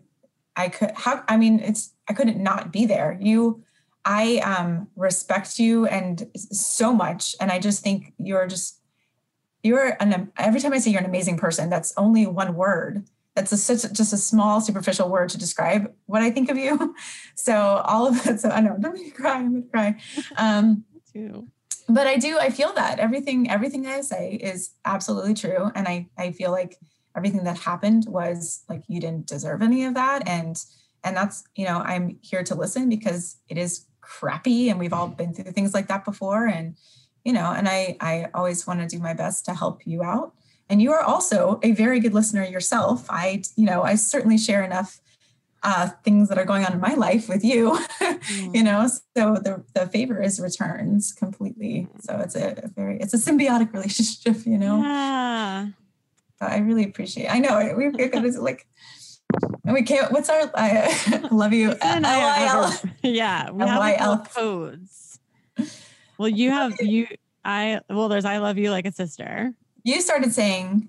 I 0.55 0.69
could 0.69 0.91
how 0.95 1.23
I 1.27 1.37
mean 1.37 1.59
it's 1.59 1.93
I 2.07 2.13
couldn't 2.13 2.41
not 2.41 2.71
be 2.71 2.85
there. 2.85 3.17
You 3.19 3.63
I 4.05 4.37
um 4.37 4.89
respect 4.95 5.59
you 5.59 5.87
and 5.87 6.29
so 6.35 6.93
much. 6.93 7.35
And 7.39 7.51
I 7.51 7.59
just 7.59 7.83
think 7.83 8.13
you're 8.17 8.47
just 8.47 8.79
you're 9.63 9.97
an 10.01 10.31
every 10.37 10.59
time 10.59 10.73
I 10.73 10.77
say 10.77 10.91
you're 10.91 10.99
an 10.99 11.05
amazing 11.05 11.37
person, 11.37 11.69
that's 11.69 11.93
only 11.97 12.27
one 12.27 12.55
word. 12.55 13.05
That's 13.35 13.51
a, 13.51 13.57
such 13.57 13.91
just 13.93 14.13
a 14.13 14.17
small 14.17 14.61
superficial 14.61 15.09
word 15.09 15.29
to 15.29 15.39
describe 15.39 15.91
what 16.05 16.21
I 16.21 16.29
think 16.29 16.51
of 16.51 16.57
you. 16.57 16.95
So 17.35 17.81
all 17.85 18.05
of 18.07 18.27
it. 18.27 18.39
So 18.39 18.49
I 18.49 18.61
know, 18.61 18.77
don't 18.79 18.93
make 18.93 19.05
me 19.05 19.09
cry. 19.09 19.39
I'm 19.39 19.51
gonna 19.51 19.71
cry. 19.71 19.95
Um, 20.37 20.85
too 21.13 21.47
but 21.89 22.07
I 22.07 22.17
do, 22.17 22.39
I 22.39 22.49
feel 22.49 22.73
that 22.73 22.99
everything, 22.99 23.49
everything 23.49 23.85
I 23.85 24.01
say 24.01 24.35
is 24.35 24.71
absolutely 24.85 25.33
true. 25.33 25.71
And 25.75 25.87
I, 25.87 26.07
I 26.17 26.31
feel 26.31 26.51
like 26.51 26.77
everything 27.15 27.43
that 27.43 27.57
happened 27.57 28.05
was 28.07 28.63
like, 28.69 28.83
you 28.87 28.99
didn't 28.99 29.27
deserve 29.27 29.61
any 29.61 29.85
of 29.85 29.93
that. 29.95 30.27
And, 30.27 30.57
and 31.03 31.15
that's, 31.15 31.43
you 31.55 31.65
know, 31.65 31.79
I'm 31.79 32.17
here 32.21 32.43
to 32.43 32.55
listen 32.55 32.89
because 32.89 33.37
it 33.49 33.57
is 33.57 33.85
crappy 34.01 34.69
and 34.69 34.79
we've 34.79 34.93
all 34.93 35.07
been 35.07 35.33
through 35.33 35.51
things 35.51 35.73
like 35.73 35.87
that 35.87 36.05
before. 36.05 36.47
And, 36.47 36.77
you 37.23 37.33
know, 37.33 37.51
and 37.51 37.67
I, 37.67 37.97
I 37.99 38.29
always 38.33 38.67
want 38.67 38.81
to 38.81 38.87
do 38.87 39.01
my 39.01 39.13
best 39.13 39.45
to 39.45 39.53
help 39.53 39.85
you 39.85 40.03
out. 40.03 40.33
And 40.69 40.81
you 40.81 40.91
are 40.91 41.01
also 41.01 41.59
a 41.61 41.71
very 41.71 41.99
good 41.99 42.13
listener 42.13 42.43
yourself. 42.43 43.05
I, 43.09 43.43
you 43.55 43.65
know, 43.65 43.83
I 43.83 43.95
certainly 43.95 44.37
share 44.37 44.63
enough 44.63 44.99
uh, 45.63 45.89
things 46.03 46.29
that 46.29 46.37
are 46.37 46.45
going 46.45 46.65
on 46.65 46.73
in 46.73 46.79
my 46.79 46.93
life 46.93 47.29
with 47.29 47.43
you 47.43 47.79
you 48.51 48.61
know 48.61 48.85
so 49.15 49.35
the 49.35 49.63
the 49.73 49.87
favor 49.87 50.21
is 50.21 50.39
returned 50.39 51.01
completely. 51.17 51.87
So 52.01 52.19
it's 52.19 52.35
a, 52.35 52.63
a 52.63 52.67
very 52.67 52.99
it's 52.99 53.13
a 53.13 53.17
symbiotic 53.17 53.71
relationship 53.77 54.45
you 54.45 54.57
know? 54.57 54.81
Yeah. 54.81 55.67
But 56.39 56.51
i 56.51 56.57
really 56.57 56.83
appreciate 56.83 57.29
i 57.29 57.39
know 57.39 57.73
we 57.77 57.89
we 57.89 58.07
got 58.07 58.21
to 58.21 58.41
like 58.41 58.67
and 59.63 59.73
we 59.73 59.83
can't 59.83 60.11
what's 60.11 60.27
our 60.27 60.51
i 60.55 61.27
love 61.31 61.53
you 61.53 61.69
LIL. 61.69 62.73
yeah 63.01 63.49
we 63.49 63.63
have 63.63 63.79
codes 64.33 65.02
well 66.23 66.31
you 66.31 66.51
have 66.51 66.73
you 66.79 67.05
i 67.43 67.81
well 67.89 68.07
there's 68.07 68.23
i 68.23 68.37
love 68.37 68.57
you 68.57 68.71
like 68.71 68.85
a 68.85 68.91
sister. 68.91 69.53
You 69.83 69.99
started 69.99 70.33
saying 70.33 70.87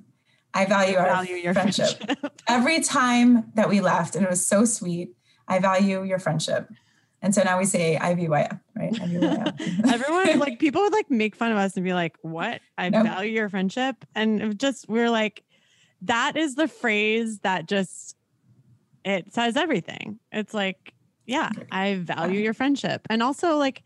i 0.54 0.64
value 0.64 0.96
our 0.96 1.06
value 1.06 1.34
your 1.34 1.52
friendship. 1.52 1.98
friendship. 1.98 2.32
Every 2.48 2.80
time 2.80 3.50
that 3.56 3.68
we 3.68 3.80
left 3.80 4.14
and 4.14 4.24
it 4.24 4.30
was 4.30 4.46
so 4.46 4.64
sweet 4.64 5.10
i 5.48 5.58
value 5.58 6.04
your 6.04 6.18
friendship. 6.20 6.70
And 7.20 7.34
so 7.34 7.42
now 7.42 7.58
we 7.58 7.64
say 7.64 7.98
ivya 8.00 8.60
right? 8.76 8.92
IVYF. 8.92 9.88
everyone 9.92 10.38
like 10.38 10.60
people 10.60 10.82
would 10.82 10.92
like 10.92 11.10
make 11.10 11.34
fun 11.34 11.50
of 11.50 11.58
us 11.58 11.74
and 11.74 11.84
be 11.84 11.94
like 11.94 12.14
what? 12.22 12.60
I 12.78 12.90
Nope. 12.90 13.06
value 13.06 13.32
your 13.32 13.48
friendship? 13.48 13.96
And 14.14 14.56
just 14.58 14.88
we're 14.88 15.10
like 15.10 15.42
that 16.02 16.36
is 16.36 16.54
the 16.54 16.68
phrase 16.68 17.40
that 17.40 17.66
just 17.66 18.14
it 19.04 19.34
says 19.34 19.56
everything. 19.56 20.20
It's 20.30 20.54
like 20.54 20.92
yeah 21.26 21.50
i 21.72 21.94
value 21.96 22.38
your 22.38 22.54
friendship. 22.54 23.00
And 23.10 23.22
also 23.22 23.56
like 23.56 23.82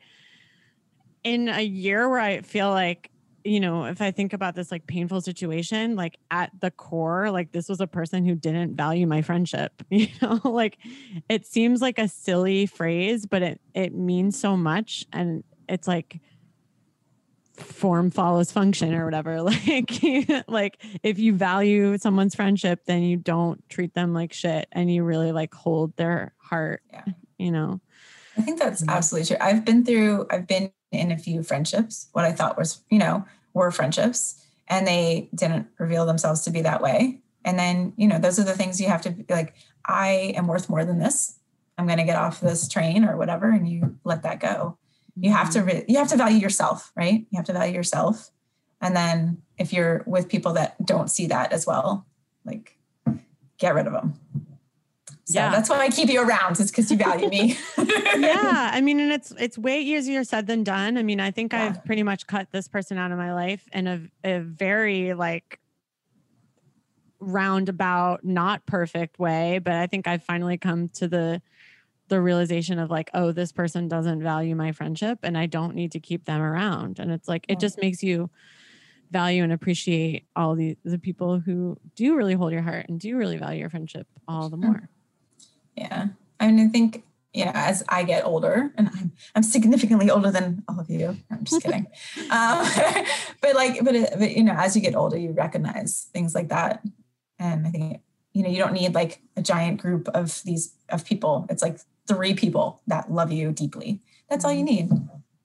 in 1.24 1.48
a 1.48 1.62
year 1.62 2.08
where 2.08 2.20
I 2.20 2.40
feel 2.40 2.70
like, 2.70 3.10
you 3.44 3.60
know, 3.60 3.84
if 3.84 4.00
I 4.00 4.10
think 4.10 4.32
about 4.32 4.54
this 4.54 4.70
like 4.70 4.86
painful 4.86 5.20
situation, 5.20 5.96
like 5.96 6.18
at 6.30 6.50
the 6.60 6.70
core, 6.70 7.30
like 7.30 7.52
this 7.52 7.68
was 7.68 7.80
a 7.80 7.86
person 7.86 8.24
who 8.24 8.34
didn't 8.34 8.76
value 8.76 9.06
my 9.06 9.22
friendship. 9.22 9.82
You 9.90 10.08
know, 10.20 10.40
like 10.44 10.78
it 11.28 11.46
seems 11.46 11.80
like 11.80 11.98
a 11.98 12.08
silly 12.08 12.66
phrase, 12.66 13.26
but 13.26 13.42
it 13.42 13.60
it 13.74 13.94
means 13.94 14.38
so 14.38 14.56
much. 14.56 15.06
And 15.12 15.44
it's 15.68 15.88
like 15.88 16.20
form 17.54 18.10
follows 18.10 18.52
function 18.52 18.94
or 18.94 19.04
whatever. 19.04 19.42
Like 19.42 19.90
like 20.48 20.82
if 21.02 21.18
you 21.18 21.32
value 21.34 21.98
someone's 21.98 22.34
friendship, 22.34 22.84
then 22.86 23.02
you 23.02 23.16
don't 23.16 23.66
treat 23.68 23.94
them 23.94 24.12
like 24.12 24.32
shit 24.32 24.68
and 24.72 24.92
you 24.92 25.04
really 25.04 25.32
like 25.32 25.54
hold 25.54 25.96
their 25.96 26.34
heart. 26.38 26.82
Yeah. 26.92 27.04
You 27.38 27.52
know. 27.52 27.80
I 28.38 28.42
think 28.42 28.58
that's 28.58 28.82
Mhm. 28.82 28.88
absolutely 28.88 29.26
true. 29.26 29.36
I've 29.40 29.64
been 29.64 29.84
through, 29.84 30.26
I've 30.30 30.46
been 30.46 30.70
in 30.92 31.10
a 31.10 31.18
few 31.18 31.42
friendships, 31.42 32.08
what 32.12 32.24
I 32.24 32.32
thought 32.32 32.56
was, 32.56 32.80
you 32.90 32.98
know, 32.98 33.24
were 33.52 33.70
friendships, 33.70 34.42
and 34.68 34.86
they 34.86 35.28
didn't 35.34 35.66
reveal 35.78 36.06
themselves 36.06 36.42
to 36.42 36.50
be 36.50 36.62
that 36.62 36.80
way. 36.80 37.20
And 37.44 37.58
then, 37.58 37.92
you 37.96 38.06
know, 38.06 38.18
those 38.18 38.38
are 38.38 38.44
the 38.44 38.54
things 38.54 38.80
you 38.80 38.88
have 38.88 39.02
to 39.02 39.10
be 39.10 39.24
like, 39.28 39.54
I 39.84 40.32
am 40.36 40.46
worth 40.46 40.68
more 40.68 40.84
than 40.84 40.98
this. 40.98 41.38
I'm 41.76 41.86
going 41.86 41.98
to 41.98 42.04
get 42.04 42.16
off 42.16 42.40
this 42.40 42.68
train 42.68 43.04
or 43.04 43.16
whatever. 43.16 43.50
And 43.50 43.68
you 43.68 43.98
let 44.04 44.22
that 44.22 44.40
go. 44.40 44.76
You 45.16 45.32
have 45.32 45.50
to, 45.50 45.62
re- 45.62 45.84
you 45.88 45.98
have 45.98 46.08
to 46.08 46.16
value 46.16 46.38
yourself, 46.38 46.92
right? 46.94 47.26
You 47.30 47.36
have 47.36 47.46
to 47.46 47.52
value 47.52 47.74
yourself. 47.74 48.30
And 48.80 48.94
then 48.94 49.42
if 49.56 49.72
you're 49.72 50.02
with 50.06 50.28
people 50.28 50.52
that 50.54 50.84
don't 50.84 51.10
see 51.10 51.26
that 51.28 51.52
as 51.52 51.66
well, 51.66 52.06
like 52.44 52.76
get 53.58 53.74
rid 53.74 53.86
of 53.86 53.92
them. 53.92 54.14
So 55.28 55.38
Yeah. 55.38 55.50
that's 55.50 55.68
why 55.68 55.80
I 55.80 55.90
keep 55.90 56.08
you 56.08 56.22
around 56.22 56.58
is 56.58 56.70
because 56.70 56.90
you 56.90 56.96
value 56.96 57.28
me. 57.28 57.58
yeah 58.16 58.70
i 58.72 58.80
mean 58.80 58.98
and 58.98 59.12
it's 59.12 59.32
it's 59.38 59.58
way 59.58 59.80
easier 59.80 60.24
said 60.24 60.46
than 60.46 60.64
done 60.64 60.96
i 60.96 61.02
mean 61.02 61.20
i 61.20 61.30
think 61.30 61.52
Yeah. 61.52 61.66
i've 61.66 61.84
pretty 61.84 62.02
much 62.02 62.26
cut 62.26 62.48
this 62.50 62.66
person 62.68 62.96
out 62.98 63.12
of 63.12 63.18
my 63.18 63.34
life 63.34 63.68
in 63.72 63.86
a, 63.86 64.00
a 64.24 64.40
very 64.40 65.14
like 65.14 65.60
roundabout 67.20 68.24
not 68.24 68.64
perfect 68.66 69.18
way 69.18 69.58
but 69.58 69.74
i 69.74 69.86
think 69.86 70.06
i've 70.06 70.22
finally 70.22 70.56
come 70.56 70.88
to 70.88 71.08
the 71.08 71.42
the 72.08 72.20
realization 72.20 72.78
of 72.78 72.90
like 72.90 73.10
oh 73.12 73.32
this 73.32 73.52
person 73.52 73.86
doesn't 73.88 74.22
value 74.22 74.54
my 74.54 74.72
friendship 74.72 75.18
and 75.22 75.36
i 75.36 75.46
don't 75.46 75.74
need 75.74 75.92
to 75.92 76.00
keep 76.00 76.24
them 76.24 76.40
around 76.40 76.98
and 76.98 77.10
it's 77.12 77.28
like 77.28 77.44
it 77.48 77.60
just 77.60 77.80
makes 77.82 78.02
you 78.02 78.30
value 79.10 79.42
and 79.42 79.52
appreciate 79.52 80.26
all 80.36 80.54
the 80.54 80.76
the 80.84 80.98
people 80.98 81.38
who 81.38 81.76
do 81.96 82.16
really 82.16 82.34
hold 82.34 82.52
your 82.52 82.62
heart 82.62 82.86
and 82.88 83.00
do 83.00 83.16
really 83.16 83.36
value 83.36 83.60
your 83.60 83.70
friendship 83.70 84.06
all 84.26 84.48
the 84.48 84.56
mm. 84.56 84.64
more 84.64 84.88
Yeah. 85.78 86.08
I 86.40 86.50
mean, 86.50 86.66
I 86.66 86.70
think, 86.70 87.04
you 87.32 87.44
know, 87.44 87.52
as 87.54 87.84
I 87.88 88.02
get 88.02 88.24
older, 88.24 88.72
and 88.76 88.88
I'm, 88.88 89.12
I'm 89.34 89.42
significantly 89.42 90.10
older 90.10 90.30
than 90.30 90.64
all 90.68 90.80
of 90.80 90.90
you. 90.90 91.16
I'm 91.30 91.44
just 91.44 91.62
kidding. 91.62 91.86
um, 92.30 92.66
but 93.40 93.54
like, 93.54 93.84
but, 93.84 93.94
but, 94.18 94.36
you 94.36 94.42
know, 94.42 94.54
as 94.54 94.74
you 94.74 94.82
get 94.82 94.96
older, 94.96 95.16
you 95.16 95.32
recognize 95.32 96.08
things 96.12 96.34
like 96.34 96.48
that. 96.48 96.82
And 97.38 97.66
I 97.66 97.70
think, 97.70 98.00
you 98.32 98.42
know, 98.42 98.48
you 98.48 98.58
don't 98.58 98.72
need 98.72 98.94
like 98.94 99.20
a 99.36 99.42
giant 99.42 99.80
group 99.80 100.08
of 100.08 100.42
these, 100.44 100.74
of 100.88 101.04
people. 101.04 101.46
It's 101.48 101.62
like 101.62 101.78
three 102.06 102.34
people 102.34 102.80
that 102.86 103.12
love 103.12 103.30
you 103.30 103.52
deeply. 103.52 104.00
That's 104.28 104.44
all 104.44 104.52
you 104.52 104.64
need. 104.64 104.90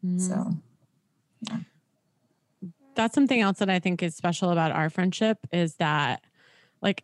Mhm. 0.04 0.20
So, 0.20 0.58
that's 2.96 3.16
something 3.16 3.42
else 3.42 3.60
that 3.60 3.70
I 3.70 3.80
think 3.80 4.04
is 4.04 4.16
special 4.16 4.52
about 4.52 4.72
our 4.72 4.90
friendship 4.90 5.40
is 5.52 5.76
that 5.76 6.24
like 6.82 7.04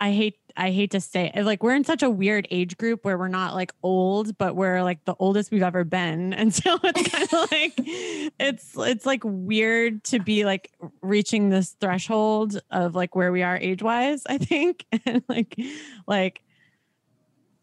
I 0.00 0.12
hate 0.12 0.36
I 0.56 0.70
hate 0.70 0.90
to 0.92 1.00
say 1.00 1.30
it, 1.34 1.44
like 1.44 1.62
we're 1.62 1.74
in 1.74 1.84
such 1.84 2.02
a 2.02 2.10
weird 2.10 2.46
age 2.50 2.76
group 2.76 3.04
where 3.04 3.18
we're 3.18 3.28
not 3.28 3.54
like 3.54 3.72
old, 3.82 4.36
but 4.38 4.56
we're 4.56 4.82
like 4.82 5.04
the 5.04 5.14
oldest 5.18 5.50
we've 5.50 5.62
ever 5.62 5.84
been. 5.84 6.32
And 6.42 6.52
so 6.52 6.76
it's 6.82 7.08
kind 7.08 7.24
of 7.24 7.32
like 7.52 7.74
it's 7.76 8.72
it's 8.76 9.06
like 9.06 9.22
weird 9.24 10.02
to 10.04 10.18
be 10.18 10.44
like 10.44 10.72
reaching 11.02 11.50
this 11.50 11.76
threshold 11.80 12.60
of 12.70 12.94
like 12.96 13.14
where 13.14 13.30
we 13.30 13.42
are 13.42 13.56
age 13.56 13.82
wise, 13.82 14.22
I 14.26 14.38
think. 14.38 14.84
And 15.06 15.22
like 15.28 15.56
like 16.06 16.42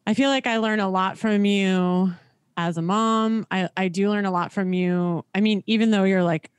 I 0.07 0.13
feel 0.13 0.29
like 0.29 0.47
I 0.47 0.57
learn 0.57 0.79
a 0.79 0.89
lot 0.89 1.17
from 1.17 1.45
you 1.45 2.13
as 2.57 2.77
a 2.77 2.81
mom. 2.81 3.45
I, 3.51 3.69
I 3.77 3.87
do 3.87 4.09
learn 4.09 4.25
a 4.25 4.31
lot 4.31 4.51
from 4.51 4.73
you. 4.73 5.23
I 5.35 5.39
mean, 5.39 5.63
even 5.67 5.91
though 5.91 6.03
you're 6.03 6.23
like 6.23 6.51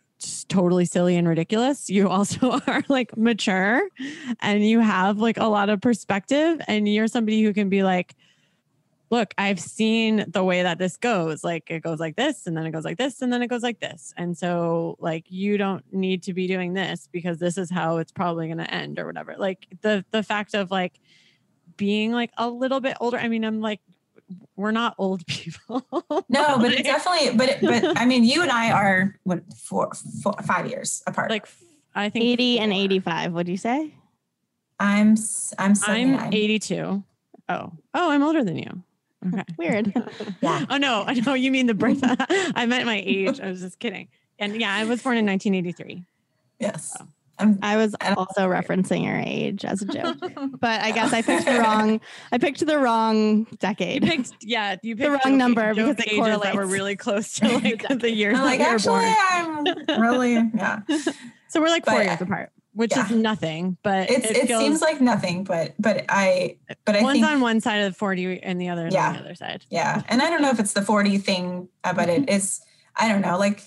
totally 0.49 0.85
silly 0.85 1.17
and 1.17 1.29
ridiculous, 1.29 1.89
you 1.91 2.09
also 2.11 2.61
are 2.67 2.83
like 2.89 3.17
mature 3.17 3.83
and 4.41 4.67
you 4.67 4.81
have 4.81 5.19
like 5.19 5.39
a 5.39 5.47
lot 5.47 5.69
of 5.69 5.81
perspective. 5.81 6.61
And 6.67 6.89
you're 6.89 7.09
somebody 7.09 7.43
who 7.43 7.53
can 7.53 7.69
be 7.69 7.83
like, 7.83 8.15
look, 9.11 9.35
I've 9.37 9.61
seen 9.61 10.25
the 10.29 10.45
way 10.45 10.63
that 10.63 10.79
this 10.79 10.97
goes. 10.97 11.43
Like 11.43 11.71
it 11.71 11.83
goes 11.83 11.99
like 11.99 12.17
this, 12.17 12.47
and 12.47 12.57
then 12.57 12.65
it 12.65 12.71
goes 12.71 12.85
like 12.85 12.97
this, 12.97 13.23
and 13.23 13.33
then 13.33 13.43
it 13.43 13.49
goes 13.49 13.63
like 13.63 13.81
this. 13.81 14.15
And 14.17 14.37
so, 14.39 14.97
like, 15.01 15.25
you 15.29 15.59
don't 15.59 15.85
need 15.93 16.23
to 16.25 16.33
be 16.33 16.47
doing 16.47 16.75
this 16.75 17.09
because 17.11 17.39
this 17.39 17.59
is 17.59 17.71
how 17.71 17.99
it's 17.99 18.13
probably 18.13 18.47
going 18.47 18.59
to 18.59 18.73
end 18.73 18.99
or 18.99 19.07
whatever. 19.07 19.35
Like 19.37 19.67
the 19.83 20.05
the 20.13 20.23
fact 20.23 20.55
of 20.55 20.71
like 20.71 21.01
being 21.77 22.13
like 22.13 22.31
a 22.39 22.49
little 22.49 22.81
bit 22.81 22.97
older. 23.01 23.19
I 23.19 23.29
mean, 23.29 23.45
I'm 23.45 23.61
like, 23.61 23.81
we're 24.57 24.71
not 24.71 24.95
old 24.99 25.27
people. 25.27 25.85
no, 25.91 26.23
but 26.29 26.63
Like- 26.63 26.73
it's 26.81 26.83
definitely, 26.83 27.37
but, 27.37 27.49
it, 27.49 27.61
but 27.61 27.99
I 27.99 28.05
mean, 28.07 28.25
you 28.25 28.43
and 28.43 28.51
I 28.51 28.71
are 28.73 29.17
what, 29.25 29.41
four, 29.55 29.91
four 30.23 30.35
five 30.45 30.69
years 30.69 31.03
apart. 31.07 31.31
like 31.31 31.47
I 31.95 32.09
think 32.09 32.25
80 32.25 32.59
and 32.61 32.73
85, 32.73 33.33
What 33.33 33.47
do 33.47 33.53
you 33.53 33.59
say? 33.59 33.93
I'm, 34.79 35.13
s- 35.13 35.53
I'm, 35.59 35.75
I'm 35.87 36.33
82. 36.33 37.03
Oh, 37.49 37.73
oh, 37.95 38.11
I'm 38.11 38.23
older 38.23 38.45
than 38.45 38.57
you. 38.59 38.83
Okay. 39.29 39.45
Weird. 39.59 39.93
Yeah. 40.41 40.65
Oh 40.71 40.79
no, 40.79 41.05
I 41.07 41.15
know 41.15 41.35
you 41.35 41.51
mean 41.51 41.67
the 41.67 41.75
birth. 41.75 41.99
I 42.03 42.65
meant 42.67 42.87
my 42.87 43.03
age. 43.05 43.41
I 43.41 43.49
was 43.51 43.61
just 43.61 43.79
kidding. 43.79 44.09
And 44.39 44.59
yeah, 44.59 44.73
I 44.73 44.85
was 44.85 45.03
born 45.03 45.19
in 45.19 45.27
1983. 45.27 46.05
Yes. 46.59 46.97
Oh. 46.99 47.07
I'm, 47.41 47.59
I 47.63 47.77
was 47.77 47.95
I 48.01 48.09
don't- 48.09 48.19
also 48.19 48.49
referencing 48.49 49.05
your 49.05 49.17
age 49.17 49.65
as 49.65 49.83
a 49.83 49.87
joke, 49.87 50.19
but 50.61 50.81
I 50.81 50.91
guess 50.93 51.13
I 51.13 51.23
picked 51.23 51.47
the 51.47 51.59
wrong. 51.59 52.01
I 52.33 52.39
picked 52.39 52.65
the 52.65 52.79
wrong 52.79 53.45
decade. 53.59 54.03
You 54.05 54.09
decade. 54.11 54.27
picked, 54.31 54.45
yeah, 54.45 54.77
you 54.83 54.95
picked 54.97 55.05
the 55.07 55.11
wrong 55.11 55.21
joke- 55.25 55.33
number 55.33 55.75
joke 55.75 55.97
because 55.97 56.07
it 56.07 56.13
ages 56.13 56.27
that 56.27 56.55
were 56.55 56.63
correlates. 56.63 56.73
really 56.73 56.97
close 56.97 57.33
to 57.35 57.49
like 57.59 57.83
the 58.01 58.11
years 58.13 58.39
I'm 58.39 58.45
like, 58.45 58.59
that 58.61 58.85
you 58.85 58.91
were 58.93 58.99
actually, 58.99 59.65
born. 59.75 59.85
I'm 59.89 60.01
really, 60.03 60.33
yeah. 60.55 60.81
So 61.49 61.61
we're 61.61 61.69
like 61.69 61.85
four 61.85 61.97
but- 61.97 62.07
years 62.07 62.21
apart, 62.21 62.53
which 62.75 62.97
is 62.97 63.11
nothing, 63.11 63.77
but 63.83 64.09
It's, 64.09 64.31
it, 64.31 64.37
it, 64.37 64.47
feels, 64.47 64.63
seems 64.63 64.81
like 64.81 65.01
nothing, 65.01 65.43
but, 65.43 65.75
but 65.81 66.05
I, 66.09 66.59
but 66.85 66.95
I 66.95 67.03
one's 67.03 67.19
think, 67.19 67.27
on 67.27 67.41
one 67.41 67.61
side 67.61 67.79
of 67.83 67.93
the 67.93 67.99
40 67.99 68.41
and 68.45 68.61
the 68.61 68.69
other 68.69 68.87
is 68.87 68.95
on 68.95 69.01
Yeah. 69.01 69.13
the 69.15 69.19
other 69.25 69.35
side. 69.35 69.65
yeah. 69.69 70.03
And 70.09 70.23
I 70.23 70.31
don't 70.31 70.43
know 70.43 70.51
if 70.51 70.61
it's 70.61 70.75
the 70.75 70.83
40 70.83 71.19
thing, 71.19 71.69
uh, 71.83 71.93
but 71.93 72.09
it 72.09 72.31
is, 72.31 72.61
I 72.95 73.09
don't 73.09 73.21
know. 73.21 73.37
Like, 73.37 73.63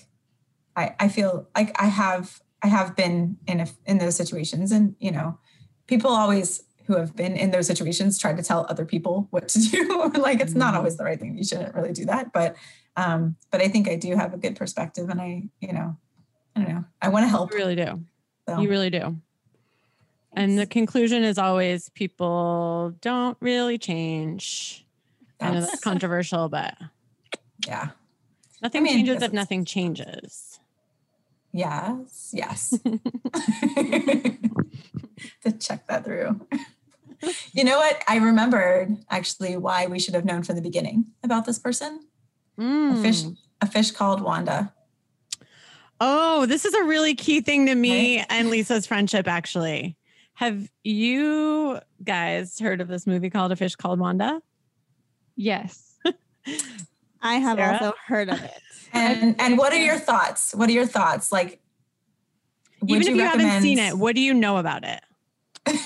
I, 0.76 0.94
I 0.98 1.08
feel 1.08 1.46
like 1.54 1.78
I 1.80 1.86
have, 1.88 2.40
I 2.64 2.68
have 2.68 2.96
been 2.96 3.36
in 3.46 3.60
a, 3.60 3.66
in 3.86 3.98
those 3.98 4.16
situations 4.16 4.72
and, 4.72 4.96
you 4.98 5.10
know, 5.12 5.38
people 5.86 6.10
always 6.10 6.62
who 6.86 6.96
have 6.96 7.14
been 7.14 7.36
in 7.36 7.50
those 7.50 7.66
situations 7.66 8.18
try 8.18 8.32
to 8.32 8.42
tell 8.42 8.66
other 8.70 8.86
people 8.86 9.28
what 9.30 9.48
to 9.48 9.58
do. 9.70 10.10
like, 10.14 10.40
it's 10.40 10.54
not 10.54 10.72
Mhm. 10.72 10.78
always 10.78 10.96
the 10.96 11.04
right 11.04 11.20
thing. 11.20 11.36
You 11.36 11.44
shouldn't 11.44 11.74
really 11.74 11.92
do 11.92 12.06
that. 12.06 12.32
But, 12.32 12.56
um, 12.96 13.36
but 13.50 13.60
I 13.60 13.68
think 13.68 13.86
I 13.88 13.96
do 13.96 14.16
have 14.16 14.32
a 14.32 14.38
good 14.38 14.56
perspective 14.56 15.10
and 15.10 15.20
I, 15.20 15.42
you 15.60 15.72
know, 15.74 15.94
I 16.56 16.60
don't 16.60 16.68
know. 16.70 16.84
I 17.02 17.08
want 17.10 17.24
to 17.24 17.28
help. 17.28 17.52
You 17.52 17.58
really 17.58 17.74
do. 17.76 18.02
so. 18.48 18.58
You 18.60 18.68
really 18.70 18.90
do. 18.90 19.16
And 20.32 20.58
the 20.58 20.66
conclusion 20.66 21.22
is 21.22 21.36
always 21.38 21.90
people 21.90 22.94
don't 23.02 23.36
really 23.40 23.76
change. 23.78 24.86
I 25.40 25.48
know 25.48 25.54
that's 25.60 25.66
That's- 25.66 25.80
controversial, 25.84 26.48
but 26.48 26.74
yeah. 27.66 27.90
nothing 28.62 28.82
mean, 28.84 28.94
changes 28.94 29.22
if 29.22 29.32
nothing 29.34 29.64
changes. 29.66 30.58
Yes, 31.56 32.30
yes. 32.32 32.70
to 35.44 35.52
check 35.60 35.86
that 35.86 36.04
through. 36.04 36.40
You 37.52 37.62
know 37.64 37.78
what? 37.78 38.02
I 38.08 38.16
remembered 38.16 38.96
actually 39.08 39.56
why 39.56 39.86
we 39.86 40.00
should 40.00 40.14
have 40.14 40.24
known 40.24 40.42
from 40.42 40.56
the 40.56 40.62
beginning 40.62 41.06
about 41.22 41.44
this 41.46 41.58
person. 41.60 42.00
A 42.58 42.96
fish, 43.02 43.22
Mm. 43.22 43.36
a 43.60 43.66
fish 43.66 43.90
called 43.92 44.20
Wanda. 44.20 44.72
Oh, 46.00 46.44
this 46.46 46.64
is 46.64 46.74
a 46.74 46.82
really 46.84 47.14
key 47.14 47.40
thing 47.40 47.66
to 47.66 47.74
me 47.74 48.18
and 48.28 48.50
Lisa's 48.50 48.86
friendship, 48.86 49.28
actually. 49.28 49.96
Have 50.34 50.68
you 50.82 51.78
guys 52.02 52.58
heard 52.58 52.80
of 52.80 52.88
this 52.88 53.06
movie 53.06 53.30
called 53.30 53.52
A 53.52 53.56
Fish 53.56 53.76
Called 53.76 54.00
Wanda? 54.00 54.42
Yes. 55.36 55.94
I 57.22 57.36
have 57.36 57.58
Sarah? 57.58 57.72
also 57.80 57.94
heard 58.06 58.28
of 58.28 58.42
it. 58.42 58.60
And 58.94 59.34
and 59.40 59.58
what 59.58 59.72
are 59.72 59.82
your 59.82 59.98
thoughts? 59.98 60.54
What 60.54 60.68
are 60.68 60.72
your 60.72 60.86
thoughts? 60.86 61.32
Like, 61.32 61.60
would 62.80 62.90
Even 62.90 63.08
if 63.08 63.16
you 63.16 63.22
haven't 63.22 63.62
seen 63.62 63.78
it, 63.78 63.98
what 63.98 64.14
do 64.14 64.20
you 64.20 64.32
know 64.32 64.56
about 64.56 64.84
it? 64.84 65.00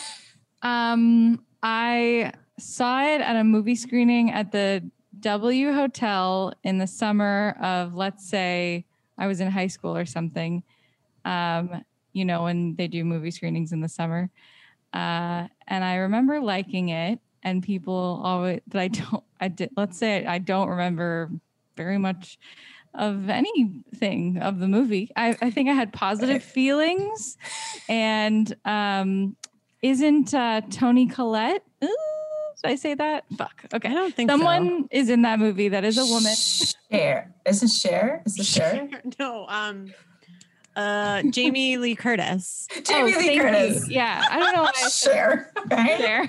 Um, 0.63 1.45
I 1.63 2.33
saw 2.59 3.03
it 3.05 3.21
at 3.21 3.37
a 3.37 3.45
movie 3.45 3.77
screening 3.77 4.33
at 4.33 4.51
the 4.51 4.91
W 5.21 5.73
Hotel 5.73 6.53
in 6.65 6.79
the 6.79 6.87
summer 6.87 7.57
of, 7.61 7.95
let's 7.95 8.29
say, 8.29 8.85
I 9.17 9.27
was 9.27 9.41
in 9.41 9.51
high 9.51 9.67
school 9.67 9.97
or 9.97 10.05
something. 10.05 10.63
Um, 11.25 11.85
you 12.13 12.25
know, 12.25 12.45
when 12.45 12.75
they 12.75 12.89
do 12.89 13.05
movie 13.05 13.31
screenings 13.31 13.73
in 13.73 13.81
the 13.81 13.89
summer. 13.89 14.31
Uh, 14.93 15.47
and 15.67 15.85
I 15.85 15.97
remember 15.97 16.41
liking 16.41 16.89
it, 16.89 17.21
and 17.43 17.63
people 17.63 18.21
always 18.25 18.61
that 18.69 18.81
I 18.81 18.89
don't, 18.89 19.25
I 19.41 19.49
did, 19.49 19.71
let's 19.77 19.99
say 19.99 20.25
I 20.25 20.39
don't 20.39 20.69
remember 20.69 21.31
very 21.77 21.99
much 21.99 22.39
of 22.95 23.29
anything 23.29 24.39
of 24.41 24.59
the 24.59 24.69
movie. 24.69 25.11
I, 25.17 25.37
I 25.41 25.51
think 25.51 25.69
I 25.69 25.73
had 25.73 25.93
positive 25.93 26.43
feelings. 26.59 27.37
And 27.89 28.55
um, 28.65 29.37
isn't 29.83 30.35
uh, 30.35 30.63
Toni 30.71 31.07
Collette? 31.07 31.63
Ooh, 31.85 31.89
did 32.63 32.71
I 32.71 32.75
say 32.75 32.95
that? 32.95 33.25
Fuck. 33.37 33.65
Okay. 33.73 33.89
I 33.89 33.95
don't 33.95 34.15
think 34.15 34.31
so. 34.31 34.37
Someone 34.37 34.89
is 34.91 35.09
in 35.11 35.23
that 35.23 35.39
movie 35.39 35.69
that 35.69 35.85
is 35.85 35.99
a 35.99 36.05
woman. 36.07 36.35
Cher. 36.35 37.33
Is 37.47 37.63
it 37.63 37.71
Cher? 37.71 38.23
Is 38.27 38.39
it 38.39 38.47
Cher? 38.47 38.89
no, 39.21 39.47
um, 39.49 39.93
uh, 40.75 41.23
Jamie 41.31 41.77
Lee 41.79 41.95
Curtis. 41.95 42.67
Jamie 42.85 43.15
Oh, 43.15 43.19
Lee 43.19 43.25
thank 43.27 43.35
you. 43.35 43.41
Curtis. 43.43 43.89
Yeah. 43.91 44.25
I 44.31 44.39
don't 44.39 44.55
know 44.55 44.63
why 44.63 44.73
I 44.77 44.89
said 44.89 45.13
Cher. 45.13 45.53
Okay. 45.73 46.27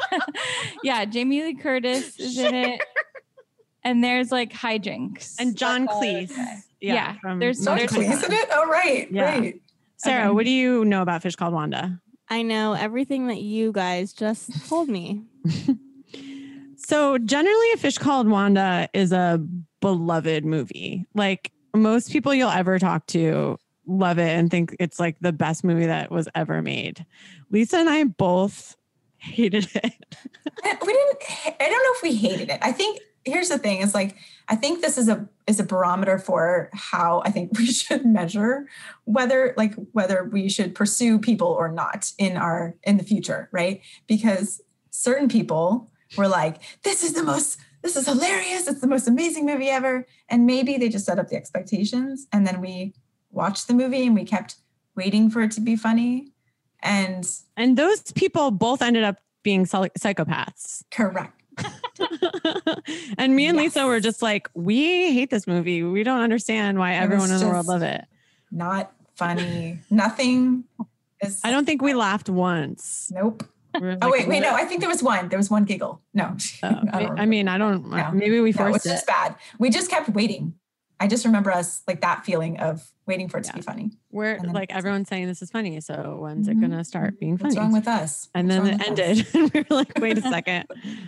yeah, 0.83 1.05
Jamie 1.05 1.41
Lee 1.43 1.55
Curtis 1.55 2.19
is 2.19 2.37
in 2.37 2.53
it. 2.53 2.81
And 3.83 4.03
there's 4.03 4.31
like 4.31 4.51
hijinks. 4.51 5.35
And 5.39 5.55
John 5.57 5.85
That's 5.85 5.93
all 5.95 6.03
I 6.03 6.13
would 6.13 6.29
Cleese. 6.29 6.35
say. 6.35 6.57
Yeah, 6.81 6.93
Yeah, 6.93 7.13
from 7.21 7.39
there's- 7.39 7.63
John 7.63 7.77
Monty 7.77 7.87
there's- 7.87 8.21
Cleese 8.21 8.25
in 8.27 8.33
it? 8.33 8.49
Oh, 8.51 8.67
right. 8.69 9.07
Yeah. 9.11 9.37
Right. 9.39 9.61
Sarah, 9.97 10.25
Okay. 10.27 10.35
what 10.35 10.45
do 10.45 10.51
you 10.51 10.85
know 10.85 11.01
about 11.01 11.21
Fish 11.23 11.35
Called 11.35 11.53
Wanda? 11.53 11.99
I 12.29 12.41
know 12.41 12.73
everything 12.73 13.27
that 13.27 13.41
you 13.41 13.71
guys 13.71 14.13
just 14.13 14.67
told 14.69 14.87
me. 14.89 15.23
So 16.77 17.17
generally, 17.19 17.71
A 17.73 17.77
Fish 17.77 17.97
Called 17.99 18.27
Wanda 18.27 18.89
is 18.93 19.11
a 19.11 19.39
beloved 19.79 20.43
movie. 20.43 21.05
Like 21.13 21.51
most 21.75 22.11
people 22.11 22.33
you'll 22.33 22.49
ever 22.49 22.79
talk 22.79 23.05
to 23.07 23.57
love 23.85 24.17
it 24.17 24.29
and 24.29 24.49
think 24.49 24.75
it's 24.79 24.99
like 24.99 25.17
the 25.21 25.31
best 25.33 25.63
movie 25.63 25.85
that 25.85 26.09
was 26.09 26.27
ever 26.33 26.63
made. 26.63 27.05
Lisa 27.51 27.77
and 27.77 27.89
I 27.89 28.05
both 28.05 28.75
hated 29.17 29.67
it. 29.75 29.93
Eh, 30.63 30.75
we 30.85 30.91
didn't 30.93 31.17
i 31.59 31.69
don't 31.69 31.71
know 31.71 31.93
if 31.95 32.01
we 32.03 32.15
hated 32.15 32.49
it 32.49 32.57
i 32.61 32.71
think 32.71 32.99
here's 33.25 33.49
the 33.49 33.57
thing 33.57 33.81
is 33.81 33.93
like 33.93 34.15
i 34.47 34.55
think 34.55 34.81
this 34.81 34.97
is 34.97 35.07
a 35.09 35.27
is 35.47 35.59
a 35.59 35.63
barometer 35.63 36.17
for 36.17 36.69
how 36.73 37.21
i 37.25 37.29
think 37.29 37.51
we 37.57 37.65
should 37.65 38.05
measure 38.05 38.67
whether 39.05 39.53
like 39.57 39.73
whether 39.91 40.23
we 40.23 40.49
should 40.49 40.73
pursue 40.75 41.19
people 41.19 41.47
or 41.47 41.71
not 41.71 42.11
in 42.17 42.37
our 42.37 42.75
in 42.83 42.97
the 42.97 43.03
future 43.03 43.49
right 43.51 43.81
because 44.07 44.61
certain 44.91 45.27
people 45.27 45.89
were 46.17 46.27
like 46.27 46.61
this 46.83 47.03
is 47.03 47.13
the 47.13 47.23
most 47.23 47.59
this 47.81 47.95
is 47.95 48.05
hilarious 48.05 48.67
it's 48.67 48.81
the 48.81 48.87
most 48.87 49.07
amazing 49.07 49.45
movie 49.45 49.69
ever 49.69 50.05
and 50.29 50.45
maybe 50.45 50.77
they 50.77 50.89
just 50.89 51.05
set 51.05 51.19
up 51.19 51.27
the 51.29 51.35
expectations 51.35 52.27
and 52.31 52.45
then 52.47 52.59
we 52.61 52.93
watched 53.31 53.67
the 53.67 53.73
movie 53.73 54.05
and 54.07 54.15
we 54.15 54.23
kept 54.25 54.55
waiting 54.95 55.29
for 55.29 55.41
it 55.41 55.51
to 55.51 55.61
be 55.61 55.75
funny 55.75 56.31
and 56.81 57.29
And 57.57 57.77
those 57.77 58.11
people 58.13 58.51
both 58.51 58.81
ended 58.81 59.03
up 59.03 59.17
being 59.43 59.65
psychopaths. 59.65 60.83
correct 60.91 61.33
and 63.17 63.35
me 63.35 63.45
and 63.47 63.57
Lisa 63.57 63.85
were 63.85 63.99
just 63.99 64.21
like, 64.21 64.49
we 64.53 65.13
hate 65.13 65.29
this 65.29 65.47
movie. 65.47 65.83
We 65.83 66.03
don't 66.03 66.21
understand 66.21 66.77
why 66.79 66.93
It 66.93 66.97
everyone 66.97 67.31
in 67.31 67.39
the 67.39 67.45
world 67.45 67.57
just- 67.57 67.69
love 67.69 67.81
it. 67.81 68.05
not 68.51 68.91
funny 69.15 69.77
nothing 69.89 70.63
is 71.21 71.41
I 71.43 71.51
don't 71.51 71.65
think 71.65 71.81
we 71.81 71.93
laughed 71.93 72.29
once. 72.29 73.11
Nope. 73.13 73.43
We 73.79 73.81
were 73.87 73.97
Oh 74.01 74.09
wait, 74.09 74.27
wait, 74.27 74.39
no. 74.39 74.53
I 74.55 74.63
think 74.65 74.79
there 74.79 74.89
was 74.89 75.03
one. 75.03 75.29
There 75.29 75.37
was 75.37 75.49
one 75.49 75.65
giggle. 75.65 76.01
No, 76.13 76.35
Oh, 76.63 76.81
I, 76.93 77.09
I 77.17 77.25
mean, 77.25 77.47
I 77.47 77.57
don't. 77.57 77.89
No. 77.89 78.11
Maybe 78.11 78.39
we 78.39 78.51
no, 78.53 78.65
it 78.67 78.71
was 78.71 78.83
forced 78.83 78.85
just 78.85 79.05
bad. 79.05 79.35
We 79.59 79.69
just 79.69 79.91
kept 79.91 80.09
waiting. 80.09 80.53
I 80.99 81.07
just 81.07 81.25
remember 81.25 81.51
us 81.51 81.81
like 81.87 82.01
that 82.01 82.25
feeling 82.25 82.59
of 82.59 82.91
waiting 83.05 83.29
for 83.29 83.37
it 83.37 83.45
to 83.45 83.53
be 83.53 83.61
funny. 83.61 83.91
We're 84.11 84.33
and 84.33 84.45
then 84.45 84.53
like 84.53 84.73
everyone's 84.75 85.07
saying 85.07 85.27
this 85.27 85.41
is 85.41 85.49
funny. 85.49 85.79
So 85.81 86.17
when's 86.21 86.47
Mhm. 86.47 86.51
it 86.51 86.61
gonna 86.61 86.83
start 86.83 87.19
being 87.19 87.37
What's 87.37 87.55
funny? 87.55 87.57
wrong 87.57 87.71
with 87.73 87.87
us? 87.87 88.27
and 88.35 88.47
What's 88.49 88.69
then 88.69 88.79
it 88.81 88.87
ended. 88.87 89.27
and 89.33 89.51
we 89.53 89.59
were 89.61 89.75
like, 89.77 89.97
wait 89.99 90.17
a 90.17 90.21
second. 90.35 90.65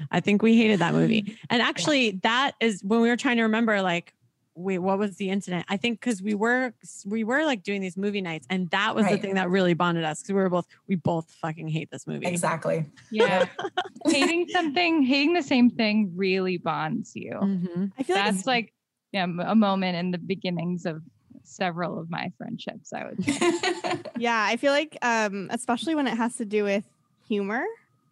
I 0.10 0.20
think 0.22 0.42
we 0.42 0.58
hated 0.58 0.80
that 0.80 0.94
movie. 0.94 1.38
And 1.50 1.62
actually, 1.62 2.12
that 2.24 2.54
is 2.62 2.82
when 2.84 3.02
we 3.02 3.10
were 3.10 3.18
trying 3.18 3.38
to 3.38 3.44
remember, 3.44 3.82
like, 3.82 4.14
wait, 4.56 4.80
what 4.80 4.98
was 5.00 5.16
the 5.18 5.30
incident? 5.30 5.66
I 5.70 5.78
think 5.78 6.00
because 6.00 6.22
we 6.22 6.36
were 6.36 6.74
we 7.06 7.24
were 7.24 7.44
like 7.46 7.62
doing 7.64 7.82
these 7.82 7.98
movie 7.98 8.22
nights, 8.22 8.48
and 8.50 8.70
that 8.72 8.96
was 8.96 9.06
the 9.08 9.18
thing 9.18 9.36
that 9.36 9.50
really 9.50 9.74
bonded 9.74 10.04
us 10.06 10.22
because 10.22 10.30
we 10.34 10.42
were 10.42 10.50
both 10.50 10.68
we 10.88 10.96
both 10.96 11.30
fucking 11.42 11.68
hate 11.68 11.92
this 11.92 12.08
movie. 12.08 12.28
Exactly. 12.28 12.86
Yeah. 13.12 13.46
hating 14.08 14.48
something, 14.50 15.04
hating 15.04 15.34
the 15.34 15.44
same 15.44 15.70
thing 15.70 16.14
really 16.16 16.58
bonds 16.58 17.12
you. 17.16 17.34
Mhm. 17.34 17.92
I 18.00 18.04
feel 18.04 18.16
like 18.16 18.26
That's 18.26 18.38
it's, 18.39 18.48
like 18.48 18.74
yeah, 19.12 19.24
a 19.24 19.55
moment 19.55 19.97
in 19.97 20.12
the 20.12 20.18
beginnings 20.18 20.86
of 20.86 21.01
several 21.43 21.99
of 21.99 22.09
my 22.09 22.32
friendships, 22.38 22.93
I 22.93 23.05
would 23.05 23.24
say. 23.24 23.99
yeah, 24.18 24.45
I 24.47 24.57
feel 24.57 24.72
like 24.72 24.97
um 25.01 25.47
especially 25.51 25.95
when 25.95 26.07
it 26.07 26.16
has 26.18 26.36
to 26.38 26.45
do 26.45 26.64
with 26.64 26.86
humor. 27.28 27.66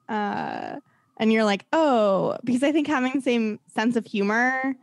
Uh 0.07 0.77
and 1.21 1.33
you're 1.33 1.43
like, 1.43 1.65
"Oh, 1.73 2.37
because 2.45 2.63
I 2.63 2.71
think 2.71 2.87
having 2.87 3.11
the 3.13 3.21
same 3.21 3.59
sense 3.67 3.97
of 3.97 4.05
humor 4.05 4.75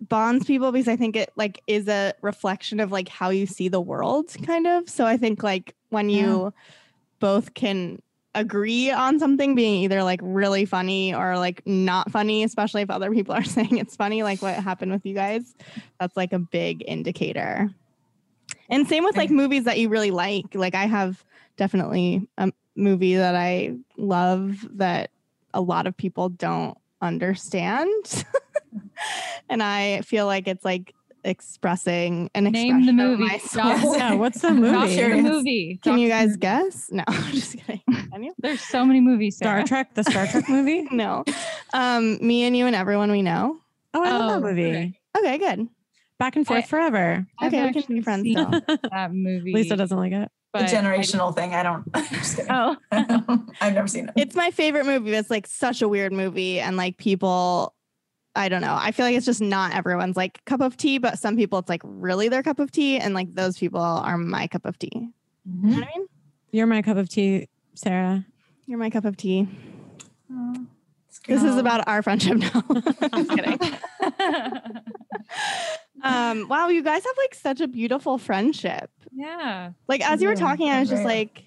bonds 0.00 0.44
people 0.44 0.72
because 0.72 0.88
I 0.88 0.96
think 0.96 1.16
it 1.16 1.30
like 1.36 1.62
is 1.66 1.88
a 1.88 2.12
reflection 2.22 2.80
of 2.80 2.92
like 2.92 3.08
how 3.08 3.30
you 3.30 3.46
see 3.46 3.68
the 3.68 3.80
world 3.80 4.34
kind 4.44 4.66
of. 4.66 4.88
So 4.88 5.06
I 5.06 5.16
think 5.16 5.42
like 5.42 5.74
when 5.90 6.08
you 6.10 6.52
both 7.20 7.54
can 7.54 8.00
agree 8.36 8.90
on 8.90 9.18
something 9.18 9.54
being 9.54 9.82
either 9.82 10.02
like 10.02 10.20
really 10.22 10.64
funny 10.66 11.14
or 11.14 11.36
like 11.38 11.66
not 11.66 12.10
funny, 12.12 12.44
especially 12.44 12.82
if 12.82 12.90
other 12.90 13.10
people 13.10 13.34
are 13.34 13.44
saying 13.44 13.78
it's 13.78 13.96
funny, 13.96 14.22
like 14.22 14.42
what 14.42 14.54
happened 14.54 14.92
with 14.92 15.04
you 15.04 15.14
guys, 15.14 15.54
that's 15.98 16.16
like 16.16 16.32
a 16.32 16.38
big 16.38 16.84
indicator. 16.86 17.70
And 18.68 18.86
same 18.86 19.04
with 19.04 19.16
like 19.16 19.30
movies 19.30 19.64
that 19.64 19.78
you 19.78 19.88
really 19.88 20.10
like. 20.10 20.54
Like 20.54 20.74
I 20.74 20.86
have 20.86 21.24
definitely 21.56 22.28
a 22.38 22.52
movie 22.76 23.16
that 23.16 23.34
I 23.34 23.76
love 23.96 24.66
that 24.76 25.10
a 25.54 25.60
lot 25.60 25.86
of 25.86 25.96
people 25.96 26.28
don't 26.28 26.76
understand. 27.00 28.24
and 29.48 29.62
I 29.62 30.02
feel 30.02 30.26
like 30.26 30.46
it's 30.46 30.64
like 30.64 30.94
expressing 31.26 32.30
an 32.34 32.44
Name 32.44 32.52
the 32.52 32.58
expression 32.90 33.00
of 33.00 33.10
movie. 33.18 33.24
my 33.24 33.38
Stop. 33.38 33.82
Yeah, 33.96 34.14
what's 34.22 34.40
the 34.40 34.50
movie? 34.52 34.96
to 34.96 35.02
the 35.08 35.22
movie. 35.22 35.80
Can 35.82 35.92
Talk 35.94 36.00
you 36.00 36.08
guys 36.08 36.28
movie. 36.28 36.38
guess? 36.40 36.88
No, 36.92 37.04
I'm 37.08 37.32
just 37.32 37.56
kidding. 37.58 37.82
There's 38.38 38.60
so 38.60 38.84
many 38.84 39.00
movies. 39.00 39.36
Star 39.36 39.62
Trek, 39.64 39.94
the 39.94 40.04
Star 40.04 40.26
Trek 40.26 40.48
movie. 40.48 40.86
No. 40.92 41.24
Um, 41.74 42.18
me 42.26 42.44
and 42.44 42.56
you 42.56 42.66
and 42.66 42.74
everyone 42.74 43.10
we 43.10 43.22
know. 43.22 43.58
Oh, 43.94 44.02
I 44.02 44.10
love 44.10 44.22
Oh, 44.22 44.34
that 44.34 44.40
movie. 44.54 44.68
okay. 44.70 45.00
Okay, 45.18 45.38
good. 45.38 45.68
Back 46.18 46.36
and 46.36 46.46
forth 46.46 46.64
I- 46.64 46.66
forever. 46.66 47.26
I've 47.38 47.52
Okay, 47.52 47.66
we 47.66 47.82
can 47.82 47.94
be 47.96 48.00
friends 48.02 48.22
seen. 48.24 48.34
That 48.90 49.10
movie. 49.12 49.52
Lisa 49.52 49.76
doesn't 49.76 49.96
like 49.98 50.12
it. 50.12 50.30
the 50.54 50.60
but 50.60 50.62
I- 50.62 50.66
generational 50.66 51.34
thing. 51.34 51.54
I 51.54 51.62
don't. 51.62 51.84
I'm 51.94 52.04
just 52.06 52.36
kidding. 52.36 52.50
Oh, 52.50 52.76
I've 53.60 53.74
never 53.74 53.86
seen 53.88 54.08
it. 54.08 54.14
It's 54.16 54.34
my 54.34 54.50
favorite 54.50 54.86
movie. 54.86 55.12
It's 55.12 55.28
like 55.30 55.46
such 55.46 55.82
a 55.82 55.88
weird 55.88 56.12
movie, 56.12 56.58
and 56.60 56.76
like 56.78 56.96
people, 56.96 57.74
I 58.36 58.48
don't 58.48 58.60
know. 58.60 58.76
I 58.78 58.92
feel 58.92 59.06
like 59.06 59.16
it's 59.16 59.26
just 59.26 59.40
not 59.40 59.74
everyone's 59.74 60.16
like 60.16 60.44
cup 60.44 60.60
of 60.60 60.76
tea, 60.76 60.98
but 60.98 61.18
some 61.18 61.36
people 61.36 61.58
it's 61.58 61.68
like 61.68 61.82
really 61.84 62.28
their 62.28 62.42
cup 62.42 62.58
of 62.58 62.70
tea, 62.70 62.98
and 62.98 63.14
like 63.14 63.34
those 63.34 63.58
people 63.58 63.80
are 63.80 64.16
my 64.18 64.46
cup 64.46 64.64
of 64.66 64.78
tea. 64.78 64.90
You 64.92 65.10
know 65.70 65.78
what 65.78 65.88
I 65.88 65.98
mean? 65.98 66.06
You're 66.52 66.66
my 66.66 66.82
cup 66.82 66.96
of 66.96 67.08
tea, 67.08 67.48
Sarah. 67.74 68.24
You're 68.66 68.78
my 68.78 68.90
cup 68.90 69.04
of 69.04 69.16
tea. 69.16 69.48
It's 71.08 71.18
good. 71.20 71.36
This 71.36 71.42
is 71.44 71.56
Oh. 71.56 71.60
about 71.60 71.86
our 71.88 72.02
friendship 72.02 72.36
now. 72.38 72.62
just 73.14 73.30
kidding. 73.30 73.58
Um, 76.02 76.46
wow, 76.48 76.68
you 76.68 76.82
guys 76.84 77.02
have 77.04 77.16
like 77.18 77.34
such 77.34 77.60
a 77.60 77.66
beautiful 77.66 78.18
friendship. 78.18 78.90
yeah. 79.12 79.72
Like 79.88 80.08
as 80.08 80.20
you 80.22 80.28
were 80.28 80.36
talking, 80.36 80.68
I 80.70 80.78
was 80.80 80.88
just 80.88 81.04
like, 81.04 81.42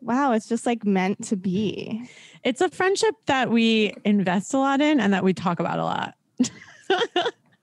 wow, 0.00 0.32
it's 0.32 0.46
just 0.48 0.66
like 0.66 0.84
meant 0.84 1.24
to 1.24 1.36
be. 1.36 2.08
It's 2.44 2.60
a 2.60 2.68
friendship 2.68 3.14
that 3.26 3.50
we 3.50 3.94
invest 4.04 4.52
a 4.54 4.58
lot 4.58 4.80
in 4.80 5.00
and 5.00 5.12
that 5.14 5.24
we 5.24 5.32
talk 5.32 5.60
about 5.60 5.78
a 5.78 5.84
lot. 5.84 6.14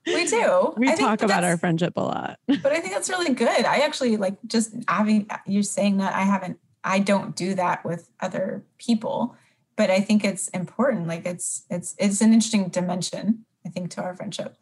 we 0.06 0.26
do. 0.26 0.74
We 0.76 0.88
I 0.88 0.96
talk 0.96 1.22
about 1.22 1.44
our 1.44 1.56
friendship 1.56 1.92
a 1.96 2.02
lot. 2.02 2.40
but 2.46 2.72
I 2.72 2.80
think 2.80 2.92
that's 2.92 3.08
really 3.08 3.32
good. 3.32 3.64
I 3.64 3.78
actually 3.78 4.16
like 4.16 4.36
just 4.46 4.74
having 4.88 5.30
you 5.46 5.62
saying 5.62 5.98
that 5.98 6.14
I 6.14 6.22
haven't, 6.22 6.58
I 6.82 6.98
don't 6.98 7.36
do 7.36 7.54
that 7.54 7.84
with 7.84 8.10
other 8.20 8.64
people, 8.78 9.36
but 9.76 9.88
I 9.90 10.00
think 10.00 10.24
it's 10.24 10.48
important. 10.48 11.06
Like 11.06 11.24
it's, 11.26 11.64
it's, 11.70 11.94
it's 11.98 12.20
an 12.20 12.32
interesting 12.32 12.68
dimension, 12.68 13.44
I 13.64 13.68
think, 13.68 13.90
to 13.92 14.02
our 14.02 14.16
friendship. 14.16 14.56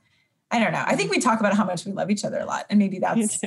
I 0.51 0.59
don't 0.59 0.73
know. 0.73 0.85
I 0.85 0.97
think 0.97 1.11
we 1.11 1.19
talk 1.19 1.41
about 1.41 1.57
how 1.57 1.65
much 1.65 1.87
we 1.87 1.93
love 1.93 2.11
each 2.11 2.25
other 2.25 2.41
a 2.41 2.45
lot. 2.45 2.67
And 2.69 2.79
maybe 2.79 2.99
that's. 3.01 3.41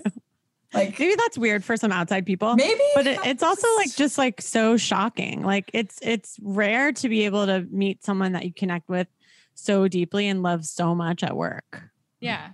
Like, 0.74 0.98
Maybe 1.00 1.16
that's 1.16 1.38
weird 1.38 1.64
for 1.64 1.78
some 1.78 1.92
outside 1.92 2.26
people. 2.26 2.56
maybe, 2.56 2.82
But 2.96 3.08
it, 3.08 3.20
it's 3.26 3.44
also 3.44 3.68
like 3.78 3.94
just 3.96 4.18
like 4.18 4.42
so 4.42 4.78
shocking. 4.78 5.44
Like 5.44 5.70
it's 5.74 6.00
it's 6.02 6.38
rare 6.42 6.92
to 6.94 7.10
be 7.10 7.26
able 7.26 7.46
to 7.46 7.62
meet 7.72 8.04
someone 8.04 8.32
that 8.34 8.46
you 8.46 8.54
connect 8.54 8.90
with 8.90 9.08
so 9.56 9.88
deeply 9.88 10.28
and 10.28 10.42
love 10.44 10.66
so 10.66 10.96
much 10.96 11.24
at 11.24 11.36
work. 11.36 11.84
Yeah. 12.20 12.50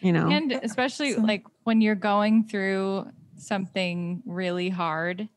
You 0.00 0.12
know, 0.12 0.28
And 0.30 0.52
especially 0.52 1.12
So- 1.14 1.20
like 1.22 1.44
when 1.64 1.80
you're 1.80 1.94
going 1.94 2.44
through 2.44 3.10
something 3.36 4.22
really 4.26 4.68
hard 4.68 5.28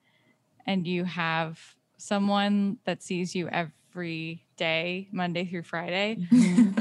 and 0.65 0.85
you 0.87 1.03
have 1.05 1.59
someone 1.97 2.77
that 2.85 3.01
sees 3.03 3.33
you 3.35 3.47
every 3.47 4.43
day, 4.57 5.07
Monday 5.11 5.45
through 5.45 5.63
Friday, 5.63 6.17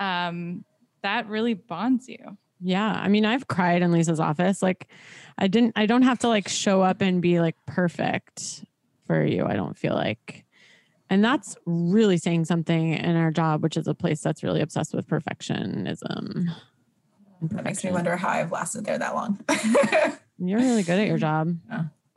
um, 0.00 0.64
that 1.02 1.28
really 1.28 1.54
bonds 1.54 2.08
you. 2.08 2.36
Yeah. 2.64 2.90
I 2.90 3.08
mean, 3.08 3.26
I've 3.26 3.46
cried 3.46 3.82
in 3.82 3.92
Lisa's 3.92 4.20
office. 4.20 4.62
Like 4.62 4.88
I 5.36 5.48
didn't 5.48 5.74
I 5.76 5.84
don't 5.84 6.02
have 6.02 6.18
to 6.20 6.28
like 6.28 6.48
show 6.48 6.80
up 6.80 7.02
and 7.02 7.20
be 7.20 7.38
like 7.38 7.56
perfect 7.66 8.64
for 9.06 9.22
you, 9.24 9.44
I 9.44 9.54
don't 9.54 9.76
feel 9.76 9.94
like. 9.94 10.44
And 11.10 11.22
that's 11.22 11.56
really 11.66 12.16
saying 12.16 12.46
something 12.46 12.94
in 12.94 13.16
our 13.16 13.30
job, 13.30 13.62
which 13.62 13.76
is 13.76 13.86
a 13.86 13.94
place 13.94 14.22
that's 14.22 14.42
really 14.42 14.62
obsessed 14.62 14.94
with 14.94 15.06
perfectionism. 15.06 16.48
That 17.42 17.64
makes 17.64 17.84
me 17.84 17.92
wonder 17.92 18.16
how 18.16 18.30
I've 18.30 18.50
lasted 18.50 18.86
there 18.86 18.98
that 18.98 19.14
long. 19.14 19.38
You're 20.38 20.58
really 20.58 20.82
good 20.82 20.98
at 20.98 21.06
your 21.06 21.18
job. 21.18 21.54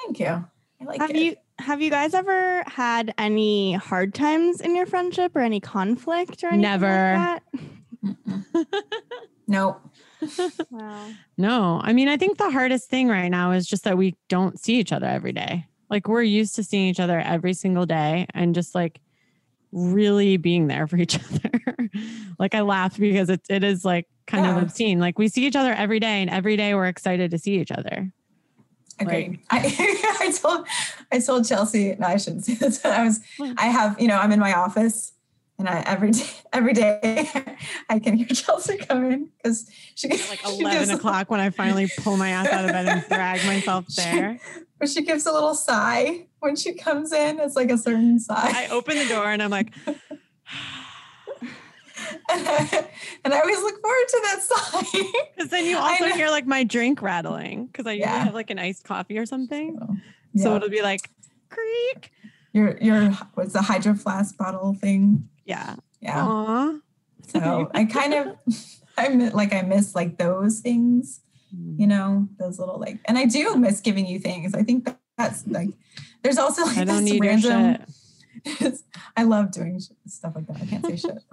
Thank 0.01 0.19
you. 0.19 0.27
I 0.27 0.83
like 0.85 1.01
Have 1.01 1.09
it. 1.09 1.17
you 1.17 1.35
have 1.59 1.81
you 1.81 1.89
guys 1.89 2.13
ever 2.13 2.63
had 2.67 3.13
any 3.17 3.73
hard 3.73 4.13
times 4.13 4.61
in 4.61 4.75
your 4.75 4.85
friendship 4.85 5.35
or 5.35 5.39
any 5.39 5.59
conflict 5.59 6.43
or 6.43 6.47
anything 6.47 6.61
Never. 6.61 7.17
Like 7.17 7.43
Mm-mm. 8.05 8.65
nope. 9.47 9.81
Wow. 10.71 11.09
No, 11.37 11.81
I 11.83 11.93
mean, 11.93 12.07
I 12.07 12.17
think 12.17 12.37
the 12.37 12.51
hardest 12.51 12.89
thing 12.89 13.07
right 13.07 13.29
now 13.29 13.51
is 13.51 13.67
just 13.67 13.83
that 13.83 13.97
we 13.97 14.15
don't 14.29 14.59
see 14.59 14.75
each 14.75 14.91
other 14.91 15.07
every 15.07 15.31
day. 15.31 15.67
Like 15.89 16.07
we're 16.07 16.23
used 16.23 16.55
to 16.55 16.63
seeing 16.63 16.87
each 16.87 16.99
other 16.99 17.19
every 17.19 17.53
single 17.53 17.85
day 17.85 18.27
and 18.33 18.53
just 18.53 18.75
like 18.75 18.99
really 19.71 20.37
being 20.37 20.67
there 20.67 20.87
for 20.87 20.97
each 20.97 21.19
other. 21.19 21.89
like 22.39 22.55
I 22.55 22.61
laughed 22.61 22.99
because 22.99 23.29
it, 23.29 23.41
it 23.49 23.63
is 23.63 23.85
like 23.85 24.07
kind 24.25 24.45
of 24.45 24.61
obscene. 24.61 24.99
Like 24.99 25.17
we 25.17 25.27
see 25.27 25.45
each 25.45 25.55
other 25.55 25.71
every 25.73 25.99
day 25.99 26.21
and 26.21 26.29
every 26.29 26.57
day 26.57 26.73
we're 26.73 26.87
excited 26.87 27.31
to 27.31 27.37
see 27.37 27.59
each 27.59 27.71
other. 27.71 28.11
Agreed. 28.99 29.39
I, 29.49 30.15
I 30.21 30.31
told 30.31 30.67
I 31.11 31.19
told 31.19 31.47
Chelsea, 31.47 31.95
no, 31.99 32.07
I 32.07 32.17
shouldn't 32.17 32.45
say 32.45 32.55
this. 32.55 32.79
But 32.79 32.93
I 32.93 33.03
was 33.03 33.21
I 33.57 33.67
have, 33.67 33.99
you 34.01 34.07
know, 34.07 34.17
I'm 34.17 34.31
in 34.31 34.39
my 34.39 34.53
office 34.53 35.13
and 35.59 35.67
I 35.67 35.81
every 35.85 36.11
day 36.11 36.25
every 36.53 36.73
day 36.73 37.29
I 37.89 37.99
can 37.99 38.15
hear 38.17 38.27
Chelsea 38.27 38.77
coming 38.77 39.29
because 39.37 39.69
she 39.95 40.07
gets 40.07 40.29
Like 40.29 40.43
11 40.45 40.71
gives 40.71 40.89
o'clock 40.91 41.29
when 41.31 41.39
I 41.39 41.49
finally 41.49 41.87
pull 41.99 42.17
my 42.17 42.29
ass 42.29 42.47
out 42.47 42.65
of 42.65 42.71
bed 42.71 42.85
and 42.87 43.03
drag 43.07 43.45
myself 43.45 43.85
there. 43.95 44.39
But 44.79 44.89
she 44.89 45.03
gives 45.03 45.25
a 45.25 45.31
little 45.31 45.55
sigh 45.55 46.27
when 46.39 46.55
she 46.55 46.73
comes 46.73 47.11
in. 47.11 47.39
It's 47.39 47.55
like 47.55 47.71
a 47.71 47.77
certain 47.77 48.19
sigh. 48.19 48.51
I 48.53 48.67
open 48.69 48.97
the 48.97 49.07
door 49.07 49.31
and 49.31 49.41
I'm 49.41 49.49
like, 49.49 49.73
and, 49.85 49.97
I, 52.29 52.87
and 53.25 53.33
I 53.33 53.39
always 53.39 53.59
look 53.61 53.81
forward 53.81 54.07
to 54.09 54.19
that 54.23 54.41
sigh. 54.41 55.01
because 55.35 55.49
then 55.49 55.65
you 55.65 55.77
also 55.77 56.05
hear 56.05 56.29
like 56.29 56.45
my 56.45 56.63
drink 56.63 57.01
rattling 57.01 57.65
because 57.67 57.87
I 57.87 57.93
usually 57.93 58.11
Yeah. 58.11 58.23
have 58.25 58.33
like 58.33 58.49
an 58.49 58.59
iced 58.59 58.83
coffee 58.83 59.17
or 59.17 59.25
something. 59.25 59.79
Yeah. 60.33 60.43
So 60.43 60.55
it'll 60.55 60.69
be 60.69 60.81
like 60.83 61.09
creak. 61.49 62.11
your 62.53 62.77
your 62.79 63.09
what's 63.33 63.53
the 63.53 63.61
hydro 63.63 63.95
flask 63.95 64.37
bottle 64.37 64.73
thing? 64.75 65.27
Yeah. 65.47 65.75
Yeah. 66.01 66.23
Aw. 66.23 66.79
So 67.27 67.71
I 67.73 67.85
kind 67.85 68.13
of 68.13 68.37
I'm 68.97 69.29
like 69.31 69.53
I 69.53 69.61
miss 69.61 69.95
like 69.95 70.17
those 70.17 70.59
things, 70.59 71.21
mm. 71.55 71.79
you 71.79 71.87
know, 71.87 72.27
those 72.37 72.59
little 72.59 72.79
like 72.79 72.99
and 73.05 73.17
I 73.17 73.25
do 73.25 73.55
miss 73.55 73.79
giving 73.79 74.05
you 74.05 74.19
things. 74.19 74.53
I 74.53 74.63
think 74.63 74.85
that 74.85 74.99
that's 75.17 75.47
like 75.47 75.69
there's 76.21 76.37
also 76.37 76.63
like 76.63 76.77
I 76.77 76.83
don't 76.83 77.03
this 77.03 77.13
need 77.13 77.21
random 77.21 77.85
shit. 78.45 78.73
I 79.17 79.23
love 79.23 79.51
doing 79.51 79.81
stuff 80.05 80.35
like 80.35 80.47
that. 80.47 80.57
I 80.61 80.65
can't 80.65 80.85
say 80.85 80.95
shit. 80.95 81.23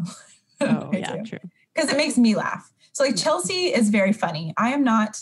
Oh, 0.60 0.90
yeah, 0.92 1.22
true. 1.22 1.38
Because 1.74 1.92
it 1.92 1.96
makes 1.96 2.16
me 2.16 2.34
laugh. 2.34 2.72
So 2.92 3.04
like 3.04 3.16
Chelsea 3.16 3.74
is 3.74 3.90
very 3.90 4.12
funny. 4.12 4.54
I 4.56 4.70
am 4.70 4.84
not 4.84 5.20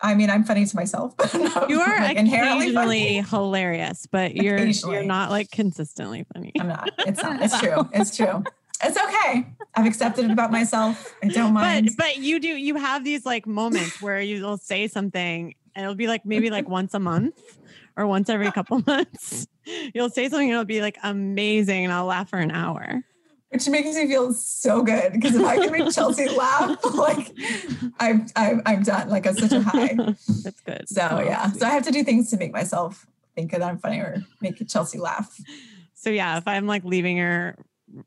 I 0.00 0.14
mean, 0.14 0.30
I'm 0.30 0.44
funny 0.44 0.64
to 0.64 0.76
myself, 0.76 1.16
but 1.16 1.68
You 1.68 1.80
are 1.80 2.00
like, 2.00 2.16
inherently 2.16 2.72
funny. 2.72 3.20
hilarious, 3.22 4.06
but 4.06 4.36
you're 4.36 4.58
you're 4.66 5.02
not 5.04 5.30
like 5.30 5.50
consistently 5.50 6.24
funny. 6.32 6.52
I'm 6.60 6.68
not. 6.68 6.90
It's 6.98 7.22
not. 7.22 7.42
It's 7.42 7.58
true. 7.58 7.88
It's 7.92 8.16
true. 8.16 8.44
It's 8.82 8.96
okay. 8.96 9.46
I've 9.74 9.86
accepted 9.86 10.26
it 10.26 10.30
about 10.30 10.52
myself. 10.52 11.12
I 11.22 11.28
don't 11.28 11.52
mind. 11.52 11.90
But 11.96 12.04
but 12.04 12.16
you 12.18 12.38
do 12.38 12.48
you 12.48 12.76
have 12.76 13.02
these 13.02 13.26
like 13.26 13.46
moments 13.46 14.00
where 14.00 14.20
you'll 14.20 14.56
say 14.58 14.86
something 14.86 15.54
and 15.74 15.82
it'll 15.84 15.96
be 15.96 16.06
like 16.06 16.24
maybe 16.24 16.50
like 16.50 16.68
once 16.78 16.94
a 16.94 17.00
month 17.00 17.34
or 17.96 18.06
once 18.06 18.28
every 18.28 18.52
couple 18.52 18.80
months. 18.86 19.48
You'll 19.94 20.10
say 20.10 20.28
something 20.28 20.48
and 20.48 20.52
it'll 20.52 20.64
be 20.64 20.80
like 20.80 20.96
amazing 21.02 21.84
and 21.84 21.92
I'll 21.92 22.04
laugh 22.06 22.30
for 22.30 22.38
an 22.38 22.52
hour. 22.52 23.02
Which 23.50 23.68
makes 23.68 23.94
me 23.96 24.06
feel 24.06 24.32
so 24.32 24.82
good 24.82 25.12
because 25.12 25.34
if 25.34 25.44
I 25.44 25.56
can 25.56 25.72
make 25.72 25.92
Chelsea 25.92 26.28
laugh, 26.36 26.76
like 26.94 27.34
I'm, 27.98 28.26
I'm, 28.36 28.62
I'm 28.66 28.82
done. 28.82 29.08
Like 29.08 29.26
I'm 29.26 29.36
such 29.36 29.52
a 29.52 29.62
high. 29.62 29.94
That's 29.96 30.60
good. 30.60 30.88
So 30.88 31.08
Oh, 31.10 31.20
yeah, 31.20 31.50
so 31.52 31.66
I 31.66 31.70
have 31.70 31.84
to 31.84 31.90
do 31.90 32.04
things 32.04 32.30
to 32.30 32.36
make 32.36 32.52
myself 32.52 33.06
think 33.34 33.52
that 33.52 33.62
I'm 33.62 33.78
funny 33.78 33.98
or 33.98 34.22
make 34.40 34.66
Chelsea 34.68 34.98
laugh. 34.98 35.40
So 35.94 36.10
yeah, 36.10 36.38
if 36.38 36.46
I'm 36.46 36.66
like 36.66 36.84
leaving 36.84 37.18
her 37.18 37.56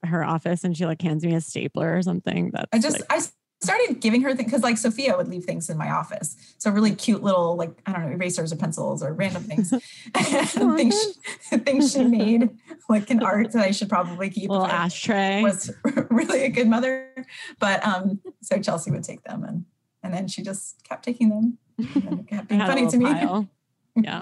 her 0.04 0.24
office 0.24 0.64
and 0.64 0.78
she 0.78 0.86
like 0.86 1.02
hands 1.02 1.26
me 1.26 1.34
a 1.34 1.42
stapler 1.42 1.98
or 1.98 2.02
something, 2.04 2.52
that's 2.54 2.70
I 2.72 2.80
just 2.80 3.00
like, 3.00 3.06
I 3.10 3.22
started 3.62 4.00
giving 4.00 4.22
her 4.22 4.36
things 4.36 4.50
because 4.50 4.64
like 4.64 4.78
Sophia 4.78 5.16
would 5.16 5.28
leave 5.28 5.46
things 5.46 5.70
in 5.70 5.78
my 5.78 5.92
office. 5.92 6.36
So 6.58 6.72
really 6.72 6.96
cute 6.96 7.24
little 7.24 7.56
like 7.56 7.72
I 7.86 7.94
don't 7.94 8.02
know 8.02 8.12
erasers 8.12 8.52
or 8.52 8.56
pencils 8.56 9.04
or 9.04 9.14
random 9.14 9.44
things, 9.44 9.70
things 10.14 11.18
she, 11.50 11.58
things 11.58 11.94
she 11.94 12.04
made 12.04 12.50
like 12.90 13.10
an 13.10 13.24
art 13.24 13.52
that 13.54 13.64
I 13.64 13.72
should 13.72 13.90
probably 13.90 14.30
keep. 14.30 14.50
little 14.50 14.66
if 14.66 14.72
I 14.72 14.86
ashtray. 14.86 15.42
Was 15.44 15.72
really 16.10 16.44
a 16.44 16.50
good 16.50 16.68
mother, 16.68 17.26
but 17.60 17.86
um, 17.86 18.20
so 18.42 18.60
Chelsea 18.60 18.92
would 18.92 19.04
take 19.04 19.24
them 19.24 19.44
and 19.44 19.66
and 20.04 20.14
then 20.14 20.28
she 20.28 20.42
just 20.42 20.84
kept 20.84 21.06
taking 21.06 21.30
them. 21.30 21.58
And 21.78 22.20
it 22.20 22.28
kept 22.28 22.48
being 22.48 22.62
funny 22.62 22.88
to 22.88 22.98
little 22.98 23.14
me. 23.14 23.20
pile. 23.20 23.50
Yeah. 23.96 24.22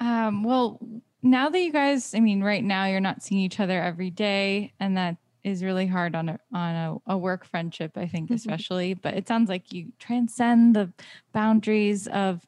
Um, 0.00 0.42
well, 0.42 0.80
now 1.22 1.48
that 1.48 1.58
you 1.58 1.72
guys, 1.72 2.14
I 2.14 2.20
mean, 2.20 2.42
right 2.42 2.62
now 2.62 2.86
you're 2.86 3.00
not 3.00 3.22
seeing 3.22 3.40
each 3.40 3.60
other 3.60 3.80
every 3.80 4.10
day, 4.10 4.72
and 4.78 4.96
that 4.96 5.16
is 5.44 5.62
really 5.62 5.86
hard 5.86 6.14
on 6.16 6.28
a 6.30 6.38
on 6.52 6.74
a, 6.74 6.96
a 7.14 7.18
work 7.18 7.44
friendship, 7.44 7.96
I 7.96 8.06
think, 8.06 8.30
Mhm. 8.30 8.34
especially. 8.34 8.94
But 8.94 9.14
it 9.14 9.28
sounds 9.28 9.48
like 9.48 9.72
you 9.72 9.92
transcend 9.98 10.74
the 10.74 10.92
boundaries 11.32 12.06
of 12.08 12.46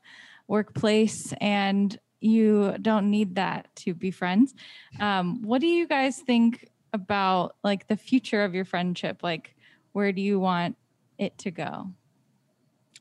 workplace, 0.49 1.32
and 1.40 1.97
you 2.20 2.74
don't 2.80 3.11
need 3.11 3.34
that 3.36 3.68
to 3.76 3.94
be 3.94 4.11
friends. 4.11 4.55
Um, 5.01 5.42
what 5.42 5.61
do 5.61 5.66
you 5.66 5.86
guys 5.86 6.18
think 6.26 6.68
about 6.92 7.57
like 7.62 7.86
the 7.88 7.97
future 7.97 8.42
of 8.42 8.55
your 8.55 8.64
friendship? 8.64 9.22
Like, 9.22 9.55
where 9.92 10.12
do 10.12 10.22
you 10.22 10.40
want 10.40 10.76
it 11.18 11.36
to 11.38 11.51
go? 11.51 11.90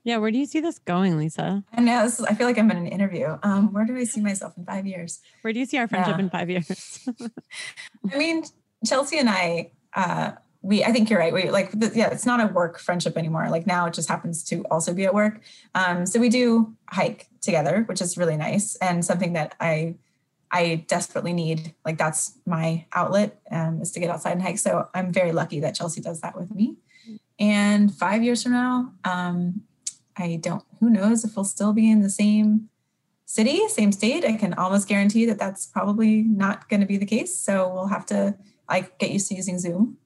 Yeah. 0.04 0.18
Where 0.18 0.30
do 0.30 0.38
you 0.38 0.46
see 0.46 0.60
this 0.60 0.78
going, 0.80 1.18
Lisa? 1.18 1.64
I 1.74 1.82
know 1.82 2.04
this 2.04 2.20
is, 2.20 2.26
I 2.26 2.34
feel 2.36 2.46
like 2.46 2.60
I'm 2.60 2.70
in 2.70 2.78
an 2.78 2.88
interview. 2.88 3.38
Um, 3.42 3.74
where 3.74 3.86
do 3.86 3.96
I 3.98 4.04
see 4.04 4.22
myself 4.22 4.56
in 4.58 4.64
five 4.66 4.86
years? 4.86 5.20
Where 5.42 5.52
do 5.54 5.60
you 5.60 5.66
see 5.66 5.78
our 5.78 5.88
friendship 5.88 6.18
Yeah. 6.18 6.24
in 6.26 6.30
five 6.30 6.50
years? 6.50 7.08
I 8.14 8.18
mean, 8.18 8.44
Chelsea 8.86 9.18
and 9.18 9.30
I, 9.30 9.72
uh, 9.96 10.34
we 10.62 10.84
I 10.84 10.92
think 10.92 11.10
you're 11.10 11.20
right. 11.20 11.34
We 11.34 11.50
like 11.50 11.72
yeah, 11.94 12.10
it's 12.10 12.26
not 12.26 12.42
a 12.42 12.48
work 12.52 12.80
friendship 12.80 13.18
anymore. 13.18 13.50
Like 13.50 13.68
now 13.68 13.86
it 13.86 13.94
just 13.94 14.10
happens 14.10 14.44
to 14.46 14.64
also 14.72 14.94
be 14.94 15.06
at 15.06 15.14
work. 15.14 15.42
Um, 15.76 16.06
so 16.06 16.20
we 16.20 16.30
do 16.30 16.74
hike 16.90 17.28
together, 17.42 17.84
which 17.84 18.02
is 18.02 18.18
really 18.18 18.36
nice 18.36 18.76
and 18.78 19.06
something 19.06 19.34
that 19.34 19.56
I 19.60 19.96
I 20.52 20.86
desperately 20.88 21.34
need. 21.34 21.74
Like 21.86 21.98
that's 21.98 22.38
my 22.46 22.86
outlet 22.94 23.40
um, 23.52 23.82
is 23.82 23.92
to 23.92 24.00
get 24.00 24.10
outside 24.10 24.32
and 24.32 24.42
hike. 24.42 24.58
So 24.58 24.90
I'm 24.94 25.14
very 25.14 25.32
lucky 25.32 25.60
that 25.60 25.76
Chelsea 25.76 26.02
does 26.02 26.22
that 26.22 26.36
with 26.36 26.54
me. 26.54 26.78
And 27.40 27.94
five 27.94 28.24
years 28.24 28.44
from 28.44 28.54
now, 28.54 28.94
um, 29.04 29.62
I 30.18 30.40
don't. 30.42 30.64
Who 30.80 30.90
knows 30.90 31.26
if 31.26 31.36
we'll 31.36 31.46
still 31.46 31.74
be 31.74 31.92
in 31.92 32.02
the 32.02 32.10
same 32.10 32.70
city, 33.26 33.68
same 33.68 33.92
state? 33.92 34.24
I 34.24 34.34
can 34.38 34.54
almost 34.54 34.88
guarantee 34.88 35.26
that 35.26 35.38
that's 35.38 35.66
probably 35.66 36.24
not 36.24 36.70
going 36.70 36.80
to 36.80 36.86
be 36.86 36.98
the 36.98 37.06
case. 37.06 37.38
So 37.38 37.72
we'll 37.74 37.88
have 37.88 38.06
to 38.08 38.36
like 38.70 38.98
get 39.00 39.12
used 39.12 39.28
to 39.30 39.36
using 39.36 39.60
Zoom, 39.60 39.98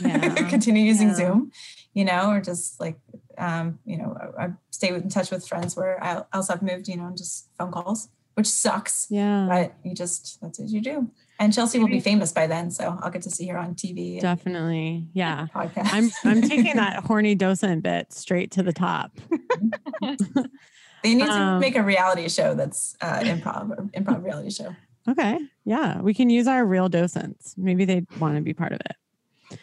Yeah. 0.00 0.34
continue 0.48 0.84
using 0.84 1.08
Yeah. 1.08 1.14
Zoom, 1.14 1.52
you 1.94 2.04
know, 2.04 2.30
or 2.30 2.40
just 2.40 2.80
like, 2.80 2.98
um, 3.38 3.78
you 3.84 3.98
know, 3.98 4.16
I, 4.38 4.44
I 4.44 4.50
stay 4.70 4.88
in 4.88 5.08
touch 5.08 5.30
with 5.30 5.46
friends 5.46 5.76
where 5.76 6.02
I 6.02 6.22
else 6.32 6.48
have 6.48 6.62
moved, 6.62 6.88
you 6.88 6.96
know, 6.96 7.06
and 7.06 7.16
just 7.16 7.48
phone 7.58 7.72
calls, 7.72 8.08
which 8.34 8.46
sucks, 8.46 9.06
yeah. 9.10 9.46
but 9.48 9.74
you 9.82 9.94
just 9.94 10.40
that's 10.40 10.58
what 10.58 10.68
you 10.68 10.80
do. 10.80 11.10
And 11.38 11.52
Chelsea 11.52 11.78
will 11.78 11.88
be 11.88 12.00
famous 12.00 12.32
by 12.32 12.46
then, 12.46 12.70
so 12.70 12.98
I'll 13.02 13.10
get 13.10 13.22
to 13.22 13.30
see 13.30 13.46
her 13.48 13.58
on 13.58 13.74
TV 13.74 14.20
Definitely. 14.20 15.06
Yeah. 15.12 15.46
podcast. 15.54 15.90
I'm 15.92 16.10
I'm 16.24 16.40
taking 16.40 16.76
that 16.76 17.04
horny 17.04 17.34
docent 17.34 17.82
bit 17.82 18.12
straight 18.12 18.52
to 18.52 18.62
the 18.62 18.72
top. 18.72 19.18
they 20.00 21.14
need 21.14 21.26
to 21.26 21.30
um, 21.30 21.60
make 21.60 21.76
a 21.76 21.82
reality 21.82 22.28
show 22.28 22.54
that's 22.54 22.96
uh, 23.02 23.18
improv, 23.20 23.90
improv 23.92 24.24
reality 24.24 24.50
show. 24.50 24.74
Okay. 25.08 25.38
Yeah. 25.64 26.00
We 26.00 26.14
can 26.14 26.30
use 26.30 26.46
our 26.46 26.64
real 26.66 26.88
docents. 26.88 27.54
Maybe 27.56 27.84
they'd 27.84 28.06
want 28.20 28.36
to 28.36 28.42
be 28.42 28.54
part 28.54 28.72
of 28.72 28.80
it. 28.80 29.60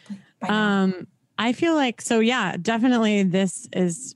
Um, 0.48 1.06
I 1.38 1.52
feel 1.52 1.74
like 1.74 2.00
so 2.00 2.20
yeah, 2.20 2.56
definitely 2.60 3.22
this 3.24 3.68
is 3.72 4.14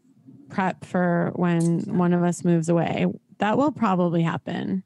prep 0.49 0.85
for 0.85 1.33
when 1.37 1.81
one 1.99 2.13
of 2.13 2.23
us 2.23 2.45
moves 2.45 2.69
away. 2.69 3.07
That 3.39 3.57
will 3.59 3.73
probably 3.73 4.23
happen. 4.23 4.83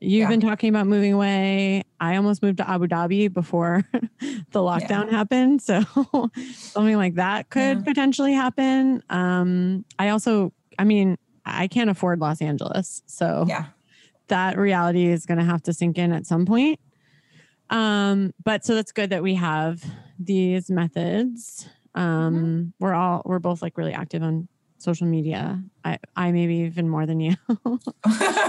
You've 0.00 0.22
Yeah. 0.22 0.28
been 0.28 0.40
talking 0.40 0.68
about 0.68 0.86
moving 0.86 1.12
away. 1.12 1.82
I 2.00 2.16
almost 2.16 2.42
moved 2.42 2.58
to 2.58 2.68
Abu 2.68 2.86
Dhabi 2.86 3.32
before 3.32 3.84
the 3.92 4.60
lockdown 4.60 5.10
happened. 5.10 5.62
So 5.62 5.82
something 6.52 6.96
like 6.96 7.14
that 7.14 7.48
could 7.50 7.78
Yeah. 7.78 7.84
potentially 7.84 8.32
happen. 8.34 9.02
Um, 9.08 9.84
I 9.98 10.10
also, 10.10 10.52
I 10.78 10.84
mean, 10.84 11.16
I 11.46 11.68
can't 11.68 11.88
afford 11.90 12.20
Los 12.20 12.42
Angeles. 12.42 13.02
So 13.06 13.46
yeah, 13.48 13.66
that 14.28 14.56
reality 14.58 15.06
is 15.06 15.26
going 15.26 15.38
to 15.38 15.44
have 15.44 15.62
to 15.64 15.72
sink 15.72 15.98
in 15.98 16.12
at 16.12 16.26
some 16.26 16.46
point. 16.46 16.80
Um, 17.70 18.32
but 18.44 18.64
so 18.64 18.74
that's 18.74 18.92
good 18.92 19.10
that 19.10 19.22
we 19.22 19.34
have 19.34 19.82
these 20.18 20.70
methods. 20.70 21.68
Um, 21.94 22.72
we're 22.80 22.94
all 22.94 23.22
we're 23.24 23.38
both 23.38 23.62
like 23.62 23.78
really 23.78 23.92
active 23.92 24.22
on 24.22 24.48
social 24.78 25.06
media. 25.06 25.62
I 25.84 25.98
I 26.16 26.30
maybe 26.32 26.56
even 26.56 26.88
more 26.88 27.06
than 27.06 27.20
you. 27.20 27.34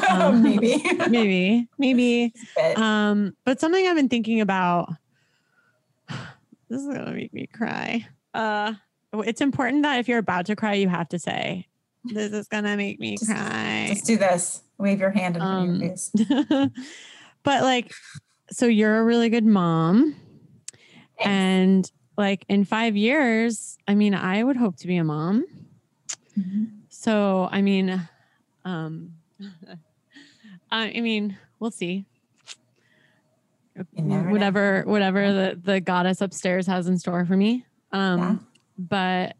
Um, 0.09 0.43
maybe. 0.43 0.81
maybe 1.09 1.67
maybe. 1.77 2.33
But 2.55 2.77
Um, 2.77 3.35
but 3.45 3.59
something 3.59 3.85
I've 3.87 3.95
been 3.95 4.09
thinking 4.09 4.41
about. 4.41 4.89
This 6.67 6.81
is 6.81 6.87
gonna 6.87 7.11
make 7.11 7.31
me 7.31 7.45
cry. 7.47 8.07
Uh, 8.33 8.73
it's 9.13 9.39
important 9.39 9.83
that 9.83 9.99
if 9.99 10.07
you're 10.07 10.17
about 10.17 10.47
to 10.47 10.55
cry, 10.55 10.73
you 10.73 10.89
have 10.89 11.07
to 11.09 11.19
say, 11.19 11.67
"This 12.05 12.33
is 12.33 12.47
gonna 12.47 12.75
make 12.75 12.99
me 12.99 13.17
Just- 13.17 13.29
cry." 13.31 13.85
Just 13.89 14.05
do 14.07 14.17
this. 14.17 14.63
Wave 14.77 14.99
your 14.99 15.11
hand 15.11 15.35
in 15.37 15.41
front 15.41 15.69
of 15.69 15.75
Um, 15.75 15.81
your 15.81 15.89
face. 15.89 16.11
but 17.43 17.63
like, 17.63 17.91
so 18.51 18.65
you're 18.65 18.99
a 18.99 19.03
really 19.03 19.29
good 19.29 19.45
mom, 19.45 20.15
and 21.23 21.89
like 22.17 22.45
in 22.49 22.65
five 22.65 22.95
years, 22.95 23.77
I 23.87 23.95
mean, 23.95 24.13
I 24.13 24.43
would 24.43 24.57
hope 24.57 24.77
to 24.77 24.87
be 24.87 24.97
a 24.97 25.03
mom. 25.03 25.45
Mhm. 26.37 26.71
So 26.89 27.47
I 27.51 27.61
mean, 27.61 28.01
um, 28.65 29.13
I 30.71 30.99
mean, 30.99 31.37
we'll 31.59 31.71
see. 31.71 32.05
You 33.75 34.03
never 34.03 34.25
know. 34.25 34.31
Whatever, 34.31 34.83
whatever 34.85 35.33
the 35.33 35.59
the 35.61 35.79
goddess 35.81 36.21
upstairs 36.21 36.67
has 36.67 36.87
in 36.87 36.97
store 36.97 37.25
for 37.25 37.35
me. 37.37 37.65
Um, 37.91 38.19
Yeah. 38.19 38.35
but 38.77 39.35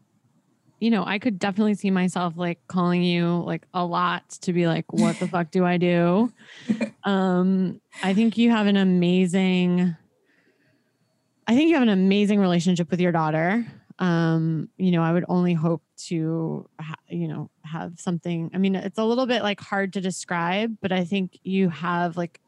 you 0.78 0.90
know, 0.90 1.04
I 1.06 1.18
could 1.18 1.38
definitely 1.38 1.74
see 1.74 1.90
myself 1.90 2.34
like 2.36 2.58
calling 2.66 3.02
you 3.02 3.42
like 3.44 3.66
a 3.72 3.84
lot 3.84 4.28
to 4.42 4.52
be 4.52 4.66
like, 4.66 4.92
what 4.92 5.18
the 5.18 5.26
fuck 5.26 5.50
do 5.50 5.64
I 5.64 5.78
do? 5.78 6.32
um, 7.04 7.80
I 8.02 8.12
think 8.12 8.36
you 8.36 8.50
have 8.50 8.66
an 8.66 8.76
amazing, 8.76 9.96
I 11.46 11.54
think 11.54 11.68
you 11.68 11.74
have 11.74 11.82
an 11.82 11.88
amazing 11.88 12.40
relationship 12.40 12.90
with 12.90 13.00
your 13.00 13.12
daughter. 13.12 13.66
Um, 13.98 14.68
you 14.76 14.90
know, 14.90 15.02
I 15.02 15.12
would 15.12 15.24
only 15.28 15.54
hope 15.54 15.82
to, 16.08 16.68
ha- 16.78 16.96
you 17.08 17.28
know, 17.28 17.50
have 17.64 17.98
something. 17.98 18.50
I 18.52 18.58
mean, 18.58 18.74
it's 18.74 18.98
a 18.98 19.04
little 19.04 19.26
bit 19.26 19.42
like 19.42 19.60
hard 19.60 19.94
to 19.94 20.02
describe, 20.02 20.76
but 20.82 20.92
I 20.92 21.04
think 21.04 21.38
you 21.42 21.70
have 21.70 22.18
like, 22.18 22.40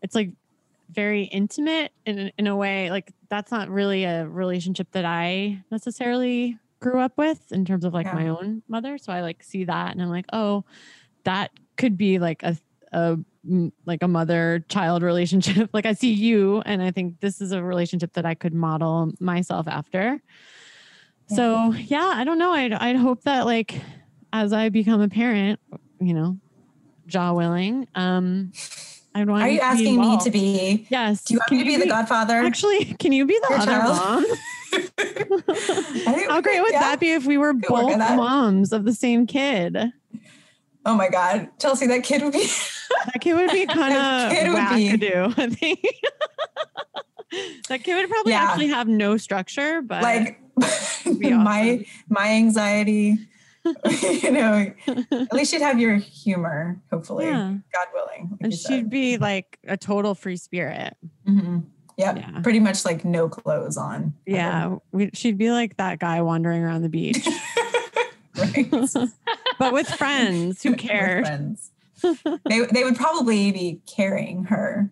it's 0.00 0.14
like 0.14 0.30
very 0.90 1.24
intimate 1.24 1.92
in 2.06 2.30
in 2.38 2.46
a 2.46 2.56
way. 2.56 2.90
Like 2.90 3.12
that's 3.28 3.50
not 3.50 3.68
really 3.68 4.04
a 4.04 4.26
relationship 4.26 4.88
that 4.92 5.04
I 5.04 5.62
necessarily 5.70 6.58
grew 6.80 7.00
up 7.00 7.12
with 7.16 7.50
in 7.52 7.64
terms 7.64 7.84
of 7.84 7.92
like 7.94 8.06
Yeah. 8.06 8.14
my 8.14 8.28
own 8.28 8.62
mother. 8.68 8.98
So 8.98 9.12
I 9.12 9.20
like 9.22 9.42
see 9.42 9.64
that 9.64 9.92
and 9.92 10.00
I'm 10.02 10.08
like, 10.10 10.26
oh, 10.32 10.64
that 11.24 11.50
could 11.76 11.96
be 11.98 12.18
like 12.18 12.42
a 12.42 12.56
a 12.92 13.18
like 13.86 14.02
a 14.02 14.08
mother 14.08 14.64
child 14.68 15.02
relationship. 15.02 15.70
like 15.74 15.86
I 15.86 15.92
see 15.94 16.12
you 16.12 16.62
and 16.66 16.82
I 16.82 16.90
think 16.90 17.20
this 17.20 17.40
is 17.40 17.52
a 17.52 17.62
relationship 17.62 18.12
that 18.14 18.24
I 18.26 18.34
could 18.34 18.54
model 18.54 19.12
myself 19.20 19.66
after. 19.68 20.20
So 21.28 21.72
yeah, 21.74 22.12
I 22.14 22.24
don't 22.24 22.38
know. 22.38 22.52
I'd 22.52 22.72
I'd 22.72 22.96
hope 22.96 23.22
that 23.24 23.44
like 23.44 23.80
as 24.32 24.52
I 24.52 24.68
become 24.70 25.00
a 25.00 25.08
parent, 25.08 25.60
you 26.00 26.14
know, 26.14 26.38
jaw 27.06 27.32
willing, 27.32 27.86
um, 27.94 28.52
I'd 29.14 29.28
want 29.28 29.42
Are 29.42 29.48
you 29.48 29.60
asking 29.60 30.00
me 30.00 30.18
to 30.20 30.30
be? 30.30 30.86
Yes. 30.90 31.24
Do 31.24 31.34
you 31.34 31.38
want 31.40 31.48
Can 31.48 31.58
me 31.58 31.64
to 31.64 31.70
be 31.70 31.76
the 31.84 31.88
godfather? 31.88 32.34
Actually, 32.36 32.84
can 32.98 33.12
you 33.12 33.26
be 33.26 33.38
the 33.40 33.46
Your 33.50 33.58
other 33.60 33.72
child? 33.72 33.96
mom? 33.96 34.26
I 34.72 36.12
think 36.14 36.30
How 36.30 36.40
great 36.40 36.60
would 36.60 36.72
yeah. 36.72 36.80
that 36.80 37.00
be 37.00 37.12
if 37.12 37.26
we 37.26 37.38
were 37.38 37.52
Could 37.54 37.68
both 37.68 37.98
moms 37.98 38.72
of 38.72 38.84
the 38.84 38.92
same 38.94 39.26
kid? 39.26 39.76
Oh 40.84 40.94
my 40.94 41.08
God, 41.08 41.48
Chelsea, 41.60 41.86
that 41.88 42.02
kid 42.02 42.22
would 42.22 42.32
be. 42.32 42.48
That 43.06 43.20
kid 43.20 43.34
would 43.34 43.50
be 43.50 43.66
kind 43.74 43.94
of 43.94 44.32
kid 44.32 44.48
would 44.48 44.56
be- 44.56 44.88
wackadoo, 45.08 45.38
I 45.38 45.48
think. 45.50 45.80
that 47.68 47.84
kid 47.84 47.94
would 47.96 48.08
probably 48.08 48.32
Yeah. 48.32 48.42
actually 48.44 48.68
have 48.68 48.88
no 48.88 49.16
structure, 49.16 49.82
but 49.82 50.02
like 50.02 50.40
be 51.18 51.30
my 51.32 51.84
my 52.08 52.28
anxiety 52.30 53.16
you 54.10 54.30
know 54.30 54.72
at 55.12 55.32
least 55.32 55.50
she'd 55.52 55.60
have 55.60 55.78
your 55.78 55.94
humor 55.96 56.80
hopefully 56.90 57.26
yeah. 57.26 57.54
god 57.72 57.86
willing 57.94 58.28
like 58.32 58.40
And 58.40 58.52
she'd 58.52 58.60
said. 58.60 58.90
be 58.90 59.18
like 59.18 59.58
a 59.66 59.76
total 59.76 60.14
free 60.14 60.36
spirit. 60.36 60.96
Mhm. 61.28 61.64
Yep 61.98 62.16
Yeah. 62.16 62.40
pretty 62.42 62.60
much 62.60 62.84
like 62.86 63.04
no 63.04 63.28
clothes 63.28 63.76
on 63.76 64.14
Yeah. 64.24 64.76
We, 64.92 65.10
she'd 65.12 65.36
be 65.36 65.50
like 65.50 65.76
that 65.76 65.98
guy 65.98 66.22
wandering 66.22 66.62
around 66.62 66.82
the 66.82 66.88
beach, 66.88 67.26
but 69.58 69.72
with 69.72 69.88
friends 69.88 70.62
who 70.62 70.70
With 70.72 70.78
care. 70.78 71.22
friends. 71.24 71.70
they, 72.48 72.60
they 72.72 72.84
would 72.84 72.96
probably 72.96 73.50
be 73.52 73.80
carrying 73.86 74.44
her 74.44 74.90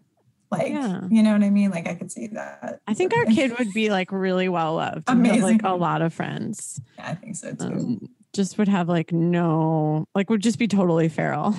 like 0.50 0.72
Yeah. 0.72 1.02
you 1.10 1.22
know 1.22 1.32
what 1.32 1.42
i 1.44 1.50
mean 1.50 1.70
like 1.70 1.86
i 1.88 1.94
could 1.94 2.10
see 2.10 2.26
that 2.28 2.80
I 2.86 2.94
think 2.94 3.12
our 3.16 3.24
kid 3.26 3.56
would 3.58 3.72
be 3.72 3.90
like 3.90 4.10
really 4.12 4.48
well 4.48 4.74
loved. 4.74 5.08
have, 5.08 5.18
like 5.18 5.30
Amazing. 5.32 5.60
a 5.64 5.74
lot 5.76 6.02
of 6.02 6.12
friends. 6.12 6.80
yeah, 6.98 7.08
i 7.10 7.14
think 7.14 7.36
so 7.36 7.54
too 7.54 7.64
Um, 7.66 8.08
just 8.32 8.58
would 8.58 8.68
have 8.68 8.88
like 8.88 9.12
no, 9.12 10.06
like 10.14 10.28
would 10.28 10.42
just 10.42 10.58
be 10.58 10.68
totally 10.68 11.08
feral. 11.08 11.54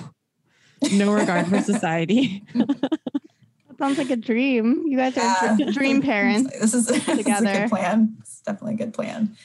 No 0.92 1.12
regard 1.12 1.48
for 1.48 1.60
society. 1.60 2.44
Sounds 3.78 3.98
like 3.98 4.10
a 4.10 4.16
dream. 4.16 4.84
You 4.86 4.96
guys 4.96 5.16
are 5.16 5.20
Yeah. 5.20 5.56
dr- 5.58 5.72
dream 5.74 6.02
parents. 6.12 6.52
This 6.58 6.74
is, 6.74 6.86
this 6.88 7.02
is 7.02 7.08
a 7.08 7.16
together. 7.16 7.52
good 7.52 7.68
plan. 7.70 8.16
It's 8.20 8.40
definitely 8.40 8.74
a 8.74 8.78
good 8.78 8.94
plan. 8.94 9.36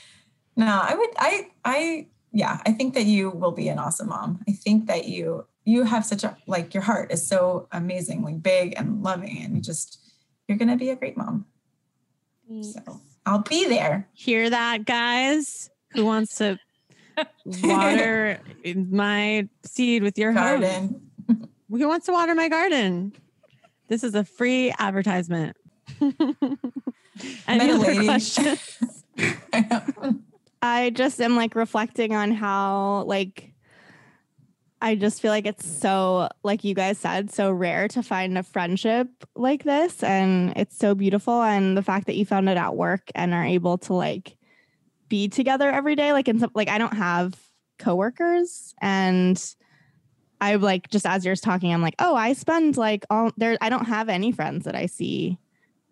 No, 0.56 0.66
I 0.66 0.96
would, 0.96 1.10
I, 1.18 1.48
I, 1.66 2.08
yeah, 2.32 2.60
I 2.66 2.72
think 2.72 2.94
that 2.96 3.06
you 3.06 3.30
will 3.30 3.52
be 3.52 3.68
an 3.70 3.80
awesome 3.80 4.10
mom. 4.10 4.40
I 4.48 4.52
think 4.54 4.88
that 4.88 5.08
you, 5.08 5.46
you 5.66 5.84
have 5.84 6.06
such 6.06 6.24
a, 6.24 6.36
like, 6.48 6.74
your 6.74 6.84
heart 6.84 7.12
is 7.12 7.26
so 7.26 7.68
amazingly 7.72 8.34
big 8.34 8.74
and 8.78 9.02
loving, 9.04 9.38
and 9.44 9.56
you 9.56 9.62
just, 9.62 10.00
you're 10.48 10.58
going 10.58 10.70
to 10.70 10.76
be 10.76 10.90
a 10.90 10.96
great 10.96 11.16
mom. 11.18 11.46
So 12.62 13.02
I'll 13.26 13.40
be 13.40 13.68
there. 13.68 14.08
Hear 14.14 14.50
that, 14.50 14.86
guys? 14.86 15.70
Who 15.94 16.06
wants 16.06 16.36
to 16.38 16.60
water 17.46 18.40
my 18.76 19.48
seed 19.64 20.04
with 20.04 20.18
your 20.18 20.32
hose? 20.34 20.60
Garden. 20.62 21.02
Who 21.70 21.88
wants 21.88 22.06
to 22.08 22.12
water 22.12 22.36
my 22.36 22.50
garden? 22.50 23.14
This 23.94 24.04
is 24.04 24.16
a 24.16 24.24
free 24.24 24.74
advertisement. 24.80 25.56
Any 27.48 27.70
other 27.70 28.04
questions? 28.04 29.04
I. 29.54 30.16
I 30.64 30.90
just 30.90 31.22
am 31.22 31.36
like 31.36 31.54
reflecting 31.54 32.16
on 32.16 32.32
how 32.32 33.04
like 33.06 33.54
I 34.82 34.96
just 34.96 35.22
feel 35.22 35.30
like 35.30 35.46
it's 35.46 35.68
so 35.68 36.28
like 36.42 36.64
you 36.64 36.74
guys 36.74 36.98
said 36.98 37.30
so 37.32 37.52
rare 37.52 37.88
to 37.90 38.02
find 38.02 38.36
a 38.36 38.42
friendship 38.42 39.10
like 39.36 39.64
this 39.64 40.02
and 40.02 40.54
it's 40.56 40.76
so 40.76 40.96
beautiful 40.96 41.44
and 41.44 41.78
the 41.78 41.84
fact 41.84 42.08
that 42.08 42.16
you 42.16 42.26
found 42.26 42.50
it 42.50 42.58
at 42.58 42.76
work 42.76 43.12
and 43.14 43.32
are 43.32 43.46
able 43.46 43.78
to 43.78 43.94
like 43.94 44.36
be 45.08 45.28
together 45.28 45.70
every 45.70 45.96
day 45.96 46.14
like 46.14 46.28
in 46.28 46.40
some 46.40 46.50
like 46.56 46.68
I 46.68 46.80
don't 46.80 46.96
have 46.96 47.36
coworkers 47.78 48.74
and 48.82 49.38
I 50.42 50.56
like 50.56 50.90
just 50.90 51.06
as 51.06 51.26
you're 51.26 51.36
talking 51.36 51.74
I'm 51.74 51.82
like 51.82 51.96
oh 52.00 52.16
I 52.16 52.34
spend 52.34 52.78
like 52.78 53.06
all 53.10 53.32
there 53.38 53.58
I 53.62 53.70
don't 53.70 53.86
have 53.86 54.10
any 54.10 54.32
friends 54.32 54.66
that 54.66 54.76
I 54.76 54.86
see 54.88 55.38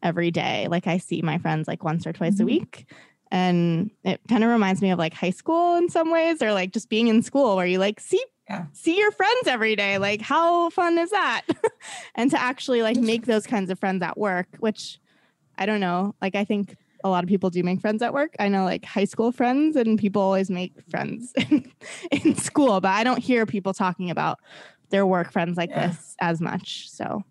every 0.04 0.32
day. 0.32 0.68
Like 0.70 0.88
I 0.88 0.98
see 0.98 1.22
my 1.22 1.38
friends 1.38 1.68
like 1.68 1.84
once 1.84 2.06
or 2.08 2.14
twice 2.14 2.40
a 2.40 2.44
Mhm. 2.44 2.46
week. 2.48 2.92
And 3.32 3.92
it 4.04 4.20
kind 4.28 4.44
of 4.44 4.50
reminds 4.50 4.82
me 4.82 4.92
of 4.92 5.00
like 5.00 5.14
high 5.14 5.30
school 5.30 5.76
in 5.78 5.90
some 5.90 6.12
ways 6.12 6.42
or 6.42 6.52
like 6.54 6.74
just 6.74 6.90
being 6.90 7.08
in 7.08 7.22
school 7.22 7.56
where 7.56 7.66
you 7.66 7.78
like 7.80 8.00
see 8.00 8.24
Yeah. 8.50 8.66
see 8.74 8.98
your 8.98 9.12
friends 9.12 9.48
every 9.48 9.76
day. 9.76 9.98
Like 10.00 10.22
how 10.22 10.70
fun 10.72 10.98
is 10.98 11.12
that? 11.12 11.44
And 12.16 12.30
to 12.32 12.42
actually 12.42 12.82
like 12.82 12.98
make 12.98 13.26
those 13.26 13.48
kinds 13.48 13.70
of 13.70 13.80
friends 13.80 14.02
at 14.04 14.18
work 14.18 14.48
which 14.60 15.00
i 15.58 15.66
don't 15.66 15.80
know 15.80 16.14
like 16.22 16.36
i 16.36 16.44
think 16.46 16.76
a 17.04 17.10
lot 17.10 17.24
of 17.24 17.28
people 17.28 17.50
do 17.50 17.64
make 17.64 17.80
friends 17.82 18.02
at 18.02 18.14
work 18.14 18.34
i 18.40 18.48
know 18.48 18.64
like 18.64 18.86
high 18.86 19.06
school 19.06 19.32
friends 19.32 19.76
and 19.76 19.98
people 20.00 20.22
always 20.22 20.50
make 20.50 20.74
friends 20.90 21.34
in, 21.50 21.72
in 22.12 22.36
school 22.36 22.80
but 22.82 22.92
i 22.92 23.04
don't 23.04 23.20
hear 23.20 23.46
people 23.46 23.74
talking 23.74 24.10
about 24.10 24.40
their 24.90 25.06
work 25.06 25.32
friends 25.32 25.58
like 25.58 25.70
Yeah. 25.70 25.88
this 25.88 26.16
as 26.20 26.42
much 26.42 26.90
so 26.90 27.24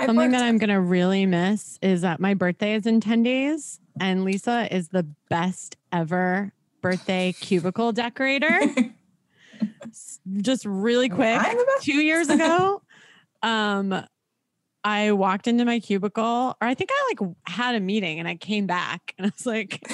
I've 0.00 0.06
Something 0.06 0.30
that 0.30 0.42
I'm 0.44 0.58
gonna 0.58 0.80
really 0.80 1.26
miss 1.26 1.76
is 1.82 2.02
that 2.02 2.20
my 2.20 2.32
birthday 2.34 2.74
is 2.74 2.86
in 2.86 3.00
10 3.00 3.24
days, 3.24 3.80
and 4.00 4.24
Lisa 4.24 4.72
is 4.72 4.90
the 4.90 5.02
best 5.28 5.76
ever 5.90 6.52
birthday 6.82 7.32
cubicle 7.40 7.90
decorator. 7.90 8.60
Just 10.40 10.64
really 10.66 11.08
quick, 11.08 11.36
I'm 11.36 11.56
the 11.56 11.64
best. 11.64 11.84
two 11.84 12.00
years 12.00 12.28
ago, 12.28 12.80
um, 13.42 14.04
I 14.84 15.12
walked 15.12 15.46
into 15.46 15.64
my 15.64 15.80
cubicle, 15.80 16.56
or 16.60 16.66
I 16.66 16.74
think 16.74 16.90
I 16.92 17.14
like 17.14 17.34
had 17.46 17.74
a 17.74 17.80
meeting 17.80 18.18
and 18.18 18.28
I 18.28 18.36
came 18.36 18.66
back 18.66 19.14
and 19.18 19.26
I 19.26 19.30
was 19.30 19.46
like, 19.46 19.90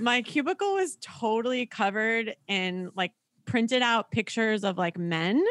my 0.00 0.22
cubicle 0.22 0.74
was 0.74 0.98
totally 1.00 1.66
covered 1.66 2.34
in 2.48 2.90
like 2.94 3.12
printed 3.44 3.82
out 3.82 4.10
pictures 4.10 4.64
of 4.64 4.78
like 4.78 4.98
men. 4.98 5.42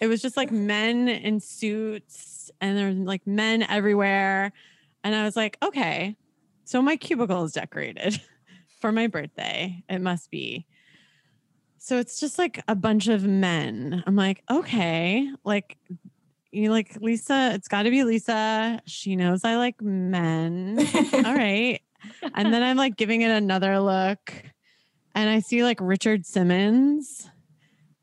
It 0.00 0.08
was 0.08 0.20
just 0.22 0.36
like 0.36 0.50
men 0.50 1.08
in 1.08 1.40
suits 1.40 2.50
and 2.60 2.76
there's 2.76 2.96
like 2.96 3.26
men 3.26 3.62
everywhere. 3.62 4.52
And 5.04 5.14
I 5.14 5.24
was 5.24 5.36
like, 5.36 5.56
okay, 5.62 6.16
so 6.64 6.82
my 6.82 6.96
cubicle 6.96 7.44
is 7.44 7.52
decorated 7.52 8.20
for 8.80 8.92
my 8.92 9.06
birthday. 9.06 9.82
It 9.88 10.00
must 10.00 10.30
be. 10.30 10.66
So 11.78 11.98
it's 11.98 12.18
just 12.18 12.38
like 12.38 12.62
a 12.66 12.74
bunch 12.74 13.06
of 13.06 13.24
men. 13.24 14.02
I'm 14.06 14.16
like, 14.16 14.42
okay, 14.50 15.30
like 15.44 15.78
you 16.52 16.70
like 16.70 16.96
Lisa, 17.00 17.52
it's 17.54 17.68
got 17.68 17.82
to 17.82 17.90
be 17.90 18.04
Lisa. 18.04 18.80
She 18.86 19.16
knows 19.16 19.44
I 19.44 19.56
like 19.56 19.80
men. 19.80 20.78
All 21.12 21.22
right. 21.34 21.80
And 22.34 22.52
then 22.52 22.62
I'm 22.62 22.76
like 22.76 22.96
giving 22.96 23.22
it 23.22 23.30
another 23.30 23.80
look 23.80 24.32
and 25.14 25.30
I 25.30 25.40
see 25.40 25.64
like 25.64 25.78
Richard 25.80 26.26
Simmons. 26.26 27.28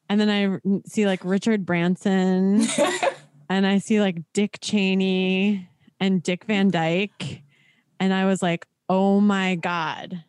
And 0.10 0.20
then 0.20 0.30
I 0.30 0.60
see 0.88 1.06
like 1.06 1.24
Richard 1.24 1.66
Branson 1.66 2.66
and 3.50 3.66
I 3.66 3.78
see 3.78 4.02
like 4.02 4.18
Dick 4.34 4.58
Cheney 4.62 5.70
and 6.00 6.22
Dick 6.22 6.46
Van 6.46 6.70
Dyke. 6.70 7.44
And 8.00 8.14
I 8.14 8.26
was 8.26 8.42
like, 8.42 8.68
oh 8.90 9.22
my 9.22 9.56
God, 9.56 10.24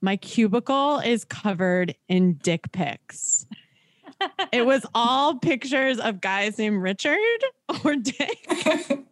my 0.00 0.16
cubicle 0.16 0.98
is 0.98 1.24
covered 1.24 1.94
in 2.08 2.34
dick 2.34 2.70
pics. 2.72 3.46
It 4.52 4.64
was 4.66 4.86
all 4.94 5.36
pictures 5.36 5.98
of 5.98 6.20
guys 6.20 6.58
named 6.58 6.82
Richard 6.82 7.18
or 7.84 7.96
Dick. 7.96 8.48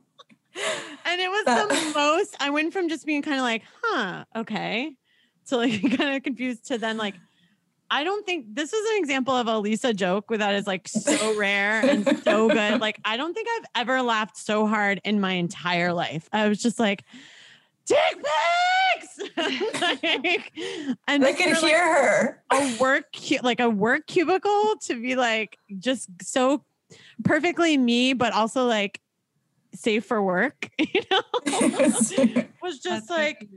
And 1.05 1.21
it 1.21 1.31
was 1.31 1.45
the 1.47 1.93
most. 1.95 2.37
I 2.41 2.51
went 2.51 2.73
from 2.73 2.89
just 2.89 3.07
being 3.07 3.23
kind 3.23 3.37
of 3.37 3.43
like, 3.43 3.63
huh, 3.83 4.25
okay, 4.37 4.95
to 5.47 5.57
like 5.57 5.81
kind 5.97 6.15
of 6.15 6.23
confused 6.23 6.67
to 6.67 6.79
then 6.79 6.97
like, 6.97 7.15
I 7.91 8.05
don't 8.05 8.25
think 8.25 8.47
this 8.55 8.73
is 8.73 8.91
an 8.91 8.97
example 8.99 9.35
of 9.35 9.49
a 9.49 9.59
Lisa 9.59 9.93
joke 9.93 10.27
that 10.29 10.55
is 10.55 10.67
like 10.67 10.89
so 10.89 11.37
rare 11.39 11.85
and 11.85 12.07
so 12.23 12.49
good. 12.49 12.81
Like, 12.81 12.99
I 13.05 13.17
don't 13.17 13.35
think 13.35 13.49
I've 13.57 13.83
ever 13.83 14.03
laughed 14.03 14.37
so 14.37 14.67
hard 14.67 15.01
in 15.05 15.21
my 15.21 15.33
entire 15.33 15.93
life. 15.93 16.29
I 16.33 16.49
was 16.49 16.63
just 16.63 16.79
like, 16.79 17.05
dick 17.87 18.17
pics! 18.17 19.19
like, 19.81 20.53
and 21.09 21.23
could 21.23 21.57
for, 21.57 21.63
like, 21.63 21.73
hear 21.73 21.95
her. 21.95 22.43
a 22.51 22.77
work 22.81 23.07
like 23.43 23.61
a 23.61 23.71
work 23.71 24.07
cubicle 24.07 24.75
to 24.83 25.01
be 25.01 25.17
like 25.17 25.57
just 25.79 26.09
so 26.23 26.65
perfectly 27.25 27.77
me, 27.77 28.13
but 28.13 28.33
also 28.33 28.67
like 28.67 29.01
safe 29.75 30.05
for 30.05 30.23
work. 30.23 30.71
You 30.79 31.03
know, 31.11 31.23
was 32.63 32.79
just 32.79 33.09
That's 33.09 33.11
like 33.11 33.49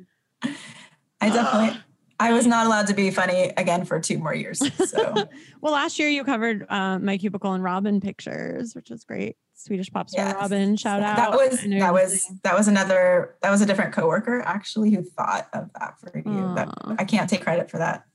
I 1.22 1.30
definitely. 1.30 1.82
I 2.18 2.32
was 2.32 2.48
not 2.48 2.66
allowed 2.66 2.88
to 2.88 2.94
be 2.94 3.12
funny 3.12 3.52
again 3.58 3.84
for 3.84 4.00
two 4.00 4.18
more 4.18 4.34
years. 4.34 4.60
So 4.90 5.28
well, 5.60 5.74
last 5.74 6.00
year 6.00 6.08
you 6.08 6.24
covered 6.24 6.66
uh, 6.70 6.98
my 6.98 7.18
cubicle 7.18 7.52
and 7.52 7.62
Robyn 7.62 8.00
pictures, 8.00 8.74
which 8.74 8.90
was 8.90 9.04
great. 9.04 9.36
Swedish 9.56 9.90
pop 9.90 10.10
star 10.10 10.26
Yes. 10.26 10.36
Robyn, 10.36 10.76
shout 10.76 11.02
out. 11.02 11.16
that 11.16 11.32
was 11.32 11.62
that 11.62 11.94
was 11.94 12.32
that 12.44 12.58
was 12.58 12.68
another 12.68 13.36
that 13.42 13.50
was 13.50 13.62
a 13.62 13.66
different 13.66 13.94
coworker 13.94 14.42
actually 14.46 14.92
who 14.92 15.02
thought 15.02 15.48
of 15.54 15.70
that 15.80 16.00
for 16.00 16.12
you. 16.18 16.56
That, 16.56 16.70
I 17.00 17.06
can't 17.06 17.30
take 17.30 17.42
credit 17.42 17.72
for 17.72 17.78
that. 17.78 18.06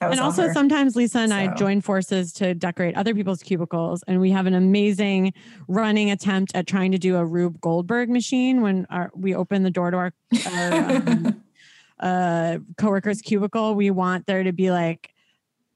That 0.00 0.12
and 0.12 0.20
also 0.20 0.46
her. 0.46 0.52
sometimes 0.52 0.94
Lisa 0.94 1.18
and 1.20 1.34
I 1.34 1.52
join 1.54 1.80
forces 1.80 2.32
to 2.34 2.54
decorate 2.54 2.96
other 2.96 3.14
people's 3.14 3.42
cubicles, 3.42 4.04
and 4.06 4.20
we 4.20 4.30
have 4.30 4.46
an 4.46 4.54
amazing 4.54 5.32
running 5.66 6.10
attempt 6.12 6.54
at 6.54 6.68
trying 6.68 6.92
to 6.92 6.98
do 6.98 7.16
a 7.16 7.24
Rube 7.24 7.60
Goldberg 7.60 8.08
machine 8.08 8.60
when 8.60 8.86
our, 8.90 9.10
we 9.14 9.34
open 9.34 9.64
the 9.64 9.70
door 9.70 9.90
to 9.90 9.96
our, 9.96 10.12
our 10.52 10.72
um, 10.72 11.42
uh, 12.00 12.58
coworker's 12.76 13.20
cubicle. 13.20 13.74
We 13.74 13.90
want 13.90 14.26
there 14.26 14.44
to 14.44 14.52
be 14.52 14.70
like 14.70 15.10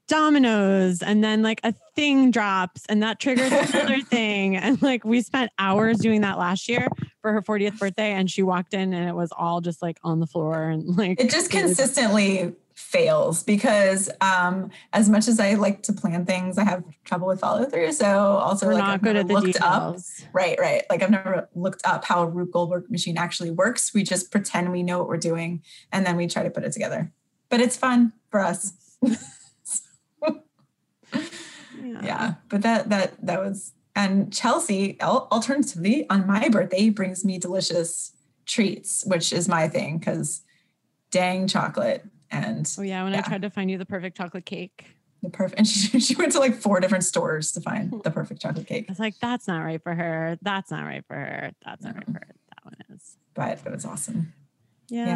dominoes, 0.08 1.02
and 1.02 1.22
then 1.22 1.42
like 1.42 1.60
a 1.64 1.74
thing 1.94 2.30
drops, 2.30 2.84
and 2.88 3.02
that 3.02 3.20
triggers 3.20 3.52
another 3.74 4.00
thing, 4.00 4.56
and 4.56 4.80
like 4.82 5.04
we 5.04 5.22
spent 5.22 5.50
hours 5.58 5.98
doing 5.98 6.20
that 6.22 6.38
last 6.38 6.68
year 6.68 6.88
for 7.20 7.32
her 7.32 7.42
40th 7.42 7.78
birthday, 7.78 8.12
and 8.12 8.30
she 8.30 8.42
walked 8.42 8.74
in, 8.74 8.92
and 8.92 9.08
it 9.08 9.14
was 9.14 9.32
all 9.36 9.60
just 9.60 9.82
like 9.82 9.98
on 10.02 10.20
the 10.20 10.26
floor, 10.26 10.68
and 10.68 10.96
like 10.96 11.20
it 11.20 11.30
just 11.30 11.50
consistently 11.50 12.54
fails 12.74 13.42
because 13.42 14.10
um 14.20 14.70
as 14.92 15.08
much 15.08 15.28
as 15.28 15.38
I 15.38 15.54
like 15.54 15.82
to 15.84 15.92
plan 15.92 16.24
things, 16.26 16.58
I 16.58 16.64
have 16.64 16.84
trouble 17.04 17.28
with 17.28 17.40
follow 17.40 17.64
through. 17.64 17.92
So 17.92 18.06
also 18.06 18.66
we're 18.66 18.74
like 18.74 18.82
not 18.82 18.94
I've 18.94 19.02
good 19.02 19.14
never 19.14 19.20
at 19.20 19.28
the 19.28 19.34
looked 19.34 19.62
up 19.62 19.94
details. 19.94 20.24
Right, 20.32 20.58
right. 20.58 20.82
Like 20.90 21.02
I've 21.02 21.10
never 21.10 21.48
looked 21.54 21.82
up 21.84 22.04
how 22.04 22.22
a 22.22 22.26
Rube 22.26 22.50
Goldberg 22.50 22.90
machine 22.90 23.18
actually 23.18 23.50
works. 23.50 23.94
We 23.94 24.02
just 24.02 24.30
pretend 24.30 24.72
we 24.72 24.82
know 24.82 24.98
what 24.98 25.08
we're 25.08 25.16
doing 25.16 25.62
and 25.90 26.04
then 26.06 26.16
we 26.16 26.26
try 26.26 26.42
to 26.42 26.50
put 26.50 26.64
it 26.64 26.72
together. 26.72 27.12
But 27.48 27.60
it's 27.60 27.76
fun 27.76 28.12
for 28.30 28.40
us. 28.40 28.72
yeah. 32.02 32.34
But 32.48 32.62
that 32.62 32.88
that 32.90 33.14
that 33.26 33.40
was 33.40 33.72
and 33.94 34.32
Chelsea 34.32 34.98
al- 35.00 35.28
alternatively 35.30 36.08
on 36.08 36.26
my 36.26 36.48
birthday 36.48 36.88
brings 36.90 37.24
me 37.24 37.38
delicious 37.38 38.12
treats, 38.46 39.04
which 39.04 39.32
is 39.32 39.48
my 39.48 39.68
thing 39.68 39.98
because 39.98 40.42
dang 41.10 41.46
chocolate 41.46 42.04
and 42.30 42.72
Oh 42.78 42.82
yeah, 42.82 43.04
when 43.04 43.14
I 43.14 43.20
tried 43.20 43.42
to 43.42 43.50
find 43.50 43.70
you 43.70 43.78
the 43.78 43.86
perfect 43.86 44.16
chocolate 44.16 44.46
cake, 44.46 44.86
the 45.22 45.30
perfect 45.30 45.58
and 45.58 45.68
she, 45.68 46.00
she 46.00 46.14
went 46.16 46.32
to 46.32 46.40
like 46.40 46.54
four 46.54 46.80
different 46.80 47.04
stores 47.04 47.52
to 47.52 47.60
find 47.60 47.92
the 48.04 48.10
perfect 48.10 48.40
chocolate 48.40 48.66
cake. 48.66 48.86
I 48.88 48.92
was 48.92 48.98
like, 48.98 49.14
"That's 49.20 49.46
not 49.46 49.60
right 49.60 49.82
for 49.82 49.94
her. 49.94 50.38
That's 50.42 50.70
not 50.70 50.84
right 50.84 51.04
for 51.06 51.14
her. 51.14 51.52
That's 51.64 51.84
not 51.84 51.94
right 51.94 52.06
for 52.06 52.12
her. 52.12 52.34
That 52.48 52.64
one 52.64 52.74
is." 52.90 53.16
But 53.34 53.60
it 53.64 53.70
was 53.70 53.84
awesome. 53.84 54.32
Yeah, 54.88 55.06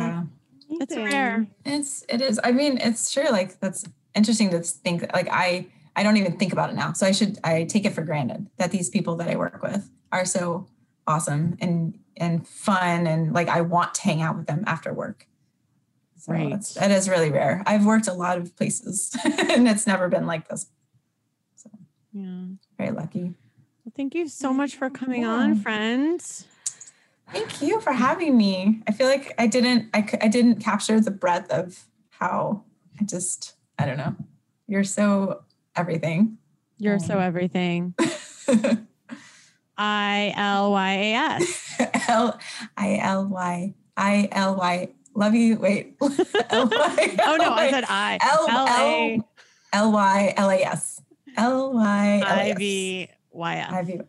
yeah. 0.68 0.79
it's 0.81 0.97
rare. 0.97 1.47
It's 1.64 2.05
it 2.09 2.20
is. 2.20 2.39
I 2.45 2.53
mean, 2.53 2.79
it's 2.79 3.12
true. 3.12 3.29
Like 3.31 3.59
that's 3.61 3.85
interesting 4.14 4.51
to 4.51 4.61
think. 4.61 5.11
Like 5.14 5.29
I 5.31 5.66
I 5.97 6.03
don't 6.03 6.19
even 6.19 6.37
think 6.37 6.53
about 6.53 6.71
it 6.71 6.77
now. 6.77 6.93
So 6.93 7.07
I 7.07 7.13
should 7.13 7.39
I 7.43 7.65
take 7.65 7.85
it 7.87 7.95
for 7.95 8.03
granted 8.03 8.49
that 8.59 8.71
these 8.71 8.91
people 8.91 9.17
that 9.17 9.29
I 9.29 9.37
work 9.37 9.63
with 9.63 9.91
are 10.13 10.25
so 10.27 10.69
awesome 11.07 11.57
and 11.61 11.99
and 12.17 12.47
fun 12.47 13.07
and 13.07 13.33
like 13.33 13.49
I 13.49 13.63
want 13.63 13.95
to 13.95 14.03
hang 14.03 14.23
out 14.23 14.37
with 14.37 14.47
them 14.47 14.63
after 14.67 14.93
work. 14.93 15.27
So 16.19 16.33
Right. 16.33 16.61
that 16.77 16.91
is 16.91 17.09
really 17.09 17.31
rare. 17.31 17.63
I've 17.67 17.87
worked 17.87 18.09
a 18.09 18.13
lot 18.13 18.37
of 18.39 18.55
places 18.57 19.17
and 19.25 19.67
it's 19.69 19.87
never 19.87 20.09
been 20.09 20.27
like 20.27 20.49
this. 20.49 20.67
Yeah. 22.13 22.47
Very 22.79 22.91
lucky. 22.91 23.35
Well, 23.85 23.93
thank 23.95 24.15
you 24.15 24.29
so 24.29 24.53
much 24.53 24.77
for 24.77 24.89
coming 24.89 25.25
on, 25.25 25.55
friends. 25.57 26.47
Thank 27.33 27.61
you 27.61 27.81
for 27.81 27.93
having 27.93 28.37
me. 28.37 28.83
I 28.87 28.93
feel 28.93 29.07
like 29.09 29.35
I 29.39 29.47
didn't 29.47 29.89
I, 29.95 30.09
I 30.21 30.29
didn't 30.29 30.61
capture 30.61 31.01
the 31.01 31.11
breadth 31.11 31.51
of 31.51 31.85
how 32.11 32.65
I 33.01 33.05
just 33.05 33.55
I 33.79 33.87
don't 33.87 33.99
know. 33.99 34.15
You're 34.67 34.85
so 34.85 35.43
everything. 35.77 36.39
You're 36.79 36.99
so 36.99 37.14
Um, 37.14 37.20
everything. 37.22 37.95
I 39.79 40.33
L 40.37 40.72
Y 40.72 40.91
A 40.93 41.14
S. 41.14 41.77
L 42.09 42.39
I 42.77 42.97
L 43.03 43.27
Y 43.27 43.74
I 43.97 44.29
L 44.33 44.57
Y. 44.57 44.89
Love 45.14 45.35
you. 45.35 45.57
Wait. 45.59 45.97
L 46.01 46.09
Y. 46.11 47.16
Oh 47.27 47.37
no, 47.37 47.53
I 47.53 47.70
said 47.70 47.85
I. 47.89 48.18
L 48.22 48.47
L 48.49 48.66
A 48.68 49.14
L 49.16 49.29
L 49.72 49.93
Y 49.93 50.35
L 50.37 50.51
A 50.51 50.62
S. 50.64 51.03
L 51.37 51.72
Y 51.72 52.20
L 52.24 52.27
A 52.27 52.35
I 52.43 52.49
S. 52.51 52.59
V 52.59 53.09
Y 53.33 53.53
I 53.53 53.59
F. 53.81 53.87
V. 53.87 54.01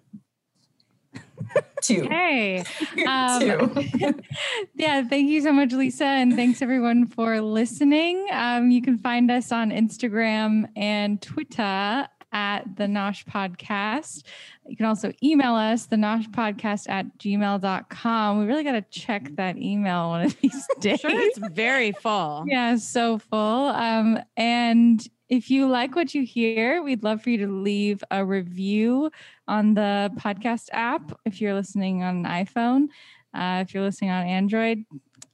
Two. 1.82 2.08
Hey, 2.10 2.64
um, 3.08 3.42
Two. 3.42 4.16
yeah, 4.76 5.04
thank 5.04 5.30
you 5.30 5.42
so 5.42 5.52
much, 5.52 5.72
Lisa, 5.72 6.06
and 6.06 6.36
thanks 6.36 6.62
everyone 6.62 7.08
for 7.08 7.42
listening. 7.42 8.28
Um, 8.32 8.72
you 8.72 8.82
can 8.82 8.98
find 8.98 9.30
us 9.32 9.52
on 9.52 9.72
Instagram 9.72 10.70
and 10.76 11.22
Twitter 11.22 12.08
at 12.34 12.76
the 12.76 12.84
Nosh 12.84 13.26
Podcast. 13.26 14.24
You 14.68 14.76
can 14.76 14.86
also 14.86 15.14
email 15.24 15.56
us, 15.56 15.86
the 15.86 15.96
Nosh 15.96 16.30
Podcast 16.30 16.90
at 16.90 17.18
gmail.com. 17.18 18.40
We 18.40 18.46
really 18.46 18.64
got 18.64 18.74
to 18.74 18.82
check 18.82 19.36
that 19.36 19.58
email 19.58 20.10
one 20.10 20.26
of 20.26 20.40
these 20.42 20.68
days. 20.80 21.00
Sure, 21.00 21.10
it's 21.14 21.38
very 21.38 21.94
full. 21.94 22.44
Yeah, 22.48 22.76
so 22.76 23.18
full. 23.18 23.68
Um, 23.68 24.20
and 24.36 25.08
if 25.30 25.50
you 25.50 25.68
like 25.68 25.96
what 25.96 26.14
you 26.14 26.24
hear, 26.24 26.82
we'd 26.82 27.04
love 27.04 27.22
for 27.22 27.30
you 27.30 27.38
to 27.40 27.52
leave 27.52 28.04
a 28.12 28.24
review 28.24 29.12
on 29.48 29.74
the 29.74 30.12
podcast 30.18 30.70
app 30.72 31.20
if 31.26 31.42
you're 31.42 31.54
listening 31.54 32.04
on 32.04 32.26
an 32.26 32.46
iPhone. 32.46 32.88
Uh, 33.34 33.64
if 33.66 33.74
you're 33.74 33.84
listening 33.84 34.10
on 34.12 34.26
Android, 34.26 34.86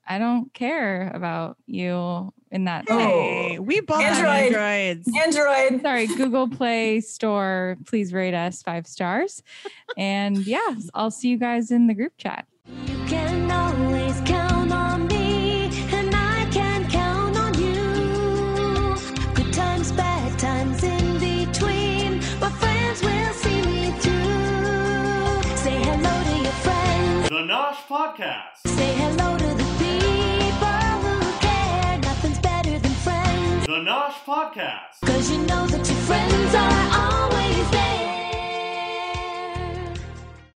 I 0.07 0.19
don't 0.19 0.53
care 0.53 1.11
about 1.13 1.57
you 1.65 2.33
in 2.51 2.65
that. 2.65 2.85
Oh. 2.89 2.97
way. 2.97 3.03
Hey, 3.03 3.59
we 3.59 3.81
both 3.81 4.01
have 4.01 4.25
Android. 4.25 4.55
androids. 4.55 5.09
Android. 5.17 5.81
Sorry, 5.81 6.07
Google 6.07 6.49
Play 6.49 7.01
Store, 7.01 7.77
please 7.85 8.13
rate 8.13 8.33
us 8.33 8.61
five 8.61 8.85
stars. 8.87 9.41
And 9.97 10.45
yeah, 10.45 10.75
I'll 10.93 11.11
see 11.11 11.29
you 11.29 11.37
guys 11.37 11.71
in 11.71 11.87
the 11.87 11.93
group 11.93 12.13
chat. 12.17 12.45
Podcast. 27.93 28.67
say 28.69 28.91
hello 28.95 29.37
to 29.37 29.45
the 29.45 29.69
people 29.77 30.81
who 31.03 31.39
care. 31.39 31.99
Nothing's 31.99 32.39
better 32.39 32.79
than 32.79 32.91
friends, 33.05 33.67
The 33.67 33.85
Nosh 33.87 34.17
Podcast. 34.25 34.99
cause 35.05 35.29
you 35.29 35.37
know 35.43 35.67
that 35.67 35.87
your 35.87 35.97
friends 35.97 36.55
are 36.55 37.12